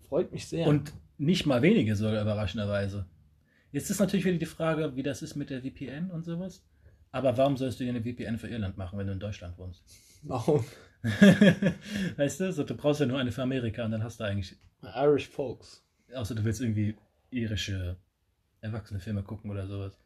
freut 0.08 0.32
mich 0.32 0.46
sehr. 0.46 0.66
Und 0.66 0.92
nicht 1.18 1.46
mal 1.46 1.62
wenige 1.62 1.96
sogar 1.96 2.22
überraschenderweise. 2.22 3.06
Jetzt 3.72 3.90
ist 3.90 4.00
natürlich 4.00 4.24
wieder 4.24 4.38
die 4.38 4.46
Frage, 4.46 4.96
wie 4.96 5.02
das 5.02 5.20
ist 5.20 5.36
mit 5.36 5.50
der 5.50 5.62
VPN 5.62 6.10
und 6.10 6.24
sowas. 6.24 6.64
Aber 7.10 7.36
warum 7.36 7.56
sollst 7.56 7.80
du 7.80 7.84
dir 7.84 7.90
eine 7.90 8.02
VPN 8.02 8.38
für 8.38 8.48
Irland 8.48 8.76
machen, 8.76 8.98
wenn 8.98 9.06
du 9.06 9.12
in 9.12 9.20
Deutschland 9.20 9.58
wohnst? 9.58 9.84
Warum? 10.22 10.64
weißt 12.16 12.40
du, 12.40 12.52
so, 12.52 12.64
du 12.64 12.74
brauchst 12.74 13.00
ja 13.00 13.06
nur 13.06 13.18
eine 13.18 13.32
für 13.32 13.42
Amerika 13.42 13.84
und 13.84 13.90
dann 13.90 14.02
hast 14.02 14.20
du 14.20 14.24
eigentlich. 14.24 14.56
Irish 14.82 15.28
Folks. 15.28 15.84
Außer 16.14 16.34
du 16.34 16.44
willst 16.44 16.60
irgendwie 16.60 16.96
irische 17.30 17.96
erwachsene 18.60 19.00
Filme 19.00 19.22
gucken 19.22 19.50
oder 19.50 19.66
sowas. 19.66 19.98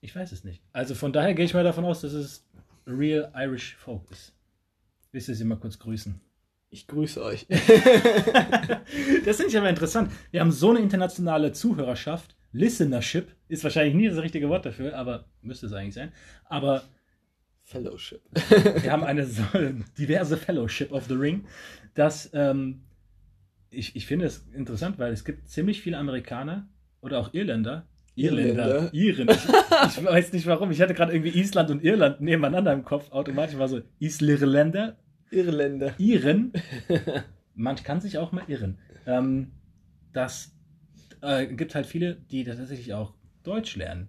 Ich 0.00 0.14
weiß 0.14 0.32
es 0.32 0.44
nicht. 0.44 0.62
Also 0.72 0.94
von 0.94 1.12
daher 1.12 1.34
gehe 1.34 1.44
ich 1.44 1.54
mal 1.54 1.64
davon 1.64 1.84
aus, 1.84 2.00
dass 2.02 2.12
es 2.12 2.46
Real 2.86 3.32
Irish 3.34 3.76
Folk 3.76 4.10
ist. 4.10 4.32
Willst 5.12 5.28
du 5.28 5.34
sie 5.34 5.44
mal 5.44 5.58
kurz 5.58 5.78
grüßen? 5.78 6.20
Ich 6.70 6.86
grüße 6.86 7.22
euch. 7.22 7.46
das 7.48 9.36
finde 9.36 9.46
ich 9.48 9.56
aber 9.56 9.70
interessant. 9.70 10.12
Wir 10.30 10.40
haben 10.40 10.52
so 10.52 10.70
eine 10.70 10.80
internationale 10.80 11.52
Zuhörerschaft. 11.52 12.36
Listenership 12.52 13.34
ist 13.48 13.64
wahrscheinlich 13.64 13.94
nie 13.94 14.08
das 14.08 14.18
richtige 14.18 14.48
Wort 14.48 14.66
dafür, 14.66 14.96
aber 14.96 15.24
müsste 15.40 15.66
es 15.66 15.72
eigentlich 15.72 15.94
sein. 15.94 16.12
Aber 16.44 16.84
Fellowship. 17.62 18.22
wir 18.82 18.92
haben 18.92 19.04
eine 19.04 19.26
so 19.26 19.42
diverse 19.98 20.36
Fellowship 20.36 20.92
of 20.92 21.06
the 21.06 21.14
Ring, 21.14 21.46
dass 21.94 22.30
ähm, 22.32 22.82
ich, 23.70 23.96
ich 23.96 24.06
finde 24.06 24.26
es 24.26 24.46
interessant, 24.54 24.98
weil 24.98 25.12
es 25.12 25.24
gibt 25.24 25.48
ziemlich 25.48 25.82
viele 25.82 25.98
Amerikaner 25.98 26.68
oder 27.00 27.18
auch 27.18 27.32
Irländer. 27.34 27.86
Irländer. 28.14 28.92
Iren. 28.92 29.28
Ich, 29.28 29.98
ich 29.98 30.04
weiß 30.04 30.32
nicht 30.32 30.46
warum. 30.46 30.70
Ich 30.70 30.80
hatte 30.80 30.94
gerade 30.94 31.12
irgendwie 31.12 31.38
Island 31.38 31.70
und 31.70 31.84
Irland 31.84 32.20
nebeneinander 32.20 32.72
im 32.72 32.84
Kopf. 32.84 33.12
Automatisch 33.12 33.58
war 33.58 33.68
so 33.68 33.80
Islirländer. 34.00 34.96
Irländer. 35.30 35.94
Iren. 35.98 36.52
Man 37.54 37.76
kann 37.76 38.00
sich 38.00 38.18
auch 38.18 38.32
mal 38.32 38.44
irren. 38.48 38.78
Ähm, 39.06 39.52
das 40.12 40.52
äh, 41.22 41.46
gibt 41.46 41.74
halt 41.74 41.86
viele, 41.86 42.14
die 42.14 42.44
tatsächlich 42.44 42.94
auch 42.94 43.14
Deutsch 43.42 43.76
lernen. 43.76 44.08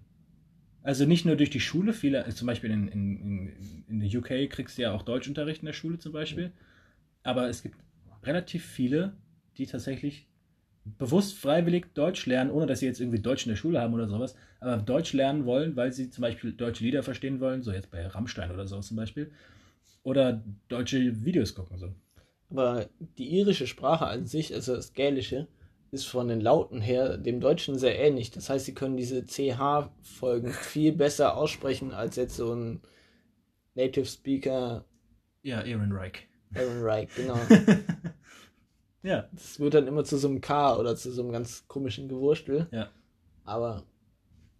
Also 0.82 1.04
nicht 1.04 1.26
nur 1.26 1.36
durch 1.36 1.50
die 1.50 1.60
Schule, 1.60 1.92
viele, 1.92 2.26
zum 2.30 2.46
Beispiel 2.46 2.70
in, 2.70 2.88
in, 2.88 3.84
in 3.88 4.00
der 4.00 4.20
UK 4.20 4.50
kriegst 4.50 4.78
du 4.78 4.82
ja 4.82 4.92
auch 4.92 5.02
Deutschunterricht 5.02 5.62
in 5.62 5.66
der 5.66 5.72
Schule 5.72 5.98
zum 5.98 6.12
Beispiel. 6.12 6.52
Aber 7.22 7.48
es 7.48 7.62
gibt 7.62 7.76
relativ 8.22 8.64
viele, 8.64 9.14
die 9.60 9.66
tatsächlich 9.66 10.26
bewusst 10.84 11.38
freiwillig 11.38 11.92
Deutsch 11.94 12.26
lernen, 12.26 12.50
ohne 12.50 12.66
dass 12.66 12.80
sie 12.80 12.86
jetzt 12.86 13.00
irgendwie 13.00 13.20
Deutsch 13.20 13.44
in 13.44 13.50
der 13.50 13.56
Schule 13.56 13.80
haben 13.80 13.94
oder 13.94 14.08
sowas, 14.08 14.34
aber 14.60 14.78
Deutsch 14.78 15.12
lernen 15.12 15.44
wollen, 15.44 15.76
weil 15.76 15.92
sie 15.92 16.10
zum 16.10 16.22
Beispiel 16.22 16.52
deutsche 16.52 16.82
Lieder 16.82 17.02
verstehen 17.02 17.40
wollen, 17.40 17.62
so 17.62 17.70
jetzt 17.70 17.90
bei 17.90 18.06
Rammstein 18.06 18.50
oder 18.50 18.66
so 18.66 18.80
zum 18.80 18.96
Beispiel, 18.96 19.30
oder 20.02 20.42
deutsche 20.68 21.24
Videos 21.24 21.54
gucken. 21.54 21.78
So. 21.78 21.94
Aber 22.48 22.88
die 23.18 23.28
irische 23.28 23.66
Sprache 23.66 24.06
an 24.06 24.26
sich, 24.26 24.54
also 24.54 24.74
das 24.74 24.94
Gälische, 24.94 25.46
ist 25.90 26.06
von 26.06 26.28
den 26.28 26.40
Lauten 26.40 26.80
her 26.80 27.18
dem 27.18 27.40
Deutschen 27.40 27.78
sehr 27.78 27.98
ähnlich. 27.98 28.30
Das 28.30 28.48
heißt, 28.48 28.64
sie 28.64 28.74
können 28.74 28.96
diese 28.96 29.26
CH-Folgen 29.26 30.52
viel 30.52 30.92
besser 30.92 31.36
aussprechen 31.36 31.92
als 31.92 32.16
jetzt 32.16 32.36
so 32.36 32.54
ein 32.54 32.80
Native 33.74 34.06
Speaker. 34.06 34.84
Ja, 35.42 35.58
Aaron 35.58 35.92
Reich. 35.92 36.28
Aaron 36.54 36.82
Reich, 36.82 37.08
genau. 37.14 37.38
ja. 39.02 39.28
Das 39.32 39.60
wird 39.60 39.74
dann 39.74 39.86
immer 39.86 40.04
zu 40.04 40.18
so 40.18 40.28
einem 40.28 40.40
K 40.40 40.76
oder 40.76 40.96
zu 40.96 41.10
so 41.10 41.22
einem 41.22 41.32
ganz 41.32 41.66
komischen 41.68 42.08
Gewurstel. 42.08 42.68
Ja. 42.70 42.90
Aber, 43.44 43.84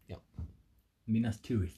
ja. 0.08 0.18
Minas 1.06 1.40
Tirith. 1.40 1.74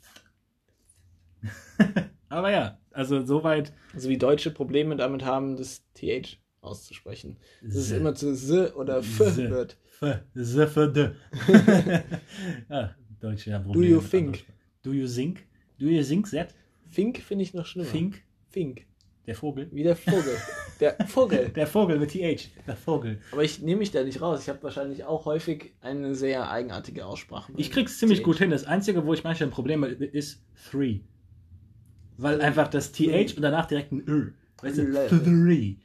Aber 2.29 2.51
ja, 2.51 2.79
also 2.93 3.25
soweit. 3.27 3.73
Also 3.93 4.09
wie 4.09 4.17
Deutsche 4.17 4.51
Probleme 4.51 4.97
damit 4.97 5.25
haben, 5.25 5.57
das 5.57 5.83
TH 5.95 6.39
auszusprechen. 6.63 7.37
Dass 7.61 7.75
es 7.75 7.91
immer 7.91 8.15
zu 8.15 8.31
S 8.31 8.51
oder 8.75 8.99
F 8.99 9.19
wird. 9.37 9.77
F, 10.01 10.21
S, 10.35 10.57
F, 10.57 10.75
D. 10.93 11.11
ja, 12.71 12.95
Deutsche 13.21 13.53
haben 13.53 13.65
Do 13.65 13.73
Probleme 13.73 13.91
you 13.91 14.01
mit 14.01 14.11
think? 14.11 14.45
Do 14.83 14.93
you 14.93 15.07
think? 15.07 15.47
Do 15.79 15.87
you 15.87 16.03
think 16.03 16.31
that? 16.31 16.55
Fink 16.87 17.19
finde 17.19 17.43
ich 17.43 17.55
noch 17.55 17.67
schlimmer. 17.67 17.91
Think? 17.91 18.23
Fink. 18.49 18.87
Der 19.27 19.35
Vogel. 19.35 19.69
Wie 19.73 19.83
der 19.83 19.97
Vogel. 19.97 20.37
Der 20.83 20.97
Vogel. 21.07 21.49
Der 21.51 21.69
Vogel 21.69 21.97
mit 22.01 22.11
TH. 22.11 22.49
Der 22.67 22.75
Vogel. 22.75 23.21
Aber 23.31 23.45
ich 23.45 23.63
nehme 23.63 23.79
mich 23.79 23.93
da 23.93 24.03
nicht 24.03 24.21
raus. 24.21 24.41
Ich 24.43 24.49
habe 24.49 24.61
wahrscheinlich 24.65 25.05
auch 25.05 25.27
häufig 25.27 25.75
eine 25.81 26.17
sehr 26.17 26.51
eigenartige 26.51 27.07
Aussprache. 27.07 27.53
Ich 27.57 27.71
krieg's 27.71 27.99
ziemlich 27.99 28.19
TH. 28.19 28.25
gut 28.25 28.39
hin. 28.39 28.51
Das 28.51 28.65
Einzige, 28.65 29.07
wo 29.07 29.15
ich 29.15 29.23
manchmal 29.23 29.49
ein 29.49 29.53
Problem 29.53 29.85
habe, 29.85 29.93
ist 29.93 30.43
three. 30.69 30.99
Weil 32.17 32.41
einfach 32.41 32.67
das 32.67 32.91
TH 32.91 33.37
und 33.37 33.43
danach 33.43 33.67
direkt 33.67 33.93
ein 33.93 34.03
Ö. 34.09 34.33
Weißt 34.61 34.79
du? 34.79 35.09
Three. 35.09 35.77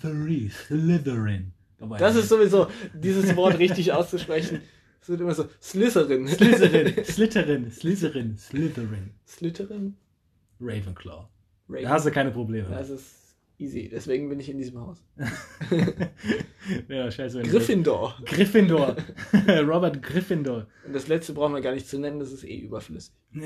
Three. 0.00 0.48
Slytherin. 0.48 1.52
Dabei. 1.78 1.98
Das 1.98 2.14
ist 2.14 2.28
sowieso, 2.28 2.68
dieses 2.94 3.34
Wort 3.34 3.58
richtig 3.58 3.92
auszusprechen. 3.92 4.62
Es 5.02 5.08
wird 5.08 5.22
immer 5.22 5.34
so 5.34 5.46
Slytherin. 5.60 6.28
Slytherin. 6.28 7.04
Slytherin. 7.04 7.70
Slytherin. 7.70 8.38
Slytherin. 8.38 9.10
Slytherin? 9.26 9.96
Ravenclaw. 10.60 11.28
Ray. 11.68 11.82
Da 11.82 11.90
hast 11.90 12.06
du 12.06 12.12
keine 12.12 12.30
Probleme. 12.30 12.68
Das 12.70 12.90
ist 12.90 13.25
easy. 13.58 13.88
Deswegen 13.88 14.28
bin 14.28 14.40
ich 14.40 14.48
in 14.48 14.58
diesem 14.58 14.78
Haus. 14.80 15.02
ja, 16.88 17.10
scheiße. 17.10 17.42
Gryffindor. 17.42 18.16
Gryffindor. 18.24 18.96
Robert 19.48 20.02
Gryffindor. 20.02 20.66
Und 20.86 20.94
das 20.94 21.08
letzte 21.08 21.32
brauchen 21.32 21.54
wir 21.54 21.60
gar 21.60 21.72
nicht 21.72 21.88
zu 21.88 21.98
nennen, 21.98 22.18
das 22.20 22.32
ist 22.32 22.44
eh 22.44 22.58
überflüssig. 22.58 23.14
ich 23.32 23.42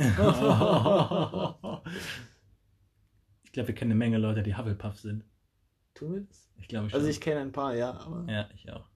glaube, 3.53 3.69
wir 3.69 3.75
kennen 3.75 3.93
eine 3.93 3.99
Menge 3.99 4.19
Leute, 4.19 4.43
die 4.43 4.57
Hufflepuff 4.57 4.99
sind. 4.99 5.25
Tun 5.95 6.15
wir 6.15 6.21
das? 6.23 6.49
Ich 6.59 6.69
glaube 6.69 6.91
schon. 6.91 6.99
Also 6.99 7.09
ich 7.09 7.21
kenne 7.21 7.41
ein 7.41 7.53
paar, 7.53 7.75
ja, 7.75 7.93
aber. 7.93 8.31
ja, 8.31 8.49
ich 8.55 8.71
auch. 8.71 8.89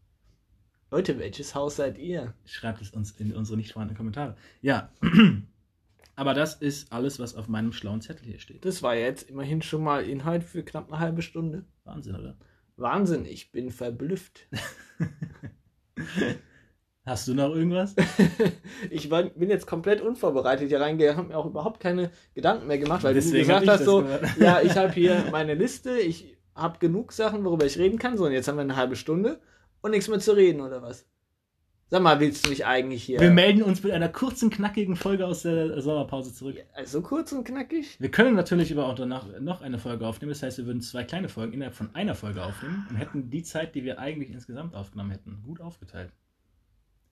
Leute, 0.90 1.18
welches 1.18 1.54
Haus 1.54 1.76
seid 1.76 1.98
ihr? 1.98 2.34
Schreibt 2.44 2.80
es 2.80 2.90
uns 2.90 3.12
in 3.12 3.34
unsere 3.34 3.56
nicht 3.56 3.72
vorhandenen 3.72 3.96
Kommentare. 3.96 4.36
Ja. 4.62 4.90
Aber 6.16 6.34
das 6.34 6.54
ist 6.54 6.92
alles, 6.92 7.18
was 7.18 7.34
auf 7.34 7.48
meinem 7.48 7.72
schlauen 7.72 8.00
Zettel 8.00 8.26
hier 8.26 8.38
steht. 8.38 8.64
Das 8.64 8.82
war 8.82 8.94
jetzt 8.94 9.28
immerhin 9.28 9.62
schon 9.62 9.82
mal 9.82 10.04
Inhalt 10.04 10.44
für 10.44 10.62
knapp 10.62 10.88
eine 10.90 11.00
halbe 11.00 11.22
Stunde. 11.22 11.64
Wahnsinn, 11.84 12.14
oder? 12.14 12.36
Wahnsinn, 12.76 13.24
ich 13.24 13.52
bin 13.52 13.70
verblüfft. 13.70 14.48
Hast 17.06 17.28
du 17.28 17.34
noch 17.34 17.54
irgendwas? 17.54 17.94
ich 18.90 19.10
war, 19.10 19.24
bin 19.24 19.50
jetzt 19.50 19.66
komplett 19.66 20.00
unvorbereitet 20.00 20.68
hier 20.68 20.80
reingegangen, 20.80 21.18
habe 21.18 21.28
mir 21.28 21.36
auch 21.36 21.46
überhaupt 21.46 21.78
keine 21.78 22.10
Gedanken 22.34 22.66
mehr 22.66 22.78
gemacht, 22.78 23.04
weil 23.04 23.12
Deswegen 23.12 23.34
du 23.34 23.40
gesagt 23.40 23.64
ich 23.64 23.68
hast 23.68 23.80
das 23.80 23.86
so, 23.86 24.02
gemacht. 24.02 24.36
ja, 24.38 24.62
ich 24.62 24.74
habe 24.76 24.92
hier 24.92 25.26
meine 25.30 25.54
Liste, 25.54 25.98
ich 25.98 26.38
habe 26.54 26.78
genug 26.78 27.12
Sachen, 27.12 27.44
worüber 27.44 27.66
ich 27.66 27.76
reden 27.78 27.98
kann, 27.98 28.16
so 28.16 28.24
und 28.24 28.32
jetzt 28.32 28.48
haben 28.48 28.56
wir 28.56 28.62
eine 28.62 28.76
halbe 28.76 28.96
Stunde 28.96 29.38
und 29.82 29.90
nichts 29.90 30.08
mehr 30.08 30.18
zu 30.18 30.32
reden 30.32 30.62
oder 30.62 30.80
was? 30.80 31.06
Sag 31.94 32.02
mal, 32.02 32.18
willst 32.18 32.44
du 32.44 32.50
nicht 32.50 32.66
eigentlich 32.66 33.04
hier 33.04 33.20
Wir 33.20 33.30
melden 33.30 33.62
uns 33.62 33.84
mit 33.84 33.92
einer 33.92 34.08
kurzen, 34.08 34.50
knackigen 34.50 34.96
Folge 34.96 35.24
aus 35.24 35.42
der 35.42 35.80
Sommerpause 35.80 36.34
zurück. 36.34 36.56
also 36.72 37.02
kurz 37.02 37.30
und 37.30 37.44
knackig? 37.44 38.00
Wir 38.00 38.10
können 38.10 38.34
natürlich 38.34 38.72
aber 38.72 38.88
auch 38.88 38.96
danach 38.96 39.28
noch 39.38 39.62
eine 39.62 39.78
Folge 39.78 40.04
aufnehmen. 40.04 40.30
Das 40.30 40.42
heißt, 40.42 40.58
wir 40.58 40.66
würden 40.66 40.80
zwei 40.80 41.04
kleine 41.04 41.28
Folgen 41.28 41.52
innerhalb 41.52 41.76
von 41.76 41.94
einer 41.94 42.16
Folge 42.16 42.42
aufnehmen 42.42 42.84
und 42.90 42.96
hätten 42.96 43.30
die 43.30 43.44
Zeit, 43.44 43.76
die 43.76 43.84
wir 43.84 44.00
eigentlich 44.00 44.32
insgesamt 44.32 44.74
aufgenommen 44.74 45.12
hätten, 45.12 45.40
gut 45.44 45.60
aufgeteilt. 45.60 46.10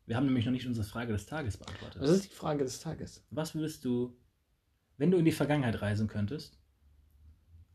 Wir 0.06 0.16
haben 0.16 0.26
nämlich 0.26 0.46
noch 0.46 0.52
nicht 0.52 0.66
unsere 0.66 0.84
Frage 0.84 1.12
des 1.12 1.26
Tages 1.26 1.58
beantwortet. 1.58 2.02
Das 2.02 2.10
ist 2.10 2.32
die 2.32 2.34
Frage 2.34 2.64
des 2.64 2.80
Tages. 2.80 3.24
Was 3.30 3.54
würdest 3.54 3.84
du, 3.84 4.16
wenn 4.96 5.12
du 5.12 5.16
in 5.16 5.24
die 5.24 5.30
Vergangenheit 5.30 5.80
reisen 5.80 6.08
könntest, 6.08 6.58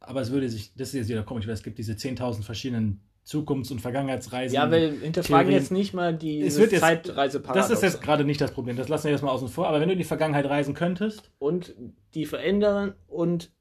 aber 0.01 0.19
es 0.19 0.31
würde 0.31 0.49
sich, 0.49 0.75
das 0.75 0.89
ist 0.89 0.95
jetzt 0.95 1.07
wieder 1.07 1.23
komisch, 1.23 1.47
weil 1.47 1.53
es 1.53 1.63
gibt 1.63 1.77
diese 1.77 1.93
10.000 1.93 2.43
verschiedenen 2.43 3.06
Zukunfts- 3.27 3.71
und 3.71 3.81
Vergangenheitsreisen. 3.81 4.55
Ja, 4.55 4.71
wir 4.71 4.89
hinterfragen 4.91 5.47
Theorien. 5.47 5.59
jetzt 5.61 5.71
nicht 5.71 5.93
mal 5.93 6.15
die 6.15 6.41
Es 6.41 6.57
wird 6.57 6.71
jetzt- 6.71 6.79
Zeitreiseparadoxe. 6.81 7.69
das 7.73 7.77
ist 7.77 7.83
jetzt 7.83 8.01
gerade 8.01 8.23
nicht 8.23 8.39
das 8.39 8.51
Problem, 8.51 8.77
das 8.77 8.87
lassen 8.87 9.05
wir 9.05 9.11
jetzt 9.11 9.21
mal 9.21 9.31
außen 9.31 9.49
vor, 9.49 9.67
aber 9.67 9.81
wenn 9.81 9.89
du 9.89 9.93
in 9.93 9.97
die 9.99 10.05
Vergangenheit 10.05 10.45
reisen 10.45 10.73
könntest, 10.73 11.29
und 11.37 11.75
die 12.13 12.25
verändern 12.25 12.93
und 13.07 13.51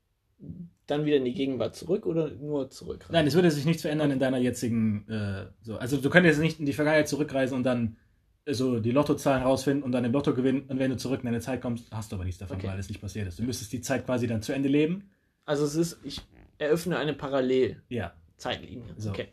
dann 0.87 1.05
wieder 1.05 1.17
in 1.17 1.25
die 1.25 1.35
Gegenwart 1.35 1.75
zurück 1.75 2.07
oder 2.07 2.31
nur 2.31 2.71
zurück? 2.71 3.07
nein, 3.11 3.27
es 3.27 3.35
würde 3.35 3.51
sich 3.51 3.65
nichts 3.65 3.83
verändern 3.83 4.13
in 4.13 4.21
deiner 4.21 4.39
jetzigen, 4.39 5.09
äh, 5.09 5.47
so, 5.63 5.77
also 5.79 5.97
du 5.97 6.11
könntest 6.11 6.41
nicht 6.41 6.61
in 6.61 6.67
die 6.67 6.73
Vergangenheit 6.73 7.09
zurückreisen 7.09 7.57
und 7.57 7.65
dann 7.65 7.97
äh, 8.45 8.55
so 8.55 8.79
die 8.79 8.93
Lottozahlen 8.93 9.43
rausfinden 9.43 9.83
und 9.83 9.91
dann 9.91 10.05
im 10.05 10.13
Lotto 10.13 10.33
gewinnen 10.33 10.67
und 10.69 10.79
wenn 10.79 10.93
du 10.93 10.97
zurück 10.97 11.21
in 11.23 11.27
deine 11.27 11.41
Zeit 11.41 11.61
kommst, 11.61 11.91
hast 11.91 12.13
du 12.13 12.17
aber 12.17 12.25
nichts 12.25 12.39
davon, 12.39 12.59
Okay. 12.59 12.69
weil 12.69 12.79
es 12.79 12.89
nicht 12.89 13.01
passiert 13.01 13.27
ist. 13.27 13.41
Du 13.41 13.43
müsstest 13.43 13.73
die 13.73 13.81
Zeit 13.81 14.07
quasi 14.07 14.29
dann 14.29 14.43
zu 14.43 14.53
Ende 14.53 14.69
leben. 14.69 15.11
Also 15.45 15.65
es 15.65 15.75
ist, 15.75 15.99
ich 16.05 16.21
eröffne 16.59 16.97
eine 16.99 17.15
Parallelzeitlinie. 17.15 17.81
Ja. 17.89 18.95
So. 18.97 19.11
Okay. 19.11 19.27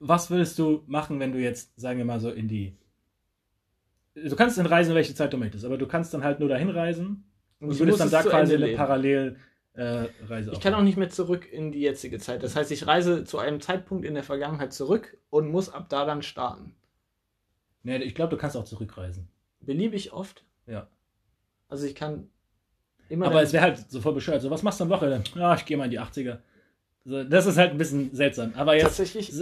Was 0.00 0.30
würdest 0.30 0.58
du 0.58 0.82
machen, 0.86 1.18
wenn 1.20 1.32
du 1.32 1.38
jetzt, 1.38 1.78
sagen 1.78 1.98
wir 1.98 2.04
mal 2.04 2.20
so, 2.20 2.30
in 2.30 2.48
die. 2.48 2.76
Du 4.14 4.34
kannst 4.36 4.58
dann 4.58 4.66
reisen, 4.66 4.94
welche 4.94 5.14
Zeit 5.14 5.32
du 5.32 5.36
möchtest, 5.36 5.64
aber 5.64 5.78
du 5.78 5.86
kannst 5.86 6.12
dann 6.14 6.24
halt 6.24 6.40
nur 6.40 6.48
dahin 6.48 6.70
reisen 6.70 7.24
und 7.60 7.72
ich 7.72 7.78
würdest 7.78 8.00
dann 8.00 8.10
da 8.10 8.22
quasi 8.22 8.54
eine. 8.54 8.74
Parallelreise 8.74 9.36
äh, 9.74 10.08
Reise 10.26 10.50
Ich 10.52 10.60
kann 10.60 10.74
auch 10.74 10.82
nicht 10.82 10.96
mehr 10.96 11.08
zurück 11.08 11.50
in 11.50 11.70
die 11.70 11.80
jetzige 11.80 12.18
Zeit. 12.18 12.42
Das 12.42 12.56
heißt, 12.56 12.72
ich 12.72 12.86
reise 12.86 13.24
zu 13.24 13.38
einem 13.38 13.60
Zeitpunkt 13.60 14.04
in 14.04 14.14
der 14.14 14.24
Vergangenheit 14.24 14.72
zurück 14.72 15.16
und 15.30 15.50
muss 15.50 15.72
ab 15.72 15.88
da 15.88 16.04
dann 16.04 16.22
starten. 16.22 16.74
Nee, 17.84 17.98
ich 17.98 18.14
glaube, 18.14 18.30
du 18.30 18.36
kannst 18.36 18.56
auch 18.56 18.64
zurückreisen. 18.64 19.28
Beliebig 19.60 20.12
oft. 20.12 20.44
Ja. 20.66 20.88
Also 21.68 21.86
ich 21.86 21.94
kann 21.94 22.28
immer. 23.08 23.26
Aber 23.26 23.42
es 23.42 23.52
wäre 23.52 23.62
halt 23.62 23.90
so 23.90 24.00
voll 24.00 24.14
bescheuert. 24.14 24.42
So, 24.42 24.50
was 24.50 24.62
machst 24.62 24.80
du 24.80 24.84
am 24.84 24.90
Wochenende? 24.90 25.30
Ja, 25.34 25.54
ich 25.54 25.64
gehe 25.64 25.76
mal 25.76 25.84
in 25.84 25.90
die 25.90 26.00
80er. 26.00 26.38
So, 27.08 27.24
das 27.24 27.46
ist 27.46 27.56
halt 27.56 27.70
ein 27.70 27.78
bisschen 27.78 28.14
seltsam. 28.14 28.52
Aber 28.54 28.76
jetzt, 28.76 28.96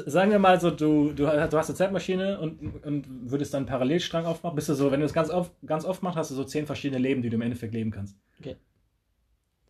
sagen 0.09 0.31
wir 0.31 0.39
mal 0.39 0.61
so, 0.61 0.71
du, 0.71 1.13
du, 1.13 1.25
du 1.25 1.27
hast 1.27 1.69
eine 1.69 1.75
Zeitmaschine 1.75 2.39
und, 2.39 2.85
und 2.85 3.07
würdest 3.29 3.53
dann 3.53 3.63
einen 3.63 3.67
Parallelstrang 3.67 4.25
aufmachen. 4.25 4.55
Bist 4.55 4.69
du 4.69 4.75
so, 4.75 4.93
wenn 4.93 5.01
du 5.01 5.05
das 5.05 5.13
ganz 5.13 5.31
oft, 5.31 5.51
ganz 5.67 5.85
oft 5.85 6.01
machst, 6.01 6.17
hast 6.17 6.31
du 6.31 6.37
so 6.37 6.45
zehn 6.45 6.65
verschiedene 6.65 7.01
Leben, 7.01 7.23
die 7.23 7.29
du 7.29 7.35
im 7.35 7.43
Endeffekt 7.43 7.75
leben 7.75 7.91
kannst. 7.91 8.17
Okay. 8.39 8.55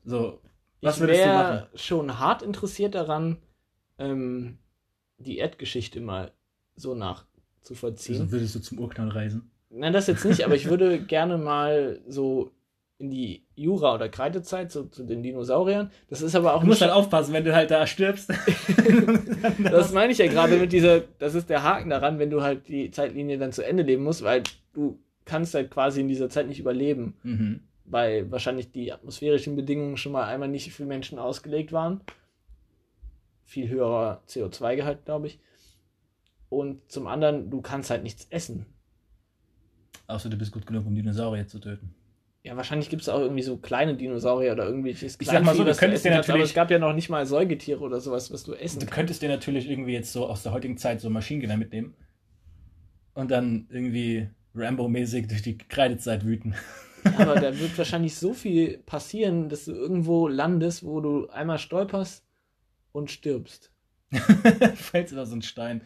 So, 0.05 0.43
Was 0.83 1.01
ich 1.01 1.07
wäre 1.07 1.71
schon 1.75 2.19
hart 2.19 2.43
interessiert 2.43 2.95
daran, 2.95 3.39
ähm, 3.99 4.59
die 5.17 5.39
Erdgeschichte 5.39 6.03
mal 6.03 6.33
so 6.75 6.95
nachzuvollziehen. 6.95 8.21
Also 8.21 8.31
würdest 8.31 8.55
du 8.57 8.61
zum 8.61 8.79
Urknall 8.79 9.09
reisen? 9.09 9.51
Nein, 9.71 9.95
das 9.95 10.07
jetzt 10.07 10.27
nicht, 10.27 10.45
aber 10.45 10.55
ich 10.55 10.69
würde 10.69 11.01
gerne 11.07 11.39
mal 11.39 12.03
so 12.07 12.53
in 12.99 13.11
die 13.11 13.45
Jura- 13.55 13.95
oder 13.95 14.09
Kreidezeit, 14.09 14.73
so 14.73 14.85
zu 14.85 15.05
den 15.05 15.23
Dinosauriern. 15.23 15.91
Das 16.09 16.23
ist 16.23 16.35
aber 16.35 16.55
auch. 16.55 16.61
Du 16.61 16.67
musst 16.67 16.81
halt 16.81 16.93
aufpassen, 16.93 17.35
wenn 17.35 17.45
du 17.45 17.55
halt 17.55 17.71
da 17.71 17.87
stirbst. 17.87 18.31
das 19.63 19.93
meine 19.93 20.13
ich 20.13 20.19
ja 20.19 20.27
gerade 20.29 20.57
mit 20.57 20.73
dieser, 20.73 21.01
das 21.19 21.35
ist 21.35 21.51
der 21.51 21.63
Haken 21.63 21.91
daran, 21.91 22.19
wenn 22.19 22.31
du 22.31 22.43
halt 22.43 22.69
die 22.69 22.91
Zeitlinie 22.91 23.39
dann 23.39 23.53
zu 23.53 23.63
Ende 23.63 23.83
leben 23.83 24.03
musst, 24.03 24.23
weil 24.23 24.45
du 24.73 24.99
kannst 25.27 25.55
halt 25.55 25.71
quasi 25.71 26.01
in 26.01 26.09
dieser 26.09 26.31
Zeit 26.31 26.49
nicht 26.49 26.61
überleben. 26.61 27.17
Mhm. 27.23 27.61
Weil 27.85 28.31
wahrscheinlich 28.31 28.73
die 28.73 28.93
atmosphärischen 28.93 29.57
Bedingungen 29.57 29.97
schon 29.97 30.13
mal 30.13 30.25
einmal 30.25 30.49
nicht 30.49 30.73
für 30.73 30.87
Menschen 30.87 31.19
ausgelegt 31.19 31.73
waren. 31.73 32.01
Viel 33.45 33.69
höherer 33.69 34.23
CO2-Gehalt, 34.29 35.05
glaube 35.05 35.29
ich. 35.29 35.39
Und 36.49 36.91
zum 36.91 37.07
anderen, 37.07 37.51
du 37.51 37.61
kannst 37.61 37.91
halt 37.91 38.03
nichts 38.03 38.27
essen. 38.31 38.67
Außer 40.07 40.31
du 40.31 40.37
bist 40.37 40.53
gut 40.53 40.67
genug, 40.67 40.87
um 40.87 40.95
Dinosaurier 40.95 41.47
zu 41.47 41.59
töten. 41.59 41.95
Ja, 42.47 42.57
wahrscheinlich 42.57 42.89
gibt 42.89 43.03
es 43.03 43.09
auch 43.09 43.19
irgendwie 43.19 43.43
so 43.43 43.57
kleine 43.57 43.97
Dinosaurier 43.97 44.53
oder 44.53 44.67
irgendwelches 44.67 45.17
Ich 45.21 45.27
sag 45.27 45.43
mal 45.43 45.57
so, 45.57 45.65
du 45.65 45.75
könntest 45.75 46.05
dir 46.05 46.13
natürlich. 46.13 46.35
Aber 46.37 46.45
es 46.45 46.55
gab 46.55 46.71
ja 46.71 46.79
noch 46.79 46.93
nicht 46.93 47.09
mal 47.09 47.27
Säugetiere 47.27 47.81
oder 47.81 47.99
sowas, 47.99 48.33
was 48.33 48.45
du 48.45 48.55
essen 48.55 48.79
Du 48.79 48.87
könntest 48.87 49.21
dir 49.21 49.29
natürlich 49.29 49.69
irgendwie 49.69 49.95
jetzt 49.95 50.13
so 50.13 50.29
aus 50.29 50.45
der 50.45 50.53
heutigen 50.53 50.77
Zeit 50.77 51.01
so 51.01 51.11
Maschinengewehr 51.11 51.57
mitnehmen 51.57 51.97
und 53.15 53.33
dann 53.33 53.67
irgendwie 53.69 54.29
Rambo-mäßig 54.55 55.27
durch 55.27 55.43
die 55.43 55.59
Kreidezeit 55.59 56.25
wüten. 56.25 56.55
Ja, 57.05 57.19
aber 57.19 57.35
da 57.35 57.59
wird 57.59 57.77
wahrscheinlich 57.77 58.15
so 58.15 58.33
viel 58.33 58.79
passieren, 58.79 59.49
dass 59.49 59.65
du 59.65 59.73
irgendwo 59.73 60.29
landest, 60.29 60.85
wo 60.85 61.01
du 61.01 61.29
einmal 61.31 61.59
stolperst 61.59 62.25
und 62.93 63.11
stirbst. 63.11 63.73
Fällst 64.77 65.13
über 65.13 65.27
so 65.27 65.33
einen 65.33 65.43
Stein. 65.43 65.81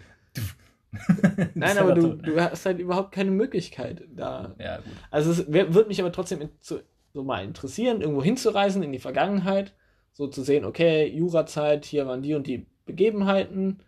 Nein, 1.55 1.79
aber 1.79 1.95
du, 1.95 2.15
du 2.15 2.41
hast 2.41 2.67
halt 2.67 2.79
überhaupt 2.81 3.13
keine 3.13 3.31
Möglichkeit 3.31 4.03
da. 4.15 4.55
Ja, 4.59 4.79
gut. 4.79 4.87
Also 5.11 5.31
es 5.31 5.53
wird 5.53 5.89
mich 5.89 6.01
aber 6.01 6.13
trotzdem 6.13 6.49
zu, 6.61 6.81
so 7.13 7.23
mal 7.23 7.45
interessieren, 7.45 8.01
irgendwo 8.01 8.23
hinzureisen 8.23 8.83
in 8.83 8.93
die 8.93 8.99
Vergangenheit, 8.99 9.75
so 10.13 10.27
zu 10.27 10.43
sehen, 10.43 10.65
okay, 10.65 11.07
Jurazeit, 11.07 11.85
hier 11.85 12.07
waren 12.07 12.23
die 12.23 12.35
und 12.35 12.47
die 12.47 12.67
Begebenheiten 12.87 13.83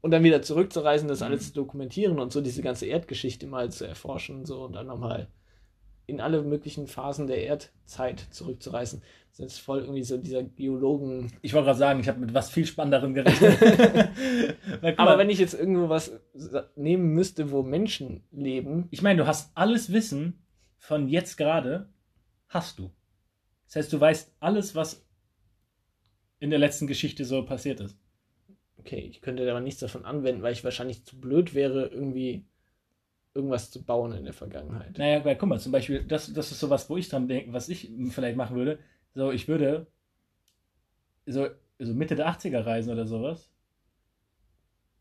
und 0.00 0.10
dann 0.10 0.24
wieder 0.24 0.42
zurückzureisen, 0.42 1.08
das 1.08 1.20
mhm. 1.20 1.26
alles 1.26 1.48
zu 1.48 1.54
dokumentieren 1.54 2.18
und 2.18 2.32
so 2.32 2.40
diese 2.40 2.62
ganze 2.62 2.86
Erdgeschichte 2.86 3.46
mal 3.46 3.70
zu 3.70 3.86
erforschen 3.86 4.44
so 4.44 4.64
und 4.64 4.74
dann 4.74 4.86
nochmal 4.86 5.28
in 6.10 6.20
alle 6.20 6.42
möglichen 6.42 6.86
Phasen 6.86 7.26
der 7.26 7.44
Erdzeit 7.44 8.26
zurückzureisen. 8.30 9.02
Das 9.38 9.54
ist 9.54 9.58
voll 9.60 9.80
irgendwie 9.80 10.02
so 10.02 10.18
dieser 10.18 10.42
Geologen. 10.42 11.32
Ich 11.40 11.54
wollte 11.54 11.66
gerade 11.66 11.78
sagen, 11.78 12.00
ich 12.00 12.08
habe 12.08 12.20
mit 12.20 12.34
was 12.34 12.50
viel 12.50 12.66
Spannenderem 12.66 13.14
gerechnet. 13.14 13.58
Aber 14.98 15.16
wenn 15.16 15.30
ich 15.30 15.38
jetzt 15.38 15.54
irgendwo 15.54 15.88
was 15.88 16.12
nehmen 16.76 17.14
müsste, 17.14 17.50
wo 17.50 17.62
Menschen 17.62 18.22
leben. 18.32 18.88
Ich 18.90 19.02
meine, 19.02 19.22
du 19.22 19.26
hast 19.26 19.56
alles 19.56 19.92
Wissen 19.92 20.42
von 20.76 21.08
jetzt 21.08 21.36
gerade, 21.36 21.88
hast 22.48 22.78
du. 22.78 22.90
Das 23.66 23.76
heißt, 23.76 23.92
du 23.92 24.00
weißt 24.00 24.34
alles, 24.40 24.74
was 24.74 25.06
in 26.40 26.50
der 26.50 26.58
letzten 26.58 26.86
Geschichte 26.86 27.24
so 27.24 27.44
passiert 27.44 27.80
ist. 27.80 27.96
Okay, 28.78 29.08
ich 29.10 29.20
könnte 29.20 29.48
aber 29.48 29.60
nichts 29.60 29.80
davon 29.80 30.04
anwenden, 30.04 30.42
weil 30.42 30.52
ich 30.52 30.64
wahrscheinlich 30.64 31.04
zu 31.04 31.20
blöd 31.20 31.54
wäre, 31.54 31.86
irgendwie 31.86 32.46
irgendwas 33.34 33.70
zu 33.70 33.84
bauen 33.84 34.12
in 34.12 34.24
der 34.24 34.32
Vergangenheit. 34.32 34.98
Naja, 34.98 35.24
weil 35.24 35.36
guck 35.36 35.48
mal, 35.48 35.60
zum 35.60 35.72
Beispiel, 35.72 36.04
das, 36.04 36.32
das 36.32 36.50
ist 36.50 36.60
sowas, 36.60 36.90
wo 36.90 36.96
ich 36.96 37.08
dran 37.08 37.28
denke, 37.28 37.52
was 37.52 37.68
ich 37.68 37.90
vielleicht 38.10 38.36
machen 38.36 38.56
würde. 38.56 38.78
So, 39.14 39.30
ich 39.30 39.48
würde 39.48 39.86
so, 41.26 41.48
so 41.78 41.94
Mitte 41.94 42.16
der 42.16 42.28
80er 42.28 42.64
reisen 42.64 42.92
oder 42.92 43.06
sowas. 43.06 43.50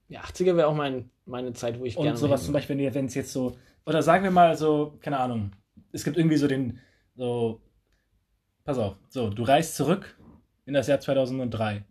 Ja, 0.07 0.21
80er 0.21 0.55
wäre 0.55 0.67
auch 0.67 0.75
mein, 0.75 1.09
meine 1.25 1.53
Zeit, 1.53 1.79
wo 1.79 1.85
ich 1.85 1.97
Und 1.97 2.03
gerne. 2.03 2.17
Und 2.17 2.21
sowas 2.21 2.43
zum 2.43 2.53
Beispiel, 2.53 2.93
wenn 2.93 3.05
es 3.05 3.15
jetzt 3.15 3.31
so, 3.31 3.57
oder 3.85 4.01
sagen 4.01 4.23
wir 4.23 4.31
mal 4.31 4.55
so, 4.57 4.97
keine 4.99 5.19
Ahnung, 5.19 5.51
es 5.91 6.03
gibt 6.03 6.17
irgendwie 6.17 6.37
so 6.37 6.47
den, 6.47 6.79
so, 7.15 7.61
pass 8.63 8.77
auf, 8.77 8.95
so, 9.09 9.29
du 9.29 9.43
reist 9.43 9.75
zurück 9.75 10.17
in 10.65 10.73
das 10.73 10.87
Jahr 10.87 10.99
2003 10.99 11.83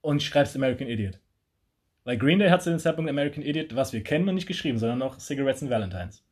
und 0.00 0.22
schreibst 0.22 0.56
American 0.56 0.88
Idiot. 0.88 1.20
Weil 2.04 2.18
Green 2.18 2.38
Day 2.38 2.48
hat 2.48 2.62
zu 2.62 2.70
dem 2.70 2.78
Zeitpunkt 2.78 3.08
American 3.08 3.42
Idiot, 3.42 3.76
was 3.76 3.92
wir 3.92 4.02
kennen, 4.02 4.24
noch 4.24 4.32
nicht 4.32 4.48
geschrieben, 4.48 4.78
sondern 4.78 4.98
noch 4.98 5.18
Cigarettes 5.18 5.62
and 5.62 5.70
Valentines. 5.70 6.24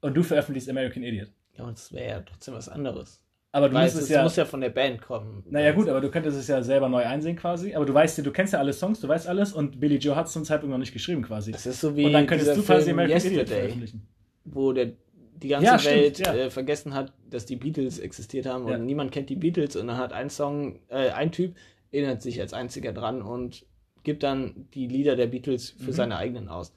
Und 0.00 0.14
du 0.14 0.22
veröffentlichst 0.22 0.68
American 0.70 1.02
Idiot. 1.02 1.28
Ja, 1.58 1.64
und 1.64 1.76
das 1.76 1.92
wäre 1.92 2.08
ja 2.08 2.20
trotzdem 2.20 2.54
was 2.54 2.68
anderes. 2.68 3.22
Aber 3.52 3.70
du 3.70 3.74
Weil 3.74 3.86
es 3.86 4.08
ja, 4.08 4.22
muss 4.22 4.36
ja 4.36 4.44
von 4.44 4.60
der 4.60 4.68
Band 4.68 5.00
kommen. 5.00 5.42
Naja, 5.48 5.72
gut, 5.72 5.88
aber 5.88 6.02
du 6.02 6.10
könntest 6.10 6.38
es 6.38 6.46
ja 6.46 6.62
selber 6.62 6.90
neu 6.90 7.02
einsehen 7.02 7.36
quasi. 7.36 7.74
Aber 7.74 7.86
du 7.86 7.94
weißt 7.94 8.18
ja, 8.18 8.24
du 8.24 8.30
kennst 8.30 8.52
ja 8.52 8.58
alle 8.58 8.74
Songs, 8.74 9.00
du 9.00 9.08
weißt 9.08 9.26
alles 9.28 9.54
und 9.54 9.80
Billy 9.80 9.96
Joe 9.96 10.14
hat 10.14 10.26
es 10.26 10.32
zum 10.32 10.44
Zeitpunkt 10.44 10.72
noch 10.72 10.78
nicht 10.78 10.92
geschrieben 10.92 11.22
quasi. 11.22 11.52
Das 11.52 11.64
ist 11.64 11.80
so 11.80 11.96
wie 11.96 12.04
und 12.04 12.12
dann 12.12 12.26
könntest 12.26 12.54
du 12.54 12.62
quasi 12.62 12.90
American 12.90 13.16
Yesterday, 13.16 13.42
Idiot 13.42 13.48
veröffentlichen. 13.48 14.08
Wo 14.44 14.72
der, 14.72 14.92
die 15.36 15.48
ganze 15.48 15.66
ja, 15.66 15.84
Welt 15.84 16.18
stimmt, 16.18 16.36
ja. 16.36 16.44
äh, 16.44 16.50
vergessen 16.50 16.92
hat, 16.92 17.14
dass 17.30 17.46
die 17.46 17.56
Beatles 17.56 17.98
existiert 17.98 18.44
haben 18.44 18.66
und 18.66 18.84
niemand 18.84 19.10
kennt 19.10 19.30
die 19.30 19.36
Beatles 19.36 19.74
und 19.76 19.86
dann 19.86 19.96
hat 19.96 20.12
ein 20.12 20.28
Song, 20.28 20.80
äh, 20.88 21.10
ein 21.10 21.32
Typ 21.32 21.56
erinnert 21.92 22.20
sich 22.20 22.38
als 22.40 22.52
einziger 22.52 22.92
dran 22.92 23.22
und 23.22 23.64
gibt 24.06 24.22
dann 24.22 24.68
die 24.72 24.86
Lieder 24.86 25.16
der 25.16 25.26
Beatles 25.26 25.70
für 25.70 25.90
mhm. 25.90 25.92
seine 25.92 26.16
eigenen 26.16 26.48
aus. 26.48 26.72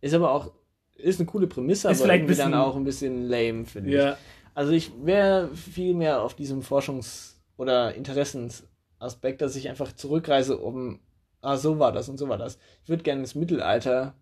Ist 0.00 0.14
aber 0.14 0.32
auch, 0.32 0.52
ist 0.96 1.20
eine 1.20 1.26
coole 1.26 1.46
Prämisse, 1.46 1.90
ist 1.90 2.00
aber 2.00 2.12
irgendwie 2.12 2.28
bisschen, 2.28 2.50
dann 2.50 2.60
auch 2.60 2.74
ein 2.74 2.84
bisschen 2.84 3.28
lame, 3.28 3.66
finde 3.66 3.90
ja. 3.90 4.12
ich. 4.12 4.18
Also 4.54 4.72
ich 4.72 4.90
wäre 5.04 5.54
viel 5.54 5.92
mehr 5.92 6.22
auf 6.22 6.34
diesem 6.34 6.62
Forschungs- 6.62 7.34
oder 7.58 7.94
Interessensaspekt, 7.94 9.42
dass 9.42 9.54
ich 9.54 9.68
einfach 9.68 9.92
zurückreise, 9.92 10.56
um, 10.56 11.00
ah, 11.42 11.58
so 11.58 11.78
war 11.78 11.92
das 11.92 12.08
und 12.08 12.16
so 12.16 12.28
war 12.30 12.38
das. 12.38 12.58
Ich 12.82 12.88
würde 12.88 13.02
gerne 13.02 13.20
ins 13.20 13.34
Mittelalter 13.34 14.14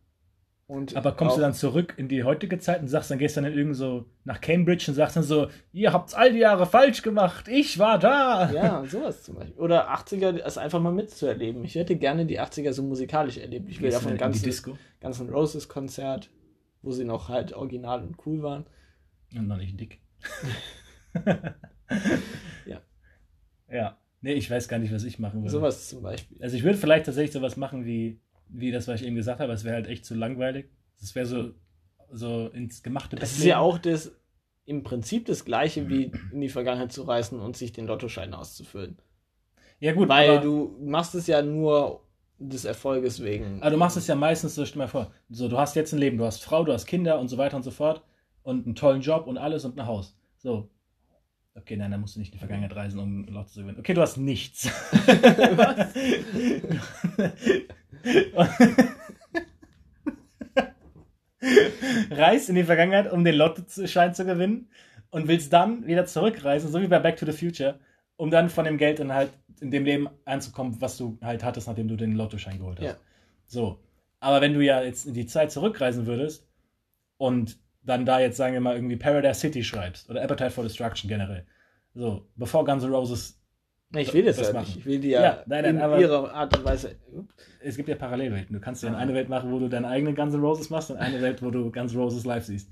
und 0.67 0.97
aber 0.97 1.13
kommst 1.13 1.37
du 1.37 1.43
dann 1.43 1.53
zurück 1.53 1.95
in 1.99 2.09
die 2.09 2.25
heutige 2.25 2.59
Zeit 2.59 2.81
und 2.81 2.89
sagst, 2.89 3.11
dann 3.11 3.19
gehst 3.19 3.37
du 3.37 3.43
dann 3.43 3.53
irgend 3.53 3.77
so 3.77 4.07
nach 4.25 4.41
Cambridge 4.41 4.87
und 4.89 4.95
sagst 4.95 5.17
dann 5.17 5.23
so, 5.23 5.49
ihr 5.73 5.93
habt's 5.93 6.15
all 6.15 6.33
die 6.33 6.39
Jahre 6.39 6.65
falsch 6.65 7.03
gemacht, 7.03 7.49
ich 7.49 7.79
war 7.79 7.99
da. 7.99 8.51
Ja, 8.51 8.83
sowas 8.87 9.23
zum 9.25 9.35
Beispiel. 9.35 9.61
Oder 9.61 9.93
80er, 9.95 10.41
es 10.43 10.57
einfach 10.57 10.81
mal 10.81 10.93
mitzuerleben. 10.93 11.63
Ich 11.65 11.75
hätte 11.75 11.97
gerne 11.97 12.25
die 12.25 12.41
80er 12.41 12.73
so 12.73 12.83
musikalisch 12.83 13.37
erlebt. 13.37 13.69
Ich 13.69 13.83
will 13.83 13.91
davon 13.91 14.17
ganzen, 14.17 14.79
ganzen 15.01 15.29
Roses 15.29 15.69
Konzert, 15.69 16.31
wo 16.81 16.93
sie 16.93 17.05
noch 17.05 17.29
halt 17.29 17.53
original 17.53 18.03
und 18.03 18.17
cool 18.25 18.43
waren. 18.43 18.65
Und 19.37 19.49
noch 19.49 19.59
nicht 19.59 19.79
dick. 19.79 20.01
ja. 22.67 22.81
Ja. 23.71 23.99
Nee, 24.23 24.33
ich 24.33 24.51
weiß 24.51 24.69
gar 24.69 24.79
nicht, 24.79 24.95
was 24.95 25.05
ich 25.05 25.19
machen 25.19 25.43
würde. 25.43 25.51
Sowas 25.51 25.91
zum 25.91 26.03
Beispiel. 26.03 26.43
Also 26.43 26.57
ich 26.57 26.63
würde 26.63 26.79
vielleicht 26.79 27.05
tatsächlich 27.05 27.33
sowas 27.33 27.59
machen 27.59 27.85
wie 27.85 28.19
wie 28.49 28.71
das, 28.71 28.89
was 28.89 29.01
ich 29.01 29.07
eben 29.07 29.17
gesagt 29.17 29.41
habe, 29.41 29.53
es 29.53 29.65
wäre 29.65 29.75
halt 29.75 29.87
echt 29.87 30.05
zu 30.05 30.15
langweilig. 30.15 30.67
Es 31.01 31.15
wäre 31.15 31.27
so, 31.27 31.51
so 32.11 32.49
ins 32.49 32.83
gemachte 32.83 33.17
Das 33.17 33.33
ist 33.33 33.45
ja 33.45 33.59
auch 33.59 33.79
das, 33.79 34.13
im 34.67 34.83
Prinzip 34.83 35.27
das 35.27 35.45
Gleiche, 35.45 35.89
wie 35.89 36.13
in 36.33 36.41
die 36.41 36.49
Vergangenheit 36.49 36.93
zu 36.93 37.03
reisen 37.03 37.41
und 37.41 37.57
sich 37.57 37.73
den 37.73 37.87
Lottoschein 37.87 38.33
auszufüllen. 38.35 38.99
Ja, 39.81 39.93
gut. 39.93 40.09
Weil 40.09 40.41
du 40.41 40.77
machst 40.81 41.15
es 41.15 41.27
ja 41.27 41.43
nur 41.43 42.03
des 42.39 42.65
Erfolges 42.65 43.23
wegen. 43.23 43.61
Aber 43.61 43.71
du 43.71 43.77
machst 43.77 43.97
es 43.97 44.07
ja 44.07 44.15
meistens 44.15 44.55
so, 44.55 44.65
stell 44.65 44.75
dir 44.75 44.85
mal 44.85 44.89
vor, 44.89 45.13
so, 45.29 45.49
du 45.49 45.59
hast 45.59 45.77
jetzt 45.77 45.93
ein 45.93 45.99
Leben, 45.99 46.19
du 46.19 46.25
hast 46.25 46.43
Frau, 46.43 46.65
du 46.65 46.73
hast 46.73 46.87
Kinder 46.87 47.19
und 47.19 47.29
so 47.29 47.39
weiter 47.39 47.57
und 47.57 47.63
so 47.63 47.71
fort 47.71 48.03
und 48.43 48.67
einen 48.67 48.75
tollen 48.75 49.03
Job 49.03 49.27
und 49.27 49.39
alles 49.39 49.65
und 49.65 49.79
ein 49.79 49.87
Haus. 49.87 50.17
So. 50.39 50.71
Okay, 51.57 51.77
nein, 51.77 51.93
dann 51.93 52.01
musst 52.01 52.17
du 52.17 52.19
nicht 52.19 52.31
in 52.31 52.33
die 52.33 52.39
Vergangenheit 52.39 52.75
reisen, 52.75 52.99
um 52.99 53.25
Lotto 53.27 53.51
zu 53.51 53.61
gewinnen. 53.61 53.79
Okay, 53.79 53.95
du 53.95 54.01
hast 54.01 54.17
nichts. 54.17 54.67
Was? 55.07 55.95
Reist 62.11 62.49
in 62.49 62.55
die 62.55 62.65
Vergangenheit, 62.65 63.13
um 63.13 63.25
den 63.25 63.35
Lottoschein 63.35 64.15
zu 64.15 64.25
gewinnen 64.25 64.69
und 65.11 65.29
willst 65.29 65.53
dann 65.53 65.87
wieder 65.87 66.07
zurückreisen, 66.07 66.71
so 66.71 66.81
wie 66.81 66.89
bei 66.89 66.99
Back 66.99 67.17
to 67.17 67.27
the 67.27 67.33
Future, 67.33 67.79
um 68.17 68.31
dann 68.31 68.49
von 68.49 68.65
dem 68.65 68.79
Geld 68.79 68.99
dann 68.99 69.13
halt 69.13 69.31
in 69.61 69.71
dem 69.71 69.85
Leben 69.85 70.09
anzukommen, 70.25 70.81
was 70.81 70.97
du 70.97 71.19
halt 71.23 71.45
hattest, 71.45 71.69
nachdem 71.69 71.89
du 71.89 71.97
den 71.97 72.17
Lottoschein 72.17 72.59
geholt 72.59 72.79
hast. 72.79 72.87
Ja. 72.87 72.97
So. 73.47 73.81
Aber 74.21 74.41
wenn 74.41 74.55
du 74.55 74.61
ja 74.61 74.83
jetzt 74.83 75.07
in 75.07 75.15
die 75.15 75.27
Zeit 75.27 75.53
zurückreisen 75.53 76.07
würdest 76.07 76.49
und 77.19 77.59
dann 77.83 78.07
da 78.07 78.21
jetzt, 78.21 78.39
sagen 78.39 78.55
wir 78.55 78.61
mal, 78.61 78.75
irgendwie 78.75 78.97
Paradise 78.97 79.41
City 79.41 79.63
schreibst 79.63 80.09
oder 80.09 80.23
Appetite 80.23 80.51
for 80.51 80.65
Destruction 80.65 81.09
generell, 81.09 81.45
so, 81.95 82.27
bevor 82.35 82.65
Guns 82.65 82.83
N' 82.83 82.91
Roses 82.91 83.41
ich 83.97 84.13
will 84.13 84.25
das, 84.25 84.37
das 84.37 84.49
ja 84.49 84.55
machen. 84.55 84.67
nicht. 84.67 84.79
Ich 84.79 84.87
will 84.87 84.99
die 85.01 85.11
ja, 85.11 85.23
ja 85.23 85.43
nein, 85.47 85.77
nein, 85.77 85.93
in 85.93 86.01
ihrer 86.01 86.33
Art 86.33 86.57
und 86.57 86.65
Weise. 86.65 86.97
Es 87.61 87.77
gibt 87.77 87.89
ja 87.89 87.95
Parallelwelten. 87.95 88.55
Du 88.55 88.61
kannst 88.61 88.83
ja 88.83 88.89
in 88.89 88.95
eine 88.95 89.15
Welt 89.15 89.29
machen, 89.29 89.51
wo 89.51 89.59
du 89.59 89.69
deine 89.69 89.89
eigenen 89.89 90.15
Guns 90.15 90.35
N' 90.35 90.41
Roses 90.41 90.71
machst 90.71 90.91
und 90.91 90.99
eine 90.99 91.21
Welt, 91.23 91.43
wo 91.43 91.51
du 91.51 91.71
Guns 91.71 91.93
N' 91.93 92.01
Roses 92.01 92.25
live 92.25 92.45
siehst. 92.45 92.71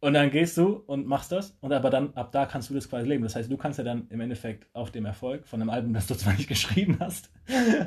Und 0.00 0.14
dann 0.14 0.30
gehst 0.30 0.56
du 0.58 0.74
und 0.86 1.06
machst 1.06 1.32
das 1.32 1.56
und 1.60 1.72
aber 1.72 1.90
dann 1.90 2.12
ab 2.14 2.30
da 2.30 2.44
kannst 2.44 2.68
du 2.68 2.74
das 2.74 2.88
quasi 2.88 3.08
leben. 3.08 3.24
Das 3.24 3.34
heißt, 3.34 3.50
du 3.50 3.56
kannst 3.56 3.78
ja 3.78 3.84
dann 3.84 4.08
im 4.10 4.20
Endeffekt 4.20 4.68
auf 4.74 4.90
dem 4.90 5.06
Erfolg 5.06 5.48
von 5.48 5.60
einem 5.60 5.70
Album, 5.70 5.94
das 5.94 6.06
du 6.06 6.14
zwar 6.14 6.34
nicht 6.34 6.48
geschrieben 6.48 6.98
hast, 7.00 7.30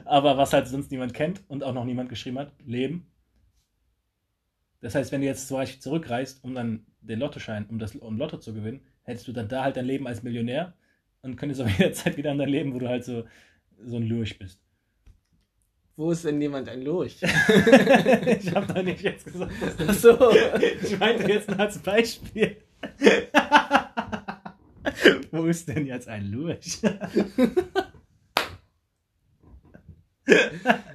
aber 0.06 0.38
was 0.38 0.52
halt 0.52 0.68
sonst 0.68 0.92
niemand 0.92 1.14
kennt 1.14 1.44
und 1.48 1.64
auch 1.64 1.74
noch 1.74 1.86
niemand 1.86 2.10
geschrieben 2.10 2.40
hat, 2.40 2.52
leben. 2.66 3.12
Das 4.82 4.96
heißt, 4.96 5.12
wenn 5.12 5.22
du 5.22 5.28
jetzt 5.28 5.48
zum 5.48 5.58
Beispiel 5.58 5.82
zurückreist, 5.82 6.44
um 6.44 6.56
dann 6.56 6.86
den 7.02 7.20
Lottoschein, 7.20 7.68
um 7.68 7.80
das 7.80 7.96
um 7.96 8.18
Lotto 8.18 8.38
zu 8.38 8.54
gewinnen, 8.54 8.82
hättest 9.04 9.28
du 9.28 9.32
dann 9.32 9.48
da 9.48 9.64
halt 9.64 9.78
dein 9.78 9.86
Leben 9.86 10.08
als 10.08 10.24
Millionär 10.24 10.74
und 11.22 11.36
könntest 11.36 11.62
aber 11.62 11.70
jederzeit 11.78 12.18
wieder 12.18 12.32
an 12.32 12.38
dein 12.38 12.50
Leben, 12.50 12.74
wo 12.74 12.80
du 12.80 12.88
halt 12.88 13.06
so, 13.06 13.26
so 13.86 13.98
ein 13.98 14.08
Lurch 14.08 14.40
bist. 14.40 14.60
Wo 15.96 16.12
ist 16.12 16.24
denn 16.24 16.42
jemand 16.42 16.70
ein 16.70 16.82
Lurch? 16.82 17.18
ich 17.22 18.56
habe 18.56 18.74
doch 18.74 18.82
nicht 18.82 19.02
jetzt 19.02 19.26
gesagt, 19.26 19.52
Ach 19.86 19.94
so. 19.94 20.32
Ich 20.82 20.98
meinte 20.98 21.30
jetzt 21.30 21.50
nur 21.50 21.60
als 21.60 21.78
Beispiel. 21.80 22.56
Wo 25.32 25.46
ist 25.46 25.68
denn 25.68 25.86
jetzt 25.86 26.08
ein 26.08 26.32
Lurch? 26.32 26.80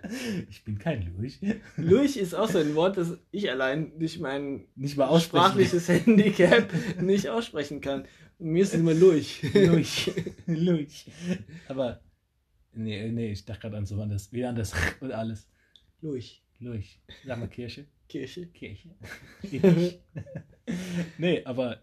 ich 0.51 0.65
bin 0.65 0.79
kein 0.79 1.15
Lurch. 1.17 1.39
Lurch 1.77 2.17
ist 2.17 2.35
auch 2.35 2.49
so 2.49 2.59
ein 2.59 2.75
Wort, 2.75 2.97
das 2.97 3.19
ich 3.31 3.51
allein 3.51 3.99
durch 3.99 4.19
mein 4.19 4.67
Nicht 4.75 4.97
mal 4.97 5.19
sprachliches 5.21 5.89
Handicap 5.89 6.69
nicht 7.01 7.29
aussprechen 7.29 7.81
kann. 7.81 8.07
Und 8.39 8.51
mir 8.51 8.63
ist 8.63 8.75
immer 8.75 8.95
Lurch. 8.95 9.43
Lurch. 9.55 10.11
Lurch. 10.47 11.07
Aber, 11.69 12.01
nee, 12.73 13.11
nee, 13.11 13.33
ich 13.33 13.45
dachte 13.45 13.63
gerade 13.63 13.77
an 13.77 13.87
so 13.87 14.01
an 14.01 14.11
das, 14.11 14.33
wieder 14.33 14.49
an 14.49 14.57
das 14.57 14.73
und 15.01 15.13
alles. 15.13 15.49
Lurch. 16.01 16.43
Lurch. 16.59 17.01
Sag 17.25 17.39
mal 17.39 17.49
Kirche. 17.49 17.87
Kirche. 18.09 18.47
Kirche. 18.49 18.97
nee, 21.19 21.45
aber, 21.45 21.81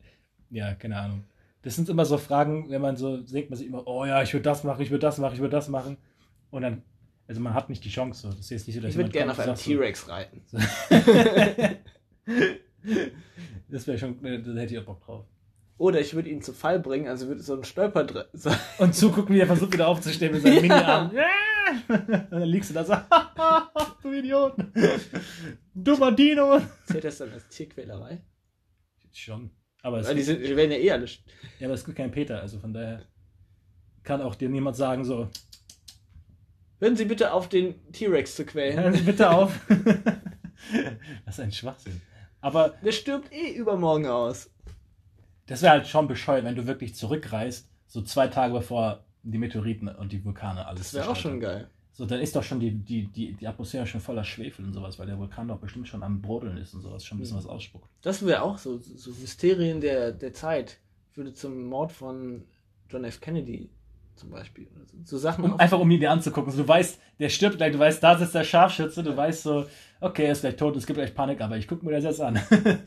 ja, 0.50 0.76
keine 0.76 0.98
Ahnung. 0.98 1.24
Das 1.64 1.76
sind 1.76 1.90
immer 1.90 2.06
so 2.06 2.18
Fragen, 2.18 2.70
wenn 2.70 2.82
man 2.82 2.98
so 2.98 3.18
denkt, 3.18 3.50
man 3.50 3.58
sich 3.58 3.68
immer, 3.68 3.86
oh 3.88 4.06
ja, 4.06 4.24
ich 4.24 4.34
würde 4.34 4.44
das 4.44 4.64
machen, 4.64 4.82
ich 4.82 4.90
würde 4.90 5.06
das 5.06 5.20
machen, 5.20 5.36
ich 5.36 5.42
würde 5.42 5.56
das 5.56 5.70
machen. 5.70 5.98
Und 6.50 6.64
dann, 6.64 6.82
also 7.32 7.40
man 7.40 7.54
hat 7.54 7.70
nicht 7.70 7.86
die 7.86 7.90
Chance. 7.90 8.24
So. 8.24 8.28
Das 8.28 8.40
ist 8.40 8.50
jetzt 8.50 8.68
nicht 8.68 8.76
so, 8.76 8.82
dass 8.82 8.90
Ich 8.92 8.98
würde 8.98 9.10
gerne 9.10 9.32
auf 9.32 9.40
einem 9.40 9.56
T-Rex 9.56 10.10
reiten. 10.10 10.42
so, 10.48 10.58
Das 13.70 13.88
wäre 13.88 13.98
schon, 13.98 14.24
äh, 14.26 14.42
da 14.44 14.52
hätte 14.60 14.74
ich 14.74 14.80
auch 14.82 14.86
Bock 14.86 15.00
drauf. 15.02 15.26
Oder 15.78 16.02
ich 16.02 16.14
würde 16.14 16.28
ihn 16.30 16.42
zu 16.42 16.52
Fall 16.52 16.82
bringen, 16.82 17.08
also 17.08 17.30
würde 17.30 17.42
so 17.42 17.56
ein 17.56 17.64
Stolper 17.64 18.04
drin 18.04 18.26
sein. 18.34 18.58
Und 18.80 18.94
zugucken, 18.94 19.34
wie 19.34 19.40
er 19.40 19.48
versucht 19.48 19.72
wieder 19.72 19.88
aufzustehen 19.88 20.34
mit 20.34 20.42
seinem 20.42 20.56
Ja. 20.66 21.10
Mini-Arm. 21.10 21.12
Und 22.32 22.32
dann 22.32 22.44
liegst 22.50 22.72
du 22.72 22.74
da 22.74 22.84
so, 22.84 22.94
du 24.04 24.12
Idiot. 24.12 24.56
Dummer 25.74 26.12
Dino. 26.12 26.60
Zählt 26.86 27.06
das 27.06 27.18
dann 27.20 27.32
als 27.32 27.48
Tierquälerei? 27.48 28.22
Schon. 29.14 29.52
Aber 29.84 30.02
die, 30.02 30.22
sind, 30.22 30.44
die 30.44 30.54
werden 30.54 30.72
ja 30.72 30.78
eh 30.78 30.92
alle. 30.92 31.06
ja, 31.60 31.68
aber 31.68 31.76
es 31.76 31.86
gibt 31.86 31.96
keinen 31.96 32.12
Peter, 32.12 32.42
also 32.42 32.60
von 32.60 32.74
daher 32.74 33.06
kann 34.04 34.22
auch 34.22 34.36
dir 34.36 34.50
niemand 34.50 34.76
sagen 34.76 35.06
so, 35.06 35.30
Hören 36.82 36.96
Sie 36.96 37.06
bitte 37.06 37.32
auf, 37.32 37.48
den 37.48 37.76
T-Rex 37.92 38.36
zu 38.36 38.42
hören 38.42 38.50
quälen. 38.50 38.94
Sie 38.96 39.04
bitte 39.04 39.30
auf. 39.30 39.60
das 41.26 41.36
ist 41.36 41.40
ein 41.40 41.52
Schwachsinn. 41.52 42.02
Aber 42.42 42.70
Der 42.84 42.92
stirbt 42.92 43.32
eh 43.32 43.52
übermorgen 43.54 44.08
aus. 44.08 44.50
das 45.46 45.62
wäre 45.62 45.74
halt 45.74 45.88
schon 45.88 46.08
bescheuert, 46.08 46.44
wenn 46.44 46.56
du 46.56 46.66
wirklich 46.66 46.96
zurückreist, 46.96 47.70
so 47.86 48.02
zwei 48.02 48.28
Tage 48.30 48.54
bevor 48.56 49.06
die 49.22 49.38
Meteoriten 49.38 49.90
und 49.90 50.12
die 50.12 50.26
Vulkane 50.26 50.66
alles 50.66 50.82
Das 50.82 50.94
wäre 50.96 51.10
auch 51.12 51.16
schon 51.16 51.40
geil. 51.40 51.70
So, 51.92 52.08
dann 52.08 52.20
ist 52.20 52.36
doch 52.36 52.42
schon 52.42 52.60
die, 52.60 52.72
die, 52.72 53.06
die, 53.06 53.34
die 53.34 53.48
Atmosphäre 53.48 53.86
schon 53.86 54.02
voller 54.02 54.24
Schwefel 54.24 54.66
und 54.66 54.74
sowas, 54.74 54.98
weil 54.98 55.06
der 55.06 55.20
Vulkan 55.20 55.50
doch 55.50 55.60
bestimmt 55.60 55.88
schon 55.88 56.02
am 56.02 56.20
Brodeln 56.20 56.58
ist 56.58 56.74
und 56.74 56.82
sowas, 56.82 57.06
schon 57.06 57.20
ein 57.20 57.22
bisschen 57.22 57.38
was 57.38 57.46
ausspuckt. 57.46 57.88
Das 58.02 58.26
wäre 58.26 58.42
auch 58.42 58.58
so, 58.58 58.80
so 58.80 59.12
Mysterien 59.12 59.82
der, 59.82 60.14
der 60.14 60.34
Zeit. 60.34 60.80
Würde 61.14 61.34
zum 61.34 61.66
Mord 61.66 61.92
von 61.92 62.46
John 62.90 63.04
F. 63.04 63.22
Kennedy 63.22 63.70
zum 64.22 64.30
Beispiel. 64.30 64.68
Oder 64.76 64.86
so. 64.86 64.98
so 65.04 65.18
Sachen 65.18 65.44
Um, 65.44 65.60
einfach 65.60 65.80
um 65.80 65.90
ihn 65.92 66.00
dir 66.00 66.12
anzugucken. 66.12 66.52
So, 66.52 66.62
du 66.62 66.68
weißt, 66.68 67.02
der 67.20 67.30
stirbt 67.30 67.58
gleich, 67.58 67.74
du 67.74 67.80
weißt, 67.80 68.02
da 68.02 68.18
sitzt 68.18 68.36
der 68.36 68.44
Scharfschütze, 68.44 69.04
du 69.04 69.18
weißt 69.18 69.44
so, 69.44 69.66
okay, 70.00 70.26
er 70.26 70.32
ist 70.32 70.42
gleich 70.42 70.56
tot, 70.56 70.76
es 70.78 70.86
gibt 70.86 70.98
gleich 70.98 71.14
Panik, 71.14 71.42
aber 71.42 71.58
ich 71.58 71.68
gucke 71.68 71.86
mir 71.86 71.92
das 71.92 72.04
jetzt 72.04 72.22
an. 72.22 72.40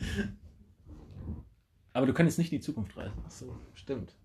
aber 1.93 2.05
du 2.05 2.13
könntest 2.13 2.37
nicht 2.37 2.51
in 2.51 2.59
die 2.59 2.63
Zukunft 2.63 2.95
reisen. 2.97 3.21
Ach 3.25 3.31
so, 3.31 3.55
stimmt. 3.73 4.15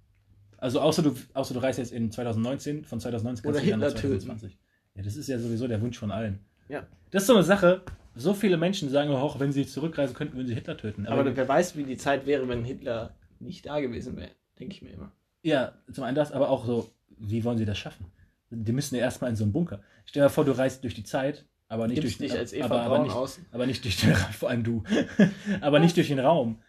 Also 0.57 0.81
außer 0.81 1.03
du, 1.03 1.15
außer 1.35 1.55
du 1.55 1.61
reist 1.61 1.79
jetzt 1.79 1.93
in 1.93 2.11
2019, 2.11 2.85
von 2.85 3.01
2019 3.01 3.43
kannst 3.43 3.59
Oder 3.59 3.67
du 3.67 3.73
Hitler 3.73 3.95
töten. 3.95 4.21
2020. 4.21 4.59
Ja, 4.95 5.03
das 5.03 5.17
ist 5.17 5.29
ja 5.29 5.39
sowieso 5.39 5.67
der 5.67 5.81
Wunsch 5.81 5.99
von 5.99 6.11
allen. 6.11 6.41
Ja. 6.69 6.87
Das 7.11 7.25
ist 7.25 7.27
so 7.27 7.35
eine 7.35 7.43
Sache, 7.43 7.83
so 8.15 8.35
viele 8.35 8.57
Menschen 8.57 8.89
sagen 8.89 9.11
auch, 9.11 9.41
wenn 9.41 9.53
sie 9.53 9.67
zurückreisen 9.67 10.15
könnten, 10.15 10.37
würden 10.37 10.47
sie 10.47 10.55
Hitler 10.55 10.77
töten. 10.77 11.07
Aber 11.07 11.37
wer 11.37 11.49
weiß, 11.49 11.77
wie 11.77 11.85
die 11.85 11.97
Zeit 11.97 12.27
wäre, 12.27 12.47
wenn 12.49 12.65
Hitler 12.65 13.17
nicht 13.41 13.67
da 13.67 13.81
gewesen 13.81 14.17
wäre. 14.17 14.31
Denke 14.59 14.75
ich 14.75 14.83
mir 14.83 14.91
immer. 14.91 15.13
Ja, 15.43 15.73
zum 15.91 16.05
einen 16.05 16.15
das, 16.15 16.33
aber 16.33 16.51
auch 16.51 16.67
so, 16.67 16.91
wie 17.21 17.45
wollen 17.45 17.59
sie 17.59 17.65
das 17.65 17.79
schaffen? 17.79 18.07
Die 18.51 18.73
müssen 18.73 18.97
ja 18.97 19.03
erstmal 19.03 19.31
in 19.31 19.37
so 19.37 19.45
einen 19.45 19.53
Bunker. 19.53 19.81
Stell 20.05 20.23
dir 20.23 20.31
vor, 20.31 20.45
du 20.45 20.53
reist 20.53 20.83
durch 20.83 20.95
die 20.95 21.05
Zeit, 21.05 21.47
aber 21.69 21.87
nicht 21.87 22.03
Gibst 22.03 22.21
durch 22.21 22.37
als 22.37 22.53
Eva 22.53 22.65
aber, 22.65 22.83
aber 22.83 22.99
nicht, 23.05 23.15
aus. 23.15 23.39
aber 23.53 23.67
nicht 23.67 23.85
durch 23.85 23.97
den 24.01 24.13
Raum, 24.13 24.33
vor 24.33 24.51
allem 24.51 24.65
du. 24.65 24.83
aber 25.61 25.79
nicht 25.79 25.97
durch 25.97 26.09
den 26.09 26.19
Raum. 26.19 26.61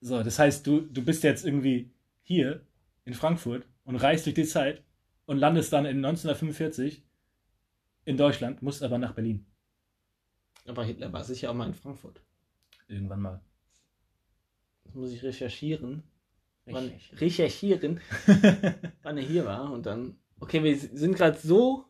So, 0.00 0.22
das 0.22 0.38
heißt, 0.38 0.66
du, 0.66 0.82
du 0.82 1.02
bist 1.04 1.24
jetzt 1.24 1.44
irgendwie 1.44 1.90
hier 2.22 2.64
in 3.04 3.14
Frankfurt 3.14 3.66
und 3.84 3.96
reist 3.96 4.26
durch 4.26 4.34
die 4.34 4.44
Zeit 4.44 4.82
und 5.24 5.38
landest 5.38 5.72
dann 5.72 5.86
in 5.86 5.96
1945 6.04 7.02
in 8.04 8.16
Deutschland, 8.16 8.62
musst 8.62 8.82
aber 8.84 8.98
nach 8.98 9.14
Berlin. 9.14 9.44
Aber 10.66 10.84
Hitler 10.84 11.12
war 11.12 11.24
sicher 11.24 11.50
auch 11.50 11.54
mal 11.54 11.66
in 11.66 11.74
Frankfurt. 11.74 12.20
Irgendwann 12.88 13.20
mal. 13.20 13.40
Das 14.84 14.94
muss 14.94 15.10
ich 15.10 15.22
recherchieren. 15.22 16.04
Wann, 16.66 16.92
recherchieren, 17.18 18.00
wann 19.02 19.18
er 19.18 19.24
hier 19.24 19.44
war. 19.44 19.72
Und 19.72 19.86
dann. 19.86 20.18
Okay, 20.40 20.62
wir 20.62 20.76
sind 20.76 21.16
gerade 21.16 21.38
so 21.38 21.84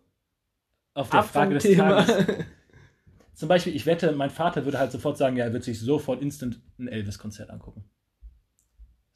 Auf 0.95 1.11
der 1.11 1.22
Frage 1.22 1.55
des 1.55 1.62
Thema. 1.64 2.05
Tages. 2.05 2.27
Zum 3.35 3.49
Beispiel, 3.49 3.74
ich 3.74 3.85
wette, 3.85 4.12
mein 4.12 4.31
Vater 4.31 4.64
würde 4.64 4.79
halt 4.79 4.93
sofort 4.93 5.18
sagen, 5.18 5.37
ja, 5.37 5.45
er 5.45 5.53
wird 5.53 5.64
sich 5.64 5.79
sofort 5.79 6.22
instant 6.22 6.61
ein 6.79 6.89
Elvis-Konzert 6.89 7.51
angucken. 7.51 7.85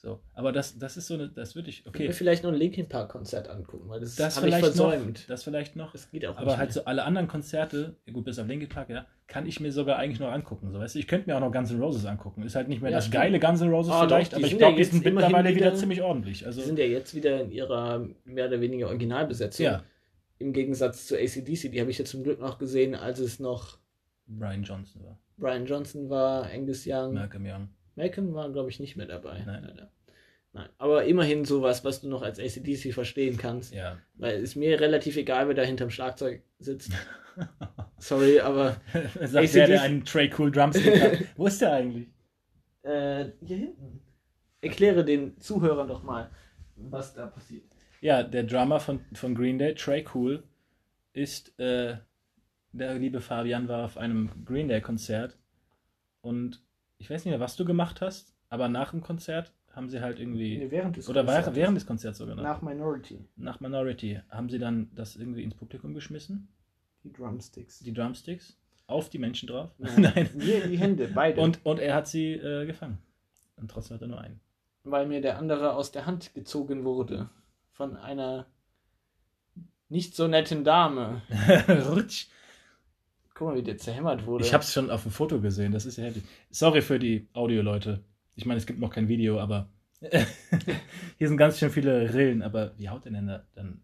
So, 0.03 0.19
aber 0.33 0.51
das, 0.51 0.79
das 0.79 0.97
ist 0.97 1.09
so 1.09 1.13
eine, 1.15 1.29
das 1.29 1.55
würde 1.55 1.69
ich, 1.69 1.87
Okay. 1.87 2.05
okay, 2.05 2.13
Vielleicht 2.15 2.43
noch 2.43 2.51
ein 2.51 2.57
Linkin 2.57 2.89
Park 2.89 3.11
Konzert 3.11 3.51
angucken, 3.51 3.87
weil 3.91 4.01
das, 4.01 4.17
das 4.17 4.37
habe 4.39 4.49
ich 4.49 4.55
vielleicht 4.55 4.77
noch, 4.77 4.89
versäumt. 4.93 5.29
das 5.29 5.43
vielleicht 5.45 5.77
noch, 5.77 5.93
Das 5.93 6.11
geht 6.11 6.25
auch 6.25 6.39
aber 6.39 6.57
halt 6.57 6.69
mehr. 6.71 6.73
so 6.73 6.85
alle 6.87 7.05
anderen 7.05 7.29
Konzerte, 7.29 7.97
gut, 8.11 8.25
bis 8.25 8.39
auf 8.39 8.47
Linkin 8.49 8.71
Park, 8.71 8.89
ja, 8.89 9.05
kann 9.27 9.45
ich 9.45 9.61
mir 9.61 9.71
sogar 9.73 9.99
eigentlich 9.99 10.19
noch 10.19 10.33
angucken, 10.33 10.71
so, 10.73 10.79
weißt 10.79 10.95
du, 10.95 11.01
ich 11.01 11.07
könnte 11.07 11.29
mir 11.29 11.37
auch 11.37 11.41
noch 11.41 11.53
Guns 11.53 11.71
N' 11.71 11.83
Roses 11.83 12.07
angucken, 12.07 12.43
ist 12.45 12.55
halt 12.55 12.69
nicht 12.69 12.81
mehr 12.81 12.91
Ja, 12.91 12.97
das 12.97 13.09
stimmt. 13.09 13.23
geile 13.23 13.39
Guns 13.41 13.61
N' 13.61 13.69
Roses 13.69 13.93
doch, 13.93 14.07
vielleicht, 14.07 14.33
die 14.33 14.37
aber 14.37 14.47
ich 14.47 14.57
glaube, 14.57 14.77
die 14.79 14.85
sind 14.85 15.05
mittlerweile 15.05 15.51
wieder 15.51 15.67
wieder- 15.67 15.75
ziemlich 15.75 16.01
ordentlich, 16.01 16.39
Die 16.39 16.47
also, 16.47 16.63
sind 16.63 16.79
ja 16.79 16.87
jetzt 16.87 17.15
wieder 17.15 17.39
in 17.43 17.51
ihrer 17.51 18.09
mehr 18.25 18.47
oder 18.47 18.59
weniger 18.63 18.87
Originalbesetzung. 18.87 19.65
ja, 19.67 19.85
Im 20.39 20.55
Gegensatz 20.55 21.09
zu 21.09 21.15
ACDC, 21.19 21.69
die 21.71 21.79
habe 21.79 21.91
ich 21.91 21.99
ja 21.99 22.07
zum 22.07 22.23
Glück 22.25 22.41
noch 22.41 22.57
gesehen, 22.59 22.95
als 22.95 23.19
es 23.19 23.39
noch 23.39 23.77
Brian 24.27 24.63
Johnson 24.63 25.03
war, 25.05 25.19
Brian 25.37 25.67
Johnson 25.67 26.09
war, 26.09 26.47
Angus 26.51 26.85
Young. 26.87 27.13
Malcolm 27.13 27.45
Young, 27.45 27.69
Malcolm 27.97 28.35
war, 28.35 28.51
glaube 28.51 28.71
ich, 28.71 28.81
nicht 28.81 28.97
mehr 28.97 29.07
dabei. 29.07 29.43
Nein. 29.47 29.65
Leider. 29.67 29.91
Nein. 30.53 30.69
Aber 30.79 31.05
immerhin 31.05 31.45
sowas, 31.45 31.85
was 31.85 32.01
du 32.01 32.09
noch 32.09 32.23
als 32.23 32.41
ACDC 32.41 32.93
verstehen 32.93 33.37
kannst. 33.37 33.73
ja, 33.73 33.99
Weil 34.15 34.41
ist 34.41 34.57
mir 34.57 34.81
relativ 34.81 35.17
egal, 35.17 35.47
wer 35.47 35.55
da 35.55 35.63
hinterm 35.63 35.91
Schlagzeug 35.91 36.43
sitzt. 36.59 36.93
Sorry, 37.99 38.41
aber 38.41 38.81
sagt 39.21 39.37
ACDC 39.37 39.53
der, 39.53 39.67
der 39.69 39.83
einen 39.83 40.05
Trey 40.05 40.31
Cool 40.37 40.51
Drumstick 40.51 41.01
hat, 41.01 41.19
wo 41.37 41.47
ist 41.47 41.61
der 41.61 41.73
eigentlich? 41.75 42.09
äh, 42.83 43.31
hier 43.45 43.57
hinten. 43.57 44.01
Erkläre 44.61 45.05
den 45.05 45.39
Zuhörern 45.41 45.89
doch 45.89 46.03
mal, 46.03 46.31
was 46.77 47.15
da 47.15 47.27
passiert. 47.27 47.65
Ja, 48.01 48.23
der 48.23 48.45
Drummer 48.45 48.81
von, 48.81 49.01
von 49.15 49.35
Green 49.35 49.59
Day, 49.59 49.75
Trey 49.75 50.05
Cool, 50.15 50.43
ist, 51.13 51.59
äh, 51.59 51.97
der 52.73 52.95
liebe 52.95 53.21
Fabian 53.21 53.69
war 53.69 53.85
auf 53.85 53.97
einem 53.97 54.45
Green 54.45 54.69
Day 54.69 54.81
Konzert 54.81 55.39
und 56.21 56.63
ich 57.01 57.11
weiß 57.11 57.25
nicht 57.25 57.33
mehr, 57.33 57.41
was 57.41 57.57
du 57.57 57.65
gemacht 57.65 58.01
hast, 58.01 58.35
aber 58.49 58.69
nach 58.69 58.91
dem 58.93 59.01
Konzert 59.01 59.53
haben 59.73 59.89
sie 59.89 60.01
halt 60.01 60.19
irgendwie, 60.21 60.71
während 60.71 60.97
des 60.97 61.09
oder 61.09 61.25
Konzertes. 61.25 61.55
während 61.55 61.77
des 61.77 61.87
Konzerts 61.87 62.19
sogar 62.19 62.35
nach, 62.37 62.43
Nach 62.43 62.63
Minority. 62.63 63.25
Minority, 63.37 64.21
haben 64.29 64.49
sie 64.51 64.59
dann 64.59 64.91
das 64.95 65.17
irgendwie 65.17 65.43
ins 65.43 65.55
Publikum 65.55 65.95
geschmissen, 65.95 66.49
Die 67.05 67.13
Drumsticks. 67.13 67.79
die 67.81 67.93
Drumsticks, 67.93 68.57
auf 68.87 69.09
die 69.09 69.19
Menschen 69.19 69.49
drauf. 69.49 69.71
Nein. 69.79 70.29
Die, 70.35 70.69
die 70.69 70.79
Hände, 70.79 71.09
beide. 71.15 71.41
Und, 71.41 71.65
und 71.65 71.79
er 71.79 71.95
hat 71.95 72.09
sie 72.09 72.33
äh, 72.33 72.67
gefangen. 72.67 72.99
Und 73.57 73.71
trotzdem 73.71 73.95
hat 73.95 74.03
er 74.03 74.09
nur 74.09 74.21
einen. 74.21 74.41
weil 74.85 75.07
mir 75.07 75.21
der 75.21 75.39
andere 75.39 75.75
aus 75.75 75.93
der 75.93 76.07
Hand 76.07 76.35
gezogen 76.35 76.85
wurde. 76.85 77.31
Von 77.71 77.97
einer 77.97 78.47
nicht 79.89 80.17
so 80.17 80.27
netten 80.27 80.65
Dame. 80.65 81.23
Rutsch. 81.89 82.27
Guck 83.41 83.49
mal, 83.49 83.57
wie 83.57 83.63
der 83.63 83.79
zerhämmert 83.79 84.27
wurde. 84.27 84.45
Ich 84.45 84.53
habe 84.53 84.63
es 84.63 84.71
schon 84.71 84.91
auf 84.91 85.05
dem 85.05 85.13
Foto 85.13 85.41
gesehen, 85.41 85.73
das 85.73 85.87
ist 85.87 85.97
ja 85.97 86.05
heftig. 86.05 86.25
Sorry 86.51 86.83
für 86.83 86.99
die 86.99 87.27
Audio-Leute. 87.33 88.05
Ich 88.37 88.45
meine, 88.45 88.59
es 88.59 88.67
gibt 88.67 88.79
noch 88.79 88.91
kein 88.91 89.09
Video, 89.09 89.41
aber 89.41 89.71
hier 91.17 91.27
sind 91.27 91.39
ganz 91.39 91.59
schön 91.59 91.71
viele 91.71 92.13
Rillen, 92.13 92.43
aber 92.43 92.77
wie 92.77 92.91
haut 92.91 93.07
der 93.07 93.13
denn 93.13 93.29
da 93.29 93.47
dann? 93.55 93.83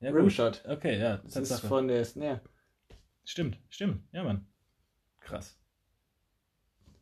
Ja. 0.00 0.10
Rimshot. 0.10 0.64
Okay, 0.66 0.98
ja, 0.98 1.18
Das 1.18 1.26
ist 1.26 1.50
Tatsache. 1.50 1.68
von 1.68 1.86
der 1.86 2.04
Snare. 2.04 2.40
Stimmt, 3.24 3.56
stimmt. 3.68 4.02
Ja, 4.10 4.24
Mann. 4.24 4.48
Krass. 5.20 5.56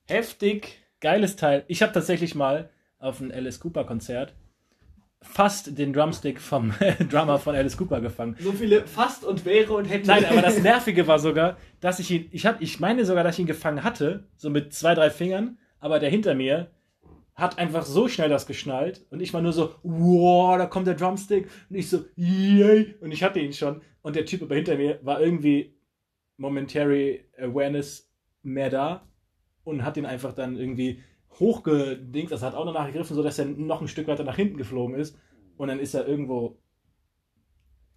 Heftig. 0.06 0.82
Geiles 1.00 1.36
Teil. 1.36 1.64
Ich 1.66 1.80
habe 1.80 1.94
tatsächlich 1.94 2.34
mal 2.34 2.68
auf 2.98 3.20
ein 3.20 3.32
Alice 3.32 3.58
Cooper 3.58 3.84
Konzert 3.84 4.34
fast 5.22 5.78
den 5.78 5.92
Drumstick 5.92 6.40
vom 6.40 6.72
Drummer 7.10 7.38
von 7.38 7.54
Alice 7.54 7.76
Cooper 7.76 8.00
gefangen. 8.00 8.36
So 8.38 8.52
viele 8.52 8.86
fast 8.86 9.24
und 9.24 9.44
wäre 9.44 9.74
und 9.74 9.84
hätte. 9.84 10.06
Nein, 10.06 10.24
aber 10.24 10.42
das 10.42 10.62
Nervige 10.62 11.06
war 11.06 11.18
sogar, 11.18 11.56
dass 11.80 11.98
ich 11.98 12.10
ihn, 12.10 12.28
ich 12.32 12.46
hab, 12.46 12.60
ich 12.60 12.80
meine 12.80 13.04
sogar, 13.04 13.24
dass 13.24 13.34
ich 13.36 13.40
ihn 13.40 13.46
gefangen 13.46 13.84
hatte, 13.84 14.28
so 14.36 14.50
mit 14.50 14.72
zwei, 14.72 14.94
drei 14.94 15.10
Fingern, 15.10 15.58
aber 15.78 15.98
der 15.98 16.10
hinter 16.10 16.34
mir 16.34 16.70
hat 17.34 17.58
einfach 17.58 17.86
so 17.86 18.08
schnell 18.08 18.28
das 18.28 18.46
geschnallt 18.46 19.06
und 19.10 19.20
ich 19.20 19.32
war 19.32 19.40
nur 19.40 19.52
so, 19.52 19.74
wow, 19.82 20.58
da 20.58 20.66
kommt 20.66 20.86
der 20.86 20.94
Drumstick 20.94 21.48
und 21.70 21.76
ich 21.76 21.88
so, 21.88 22.04
yay, 22.16 22.94
und 23.00 23.12
ich 23.12 23.22
hatte 23.22 23.40
ihn 23.40 23.52
schon 23.52 23.80
und 24.02 24.16
der 24.16 24.26
Typ 24.26 24.42
aber 24.42 24.54
hinter 24.54 24.76
mir 24.76 24.98
war 25.02 25.20
irgendwie 25.20 25.74
momentary 26.36 27.24
awareness 27.38 28.10
mehr 28.42 28.70
da 28.70 29.06
und 29.64 29.84
hat 29.84 29.96
ihn 29.96 30.06
einfach 30.06 30.32
dann 30.32 30.56
irgendwie 30.56 31.02
hochgedingt, 31.38 32.30
das 32.30 32.42
hat 32.42 32.54
auch 32.54 32.64
noch 32.64 32.74
nachgegriffen, 32.74 33.14
so 33.14 33.22
dass 33.22 33.38
er 33.38 33.46
noch 33.46 33.80
ein 33.80 33.88
Stück 33.88 34.08
weiter 34.08 34.24
nach 34.24 34.36
hinten 34.36 34.56
geflogen 34.56 34.96
ist 34.96 35.16
und 35.56 35.68
dann 35.68 35.78
ist 35.78 35.94
er 35.94 36.06
irgendwo. 36.06 36.58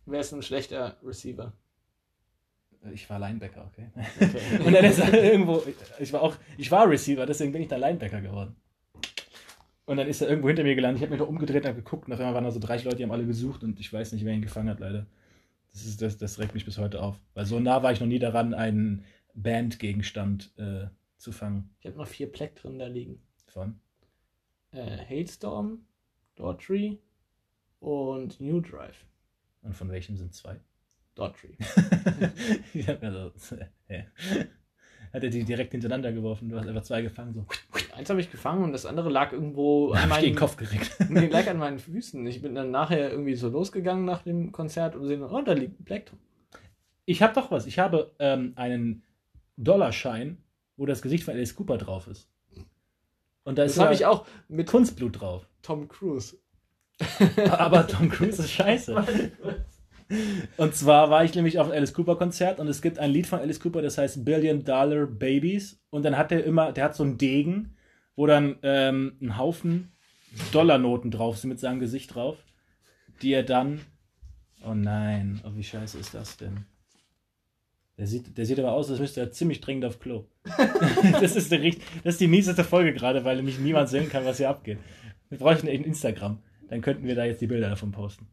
Wer 0.06 0.20
ist 0.20 0.34
ein 0.34 0.44
schlechter 0.44 0.98
Receiver? 1.04 1.54
Ich 2.92 3.10
war 3.10 3.18
Linebacker, 3.18 3.66
okay. 3.72 3.90
okay. 4.18 4.64
und 4.66 4.74
dann 4.74 4.84
ist 4.84 5.00
er 5.00 5.14
irgendwo, 5.14 5.64
ich 6.00 6.12
war 6.12 6.22
auch, 6.22 6.36
ich 6.58 6.70
war 6.70 6.90
Receiver, 6.90 7.26
deswegen 7.26 7.54
bin 7.54 7.62
ich 7.62 7.70
da 7.70 7.78
Linebacker 7.78 8.20
geworden. 8.20 8.58
Und 9.86 9.98
dann 9.98 10.08
ist 10.08 10.22
er 10.22 10.30
irgendwo 10.30 10.48
hinter 10.48 10.64
mir 10.64 10.76
gelandet. 10.76 10.98
Ich 10.98 11.02
habe 11.04 11.12
mich 11.12 11.20
noch 11.20 11.28
umgedreht 11.28 11.66
und 11.66 11.76
geguckt. 11.76 12.08
Und 12.08 12.14
auf 12.14 12.20
einmal 12.20 12.36
waren 12.36 12.44
da 12.46 12.52
so 12.52 12.60
30 12.60 12.86
Leute, 12.86 12.98
die 12.98 13.04
haben 13.04 13.12
alle 13.12 13.26
gesucht 13.26 13.64
und 13.64 13.80
ich 13.80 13.92
weiß 13.92 14.14
nicht, 14.14 14.24
wer 14.24 14.34
ihn 14.34 14.42
gefangen 14.42 14.70
hat, 14.70 14.80
leider. 14.80 15.06
Das, 15.72 15.86
ist, 15.86 16.02
das, 16.02 16.18
das 16.18 16.40
regt 16.40 16.54
mich 16.54 16.66
bis 16.66 16.78
heute 16.78 17.02
auf. 17.02 17.20
Weil 17.34 17.46
so 17.46 17.60
nah 17.60 17.84
war 17.84 17.92
ich 17.92 18.00
noch 18.00 18.08
nie 18.08 18.20
daran, 18.20 18.54
einen 18.54 19.04
Bandgegenstand 19.34 20.54
äh, 20.58 20.88
zu 21.24 21.32
fangen. 21.32 21.70
Ich 21.80 21.88
habe 21.88 21.98
noch 21.98 22.08
vier 22.08 22.32
Pleck 22.32 22.56
drin 22.56 22.80
da 22.80 22.88
liegen. 22.88 23.22
Von? 23.48 23.80
Äh, 24.72 24.98
Hailstorm, 24.98 25.86
Daughtry 26.36 27.00
und 27.80 28.40
New 28.40 28.62
Drive. 28.62 29.06
Und 29.62 29.74
von 29.74 29.90
welchem 29.90 30.18
sind 30.18 30.34
zwei? 30.34 30.60
Daughtry. 31.16 31.58
ja, 32.74 32.98
also, 33.00 33.32
ja 33.88 34.04
hat 35.14 35.24
er 35.24 35.30
die 35.30 35.44
direkt 35.44 35.72
hintereinander 35.72 36.12
geworfen. 36.12 36.50
Du 36.50 36.58
hast 36.58 36.68
einfach 36.68 36.82
zwei 36.82 37.04
gefangen. 37.04 37.34
So. 37.34 37.46
Eins 37.96 38.10
habe 38.10 38.20
ich 38.20 38.32
gefangen 38.32 38.64
und 38.64 38.72
das 38.72 38.88
andere 38.88 39.10
lag 39.10 39.32
irgendwo 39.32 39.92
an 39.92 40.10
meinen, 40.10 40.24
den 40.24 40.36
Kopf 40.36 40.58
gekriegt. 40.58 40.96
nee, 41.10 41.28
lag 41.28 41.48
an 41.48 41.58
meinen 41.58 41.78
Füßen. 41.78 42.26
Ich 42.26 42.42
bin 42.42 42.56
dann 42.56 42.72
nachher 42.72 43.12
irgendwie 43.12 43.36
so 43.36 43.50
losgegangen 43.50 44.06
nach 44.06 44.24
dem 44.24 44.52
Konzert 44.52 44.96
und 44.96 45.06
sehe, 45.06 45.24
oh, 45.24 45.42
da 45.42 45.54
liegt 45.54 45.80
ein 45.80 45.86
Plektrum. 45.86 46.20
Ich 47.06 47.22
habe 47.22 47.34
doch 47.34 47.52
was. 47.52 47.68
Ich 47.68 47.78
habe 47.78 48.12
ähm, 48.18 48.54
einen 48.56 49.04
Dollarschein, 49.58 50.38
wo 50.78 50.86
das 50.86 51.02
Gesicht 51.02 51.24
von 51.24 51.34
Alice 51.34 51.56
Cooper 51.56 51.78
drauf 51.78 52.08
ist. 52.08 52.30
Und 53.44 53.58
da 53.58 53.64
ist 53.64 53.78
das 53.78 53.84
habe 53.84 53.94
ich 53.94 54.06
auch 54.06 54.26
mit 54.48 54.68
Kunstblut 54.68 55.20
drauf. 55.20 55.48
Tom 55.62 55.88
Cruise. 55.88 56.38
Aber 57.50 57.88
Tom 57.88 58.10
Cruise 58.10 58.42
ist 58.42 58.52
scheiße. 58.52 59.04
Und 60.58 60.76
zwar 60.76 61.10
war 61.10 61.24
ich 61.24 61.34
nämlich 61.34 61.60
auf 61.60 61.68
einem 61.68 61.78
Alice 61.78 61.94
Cooper 61.94 62.18
Konzert 62.18 62.60
und 62.60 62.68
es 62.68 62.82
gibt 62.82 63.00
ein 63.00 63.10
Lied 63.10 63.26
von 63.26 63.40
Alice 63.40 63.60
Cooper, 63.60 63.82
das 63.82 63.98
heißt 63.98 64.24
Billion 64.26 64.64
Dollar 64.64 65.08
Babies. 65.08 65.82
Und 65.90 66.04
dann 66.04 66.18
hat 66.18 66.32
er 66.32 66.44
immer, 66.44 66.72
der 66.72 66.84
hat 66.84 66.96
so 66.96 67.04
einen 67.04 67.18
Degen, 67.18 67.76
wo 68.16 68.28
dann 68.28 68.58
ähm, 68.62 69.18
ein 69.22 69.38
Haufen 69.38 69.92
Dollarnoten 70.52 71.12
drauf 71.12 71.38
sind 71.38 71.50
mit 71.50 71.60
seinem 71.60 71.80
Gesicht 71.80 72.14
drauf, 72.14 72.38
die 73.22 73.34
er 73.34 73.44
dann. 73.44 73.82
Oh 74.66 74.74
nein, 74.74 75.42
oh, 75.46 75.52
wie 75.56 75.64
scheiße 75.64 75.98
ist 75.98 76.14
das 76.14 76.38
denn? 76.38 76.66
Der 77.98 78.08
sieht, 78.08 78.38
der 78.38 78.46
sieht 78.46 78.60
aber 78.60 78.72
aus, 78.72 78.90
als 78.90 79.00
müsste 79.00 79.20
er 79.20 79.32
ziemlich 79.32 79.62
dringend 79.62 79.86
auf 79.86 80.00
Klo. 80.00 80.26
das, 81.22 81.36
ist 81.36 81.52
der, 81.52 81.60
das 81.60 82.16
ist 82.16 82.22
die 82.22 82.28
mieseste 82.28 82.64
Folge 82.64 82.94
gerade, 82.94 83.24
weil 83.24 83.36
nämlich 83.38 83.60
niemand 83.60 83.90
sehen 83.90 84.10
kann, 84.10 84.26
was 84.26 84.38
hier 84.38 84.50
abgeht. 84.50 84.80
Wir 85.30 85.38
bräuchten 85.38 85.68
ein 85.68 85.84
Instagram. 85.84 86.40
Dann 86.70 86.82
könnten 86.82 87.06
wir 87.06 87.16
da 87.16 87.26
jetzt 87.26 87.42
die 87.42 87.48
Bilder 87.48 87.70
davon 87.70 87.92
posten. 87.92 88.28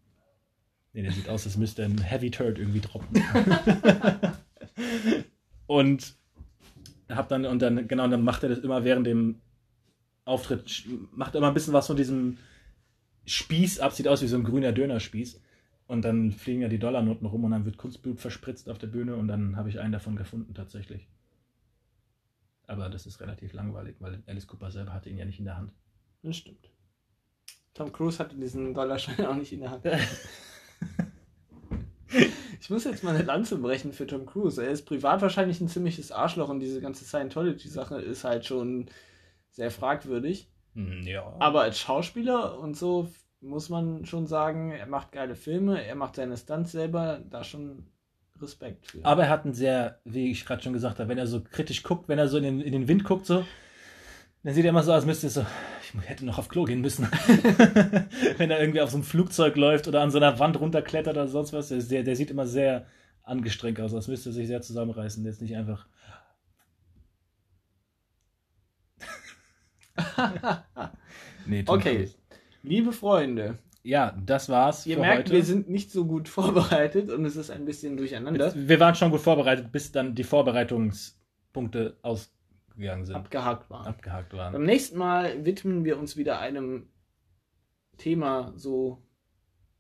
Nee, 0.93 1.03
der 1.03 1.13
sieht 1.13 1.29
aus, 1.29 1.45
als 1.45 1.57
müsste 1.57 1.85
ein 1.85 2.01
Heavy 2.01 2.31
Turd 2.31 2.59
irgendwie 2.59 2.81
droppen. 2.81 3.23
und 5.67 6.15
hab 7.09 7.29
dann, 7.29 7.45
und 7.45 7.61
dann, 7.61 7.87
genau, 7.87 8.05
und 8.05 8.11
dann 8.11 8.25
macht 8.25 8.43
er 8.43 8.49
das 8.49 8.61
immer 8.61 8.85
während 8.85 9.07
dem 9.07 9.41
Auftritt, 10.25 10.85
macht 11.13 11.35
er 11.35 11.39
immer 11.39 11.49
ein 11.49 11.55
bisschen 11.55 11.73
was 11.73 11.87
von 11.87 11.97
diesem 11.97 12.39
Spieß 13.27 13.81
ab, 13.81 13.93
sieht 13.93 14.09
aus 14.09 14.23
wie 14.23 14.27
so 14.27 14.37
ein 14.37 14.45
grüner 14.45 14.73
Dönerspieß. 14.73 15.41
Und 15.91 16.03
dann 16.03 16.31
fliegen 16.31 16.63
ja 16.63 16.69
die 16.69 16.79
Dollarnoten 16.79 17.27
rum 17.27 17.43
und 17.43 17.51
dann 17.51 17.65
wird 17.65 17.77
Kunstblut 17.77 18.21
verspritzt 18.21 18.71
auf 18.71 18.79
der 18.79 18.87
Bühne 18.87 19.17
und 19.17 19.27
dann 19.27 19.57
habe 19.57 19.69
ich 19.69 19.81
einen 19.81 19.91
davon 19.91 20.15
gefunden 20.15 20.55
tatsächlich. 20.55 21.09
Aber 22.69 22.89
das 22.89 23.07
ist 23.07 23.21
relativ 23.21 23.55
langweilig, 23.55 23.97
weil 23.99 24.23
Alice 24.29 24.47
Cooper 24.47 24.71
selber 24.71 24.93
hatte 24.93 25.11
ihn 25.11 25.19
ja 25.19 25.25
nicht 25.25 25.41
in 25.41 25.47
der 25.47 25.57
Hand. 25.57 25.73
Das 26.23 26.37
stimmt. 26.37 26.71
Tom 27.75 27.91
Cruise 27.91 28.21
hatte 28.21 28.37
diesen 28.37 28.73
Dollarschein 28.73 29.27
auch 29.27 29.35
nicht 29.35 29.53
in 29.53 29.63
der 29.63 29.73
Hand. 29.73 29.85
Ich 32.61 32.71
muss 32.71 32.85
jetzt 32.85 33.03
mal 33.03 33.17
eine 33.17 33.25
Lanze 33.25 33.59
brechen 33.59 33.93
für 33.93 34.07
Tom 34.07 34.27
Cruise. 34.27 34.63
Er 34.63 34.71
ist 34.71 34.87
privat 34.87 35.23
wahrscheinlich 35.23 35.61
ein 35.61 35.67
ziemliches 35.67 36.13
Arschloch 36.13 36.51
und 36.51 36.61
diese 36.61 36.81
ganze 36.81 37.05
Scientology-Sache 37.05 38.01
ist 38.01 38.23
halt 38.23 38.47
schon 38.47 38.87
sehr 39.51 39.73
fragwürdig. 39.73 40.49
Hm, 40.75 41.03
ja. 41.03 41.35
Aber 41.41 41.63
als 41.63 41.81
Schauspieler 41.81 42.61
und 42.61 42.77
so 42.77 43.11
muss 43.41 43.69
man 43.69 44.05
schon 44.05 44.27
sagen, 44.27 44.71
er 44.71 44.87
macht 44.87 45.13
geile 45.13 45.35
Filme, 45.35 45.85
er 45.85 45.95
macht 45.95 46.17
seine 46.17 46.37
Stunts 46.37 46.73
selber, 46.73 47.21
da 47.31 47.43
schon 47.43 47.87
Respekt 48.41 48.87
für. 48.87 49.05
Aber 49.05 49.25
er 49.25 49.31
hat 49.31 49.45
einen 49.45 49.55
sehr, 49.55 50.01
wie 50.05 50.31
ich 50.31 50.45
gerade 50.45 50.63
schon 50.63 50.73
gesagt 50.73 50.99
habe, 50.99 51.09
wenn 51.09 51.19
er 51.19 51.27
so 51.27 51.41
kritisch 51.43 51.83
guckt, 51.83 52.09
wenn 52.09 52.19
er 52.19 52.29
so 52.29 52.39
in 52.39 52.45
den, 52.45 52.61
in 52.61 52.73
den 52.73 52.89
Wind 52.89 53.05
guckt, 53.05 53.27
so, 53.27 53.45
dann 54.43 54.55
sieht 54.55 54.65
er 54.65 54.71
immer 54.71 54.83
so 54.83 54.93
aus, 54.93 55.05
müsste 55.05 55.29
so, 55.29 55.45
ich 55.83 56.09
hätte 56.09 56.25
noch 56.25 56.39
auf 56.39 56.49
Klo 56.49 56.65
gehen 56.65 56.81
müssen. 56.81 57.07
Wenn 58.39 58.51
er 58.51 58.59
irgendwie 58.61 58.81
auf 58.81 58.91
so 58.91 58.97
einem 58.97 59.05
Flugzeug 59.05 59.57
läuft 59.57 59.87
oder 59.87 60.01
an 60.01 60.11
so 60.11 60.17
einer 60.17 60.39
Wand 60.39 60.59
runterklettert 60.59 61.15
oder 61.15 61.29
sonst 61.29 61.53
was, 61.53 61.69
der, 61.69 62.03
der 62.05 62.17
sieht 62.17 62.31
immer 62.31 62.47
sehr 62.47 62.87
angestrengt 63.23 63.81
aus, 63.81 63.93
als 63.93 64.09
müsste 64.09 64.31
er 64.31 64.33
sich 64.33 64.47
sehr 64.47 64.63
zusammenreißen. 64.63 65.23
Der 65.25 65.33
ist 65.33 65.43
nicht 65.43 65.57
einfach. 65.57 65.87
nee, 71.47 71.63
okay, 71.67 72.09
liebe 72.63 72.93
Freunde. 72.93 73.59
Ja, 73.83 74.15
das 74.25 74.49
war's. 74.49 74.87
Ihr 74.87 74.99
merkt, 74.99 75.29
heute. 75.29 75.33
wir 75.33 75.45
sind 75.45 75.71
nicht 75.71 75.91
so 75.91 76.05
gut 76.07 76.29
vorbereitet 76.39 77.11
und 77.11 77.25
es 77.25 77.37
ist 77.37 77.51
ein 77.51 77.65
bisschen 77.65 77.97
durcheinander. 77.97 78.53
Wir 78.55 78.81
waren 78.81 78.95
schon 78.95 79.11
gut 79.11 79.21
vorbereitet, 79.21 79.73
bis 79.73 79.93
dann 79.93 80.15
die 80.15 80.25
Vorbereitungspunkte 80.25 81.97
aus 82.03 82.33
gegangen 82.77 83.05
sind. 83.05 83.17
Abgehakt 83.17 83.71
waren. 83.71 83.87
Abgehakt 83.87 84.33
waren. 84.33 84.53
Beim 84.53 84.65
nächsten 84.65 84.99
Mal 84.99 85.45
widmen 85.45 85.85
wir 85.85 85.99
uns 85.99 86.17
wieder 86.17 86.41
einem 86.41 86.89
Thema 87.97 88.53
so 88.57 89.03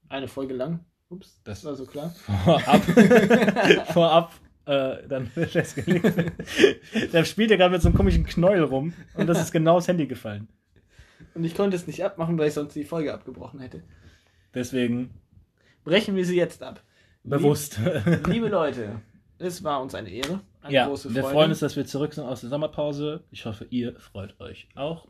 eine 0.08 0.28
Folge 0.28 0.54
lang. 0.54 0.84
Ups, 1.08 1.40
das 1.44 1.64
war 1.64 1.74
so 1.74 1.86
klar. 1.86 2.10
Vorab, 2.44 2.82
vorab 3.92 4.32
äh, 4.66 5.08
dann 5.08 5.26
festgelegt. 5.34 6.32
Der 7.12 7.24
spielt 7.24 7.50
ja 7.50 7.56
gerade 7.56 7.72
mit 7.72 7.82
so 7.82 7.88
einem 7.88 7.96
komischen 7.96 8.24
Knäuel 8.24 8.62
rum 8.62 8.92
und 9.14 9.26
das 9.26 9.40
ist 9.40 9.50
genau 9.50 9.78
aufs 9.78 9.88
Handy 9.88 10.06
gefallen. 10.06 10.48
Und 11.34 11.44
ich 11.44 11.54
konnte 11.54 11.76
es 11.76 11.86
nicht 11.86 12.04
abmachen, 12.04 12.38
weil 12.38 12.48
ich 12.48 12.54
sonst 12.54 12.74
die 12.74 12.84
Folge 12.84 13.14
abgebrochen 13.14 13.60
hätte. 13.60 13.82
Deswegen 14.54 15.10
brechen 15.84 16.16
wir 16.16 16.24
sie 16.24 16.36
jetzt 16.36 16.62
ab. 16.62 16.82
Bewusst. 17.22 17.78
Lieb, 17.78 18.26
liebe 18.26 18.48
Leute, 18.48 19.00
es 19.38 19.62
war 19.62 19.80
uns 19.82 19.94
eine 19.94 20.10
Ehre. 20.10 20.40
Eine 20.62 20.74
ja, 20.74 20.86
große 20.86 21.08
Freude. 21.08 21.22
wir 21.22 21.30
freuen 21.30 21.50
uns, 21.50 21.60
dass 21.60 21.76
wir 21.76 21.86
zurück 21.86 22.12
sind 22.14 22.24
aus 22.24 22.40
der 22.40 22.50
Sommerpause. 22.50 23.24
Ich 23.30 23.46
hoffe, 23.46 23.66
ihr 23.70 23.98
freut 23.98 24.38
euch 24.40 24.68
auch. 24.74 25.06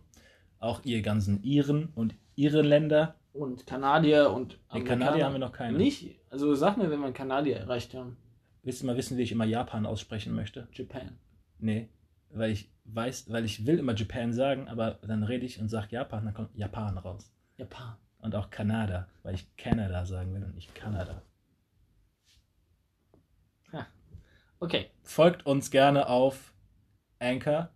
Auch 0.58 0.84
ihr 0.84 1.02
ganzen 1.02 1.42
Iren 1.42 1.88
und 1.94 2.14
ihre 2.36 2.62
Länder. 2.62 3.16
Und 3.32 3.66
Kanadier 3.66 4.30
und 4.30 4.58
In 4.74 4.84
Kanadier 4.84 5.24
haben 5.24 5.34
wir 5.34 5.38
noch 5.38 5.52
keine. 5.52 5.76
Nicht? 5.76 6.20
Also 6.30 6.54
sag 6.54 6.76
mir, 6.76 6.90
wenn 6.90 7.00
wir 7.00 7.12
Kanadier 7.12 7.56
erreicht 7.56 7.94
haben. 7.94 8.16
Willst 8.62 8.82
du 8.82 8.86
mal 8.86 8.96
wissen, 8.96 9.16
wie 9.16 9.22
ich 9.22 9.32
immer 9.32 9.44
Japan 9.44 9.86
aussprechen 9.86 10.34
möchte? 10.34 10.68
Japan. 10.72 11.18
Nee, 11.58 11.88
weil 12.30 12.50
ich 12.50 12.70
weiß, 12.94 13.30
weil 13.30 13.44
ich 13.44 13.66
will 13.66 13.78
immer 13.78 13.94
Japan 13.94 14.32
sagen, 14.32 14.68
aber 14.68 14.98
dann 15.02 15.22
rede 15.22 15.46
ich 15.46 15.60
und 15.60 15.68
sage 15.68 15.88
Japan, 15.90 16.24
dann 16.24 16.34
kommt 16.34 16.56
Japan 16.56 16.98
raus. 16.98 17.32
Japan. 17.56 17.96
Und 18.18 18.34
auch 18.34 18.50
Kanada, 18.50 19.08
weil 19.22 19.34
ich 19.34 19.56
Kanada 19.56 20.04
sagen 20.04 20.34
will 20.34 20.44
und 20.44 20.54
nicht 20.54 20.74
Kanada. 20.74 21.22
Okay. 24.62 24.90
Folgt 25.04 25.46
uns 25.46 25.70
gerne 25.70 26.06
auf 26.06 26.52
Anchor, 27.18 27.70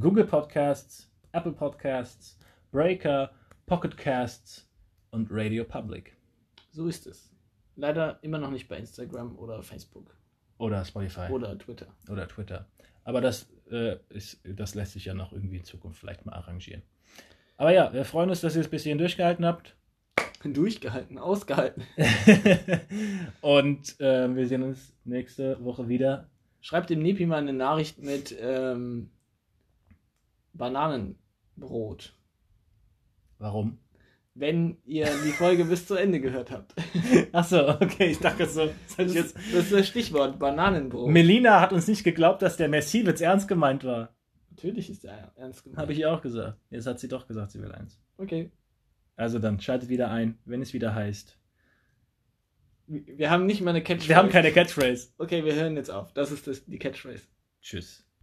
Google 0.00 0.24
Podcasts, 0.24 1.08
Apple 1.30 1.52
Podcasts, 1.52 2.36
Breaker, 2.72 3.30
Pocket 3.66 3.96
Casts 3.96 4.68
und 5.12 5.28
Radio 5.30 5.64
Public. 5.64 6.16
So 6.72 6.88
ist 6.88 7.06
es. 7.06 7.32
Leider 7.76 8.18
immer 8.24 8.38
noch 8.38 8.50
nicht 8.50 8.66
bei 8.66 8.78
Instagram 8.78 9.38
oder 9.38 9.62
Facebook. 9.62 10.16
Oder 10.58 10.84
Spotify. 10.84 11.28
Oder 11.30 11.56
Twitter. 11.56 11.86
Oder 12.08 12.26
Twitter. 12.26 12.66
Aber 13.04 13.20
das, 13.20 13.48
äh, 13.70 13.96
ist, 14.08 14.40
das 14.44 14.74
lässt 14.74 14.92
sich 14.92 15.06
ja 15.06 15.14
noch 15.14 15.32
irgendwie 15.32 15.58
in 15.58 15.64
Zukunft 15.64 15.98
vielleicht 15.98 16.26
mal 16.26 16.34
arrangieren. 16.34 16.82
Aber 17.56 17.72
ja, 17.72 17.92
wir 17.92 18.04
freuen 18.04 18.30
uns, 18.30 18.40
dass 18.40 18.54
ihr 18.54 18.62
es 18.62 18.68
bis 18.68 18.84
hierhin 18.84 18.98
durchgehalten 18.98 19.44
habt. 19.44 19.76
Durchgehalten, 20.44 21.18
ausgehalten. 21.18 21.82
und 23.42 24.00
äh, 24.00 24.34
wir 24.34 24.46
sehen 24.48 24.62
uns 24.62 24.94
nächste 25.04 25.62
Woche 25.62 25.88
wieder. 25.88 26.30
Schreibt 26.62 26.90
dem 26.90 27.02
Nepi 27.02 27.26
mal 27.26 27.36
eine 27.36 27.52
Nachricht 27.52 27.98
mit 27.98 28.34
ähm, 28.40 29.10
Bananenbrot. 30.54 32.14
Warum? 33.38 33.78
Wenn 34.34 34.78
ihr 34.84 35.06
die 35.24 35.32
Folge 35.32 35.64
bis 35.64 35.86
zu 35.86 35.96
Ende 35.96 36.20
gehört 36.20 36.50
habt. 36.50 36.74
Achso, 37.32 37.68
okay, 37.68 38.06
ich 38.06 38.18
dachte 38.20 38.46
so. 38.46 38.70
Das, 38.96 39.12
jetzt... 39.12 39.36
das 39.36 39.64
ist 39.64 39.72
das 39.72 39.88
Stichwort, 39.88 40.38
Bananenbrot. 40.38 41.10
Melina 41.10 41.60
hat 41.60 41.72
uns 41.72 41.88
nicht 41.88 42.04
geglaubt, 42.04 42.40
dass 42.42 42.56
der 42.56 42.68
Merci-Witz 42.68 43.20
ernst 43.20 43.48
gemeint 43.48 43.84
war. 43.84 44.14
Natürlich 44.50 44.88
ist 44.88 45.04
er 45.04 45.32
ernst 45.36 45.64
gemeint. 45.64 45.80
Habe 45.80 45.92
ich 45.92 45.98
ihr 45.98 46.12
auch 46.12 46.22
gesagt. 46.22 46.58
Jetzt 46.70 46.86
hat 46.86 47.00
sie 47.00 47.08
doch 47.08 47.26
gesagt, 47.26 47.50
sie 47.50 47.60
will 47.60 47.72
eins. 47.72 48.00
Okay. 48.18 48.50
Also 49.16 49.38
dann 49.38 49.60
schaltet 49.60 49.88
wieder 49.88 50.10
ein, 50.10 50.38
wenn 50.44 50.62
es 50.62 50.72
wieder 50.72 50.94
heißt. 50.94 51.38
Wir 52.86 53.30
haben 53.30 53.46
nicht 53.46 53.60
mal 53.60 53.70
eine 53.70 53.82
Catchphrase. 53.82 54.08
Wir 54.08 54.16
haben 54.16 54.30
keine 54.30 54.50
Catchphrase. 54.50 55.10
Okay, 55.18 55.44
wir 55.44 55.54
hören 55.54 55.76
jetzt 55.76 55.90
auf. 55.90 56.12
Das 56.12 56.32
ist 56.32 56.46
das, 56.46 56.64
die 56.64 56.78
Catchphrase. 56.78 57.22
Tschüss. 57.60 58.04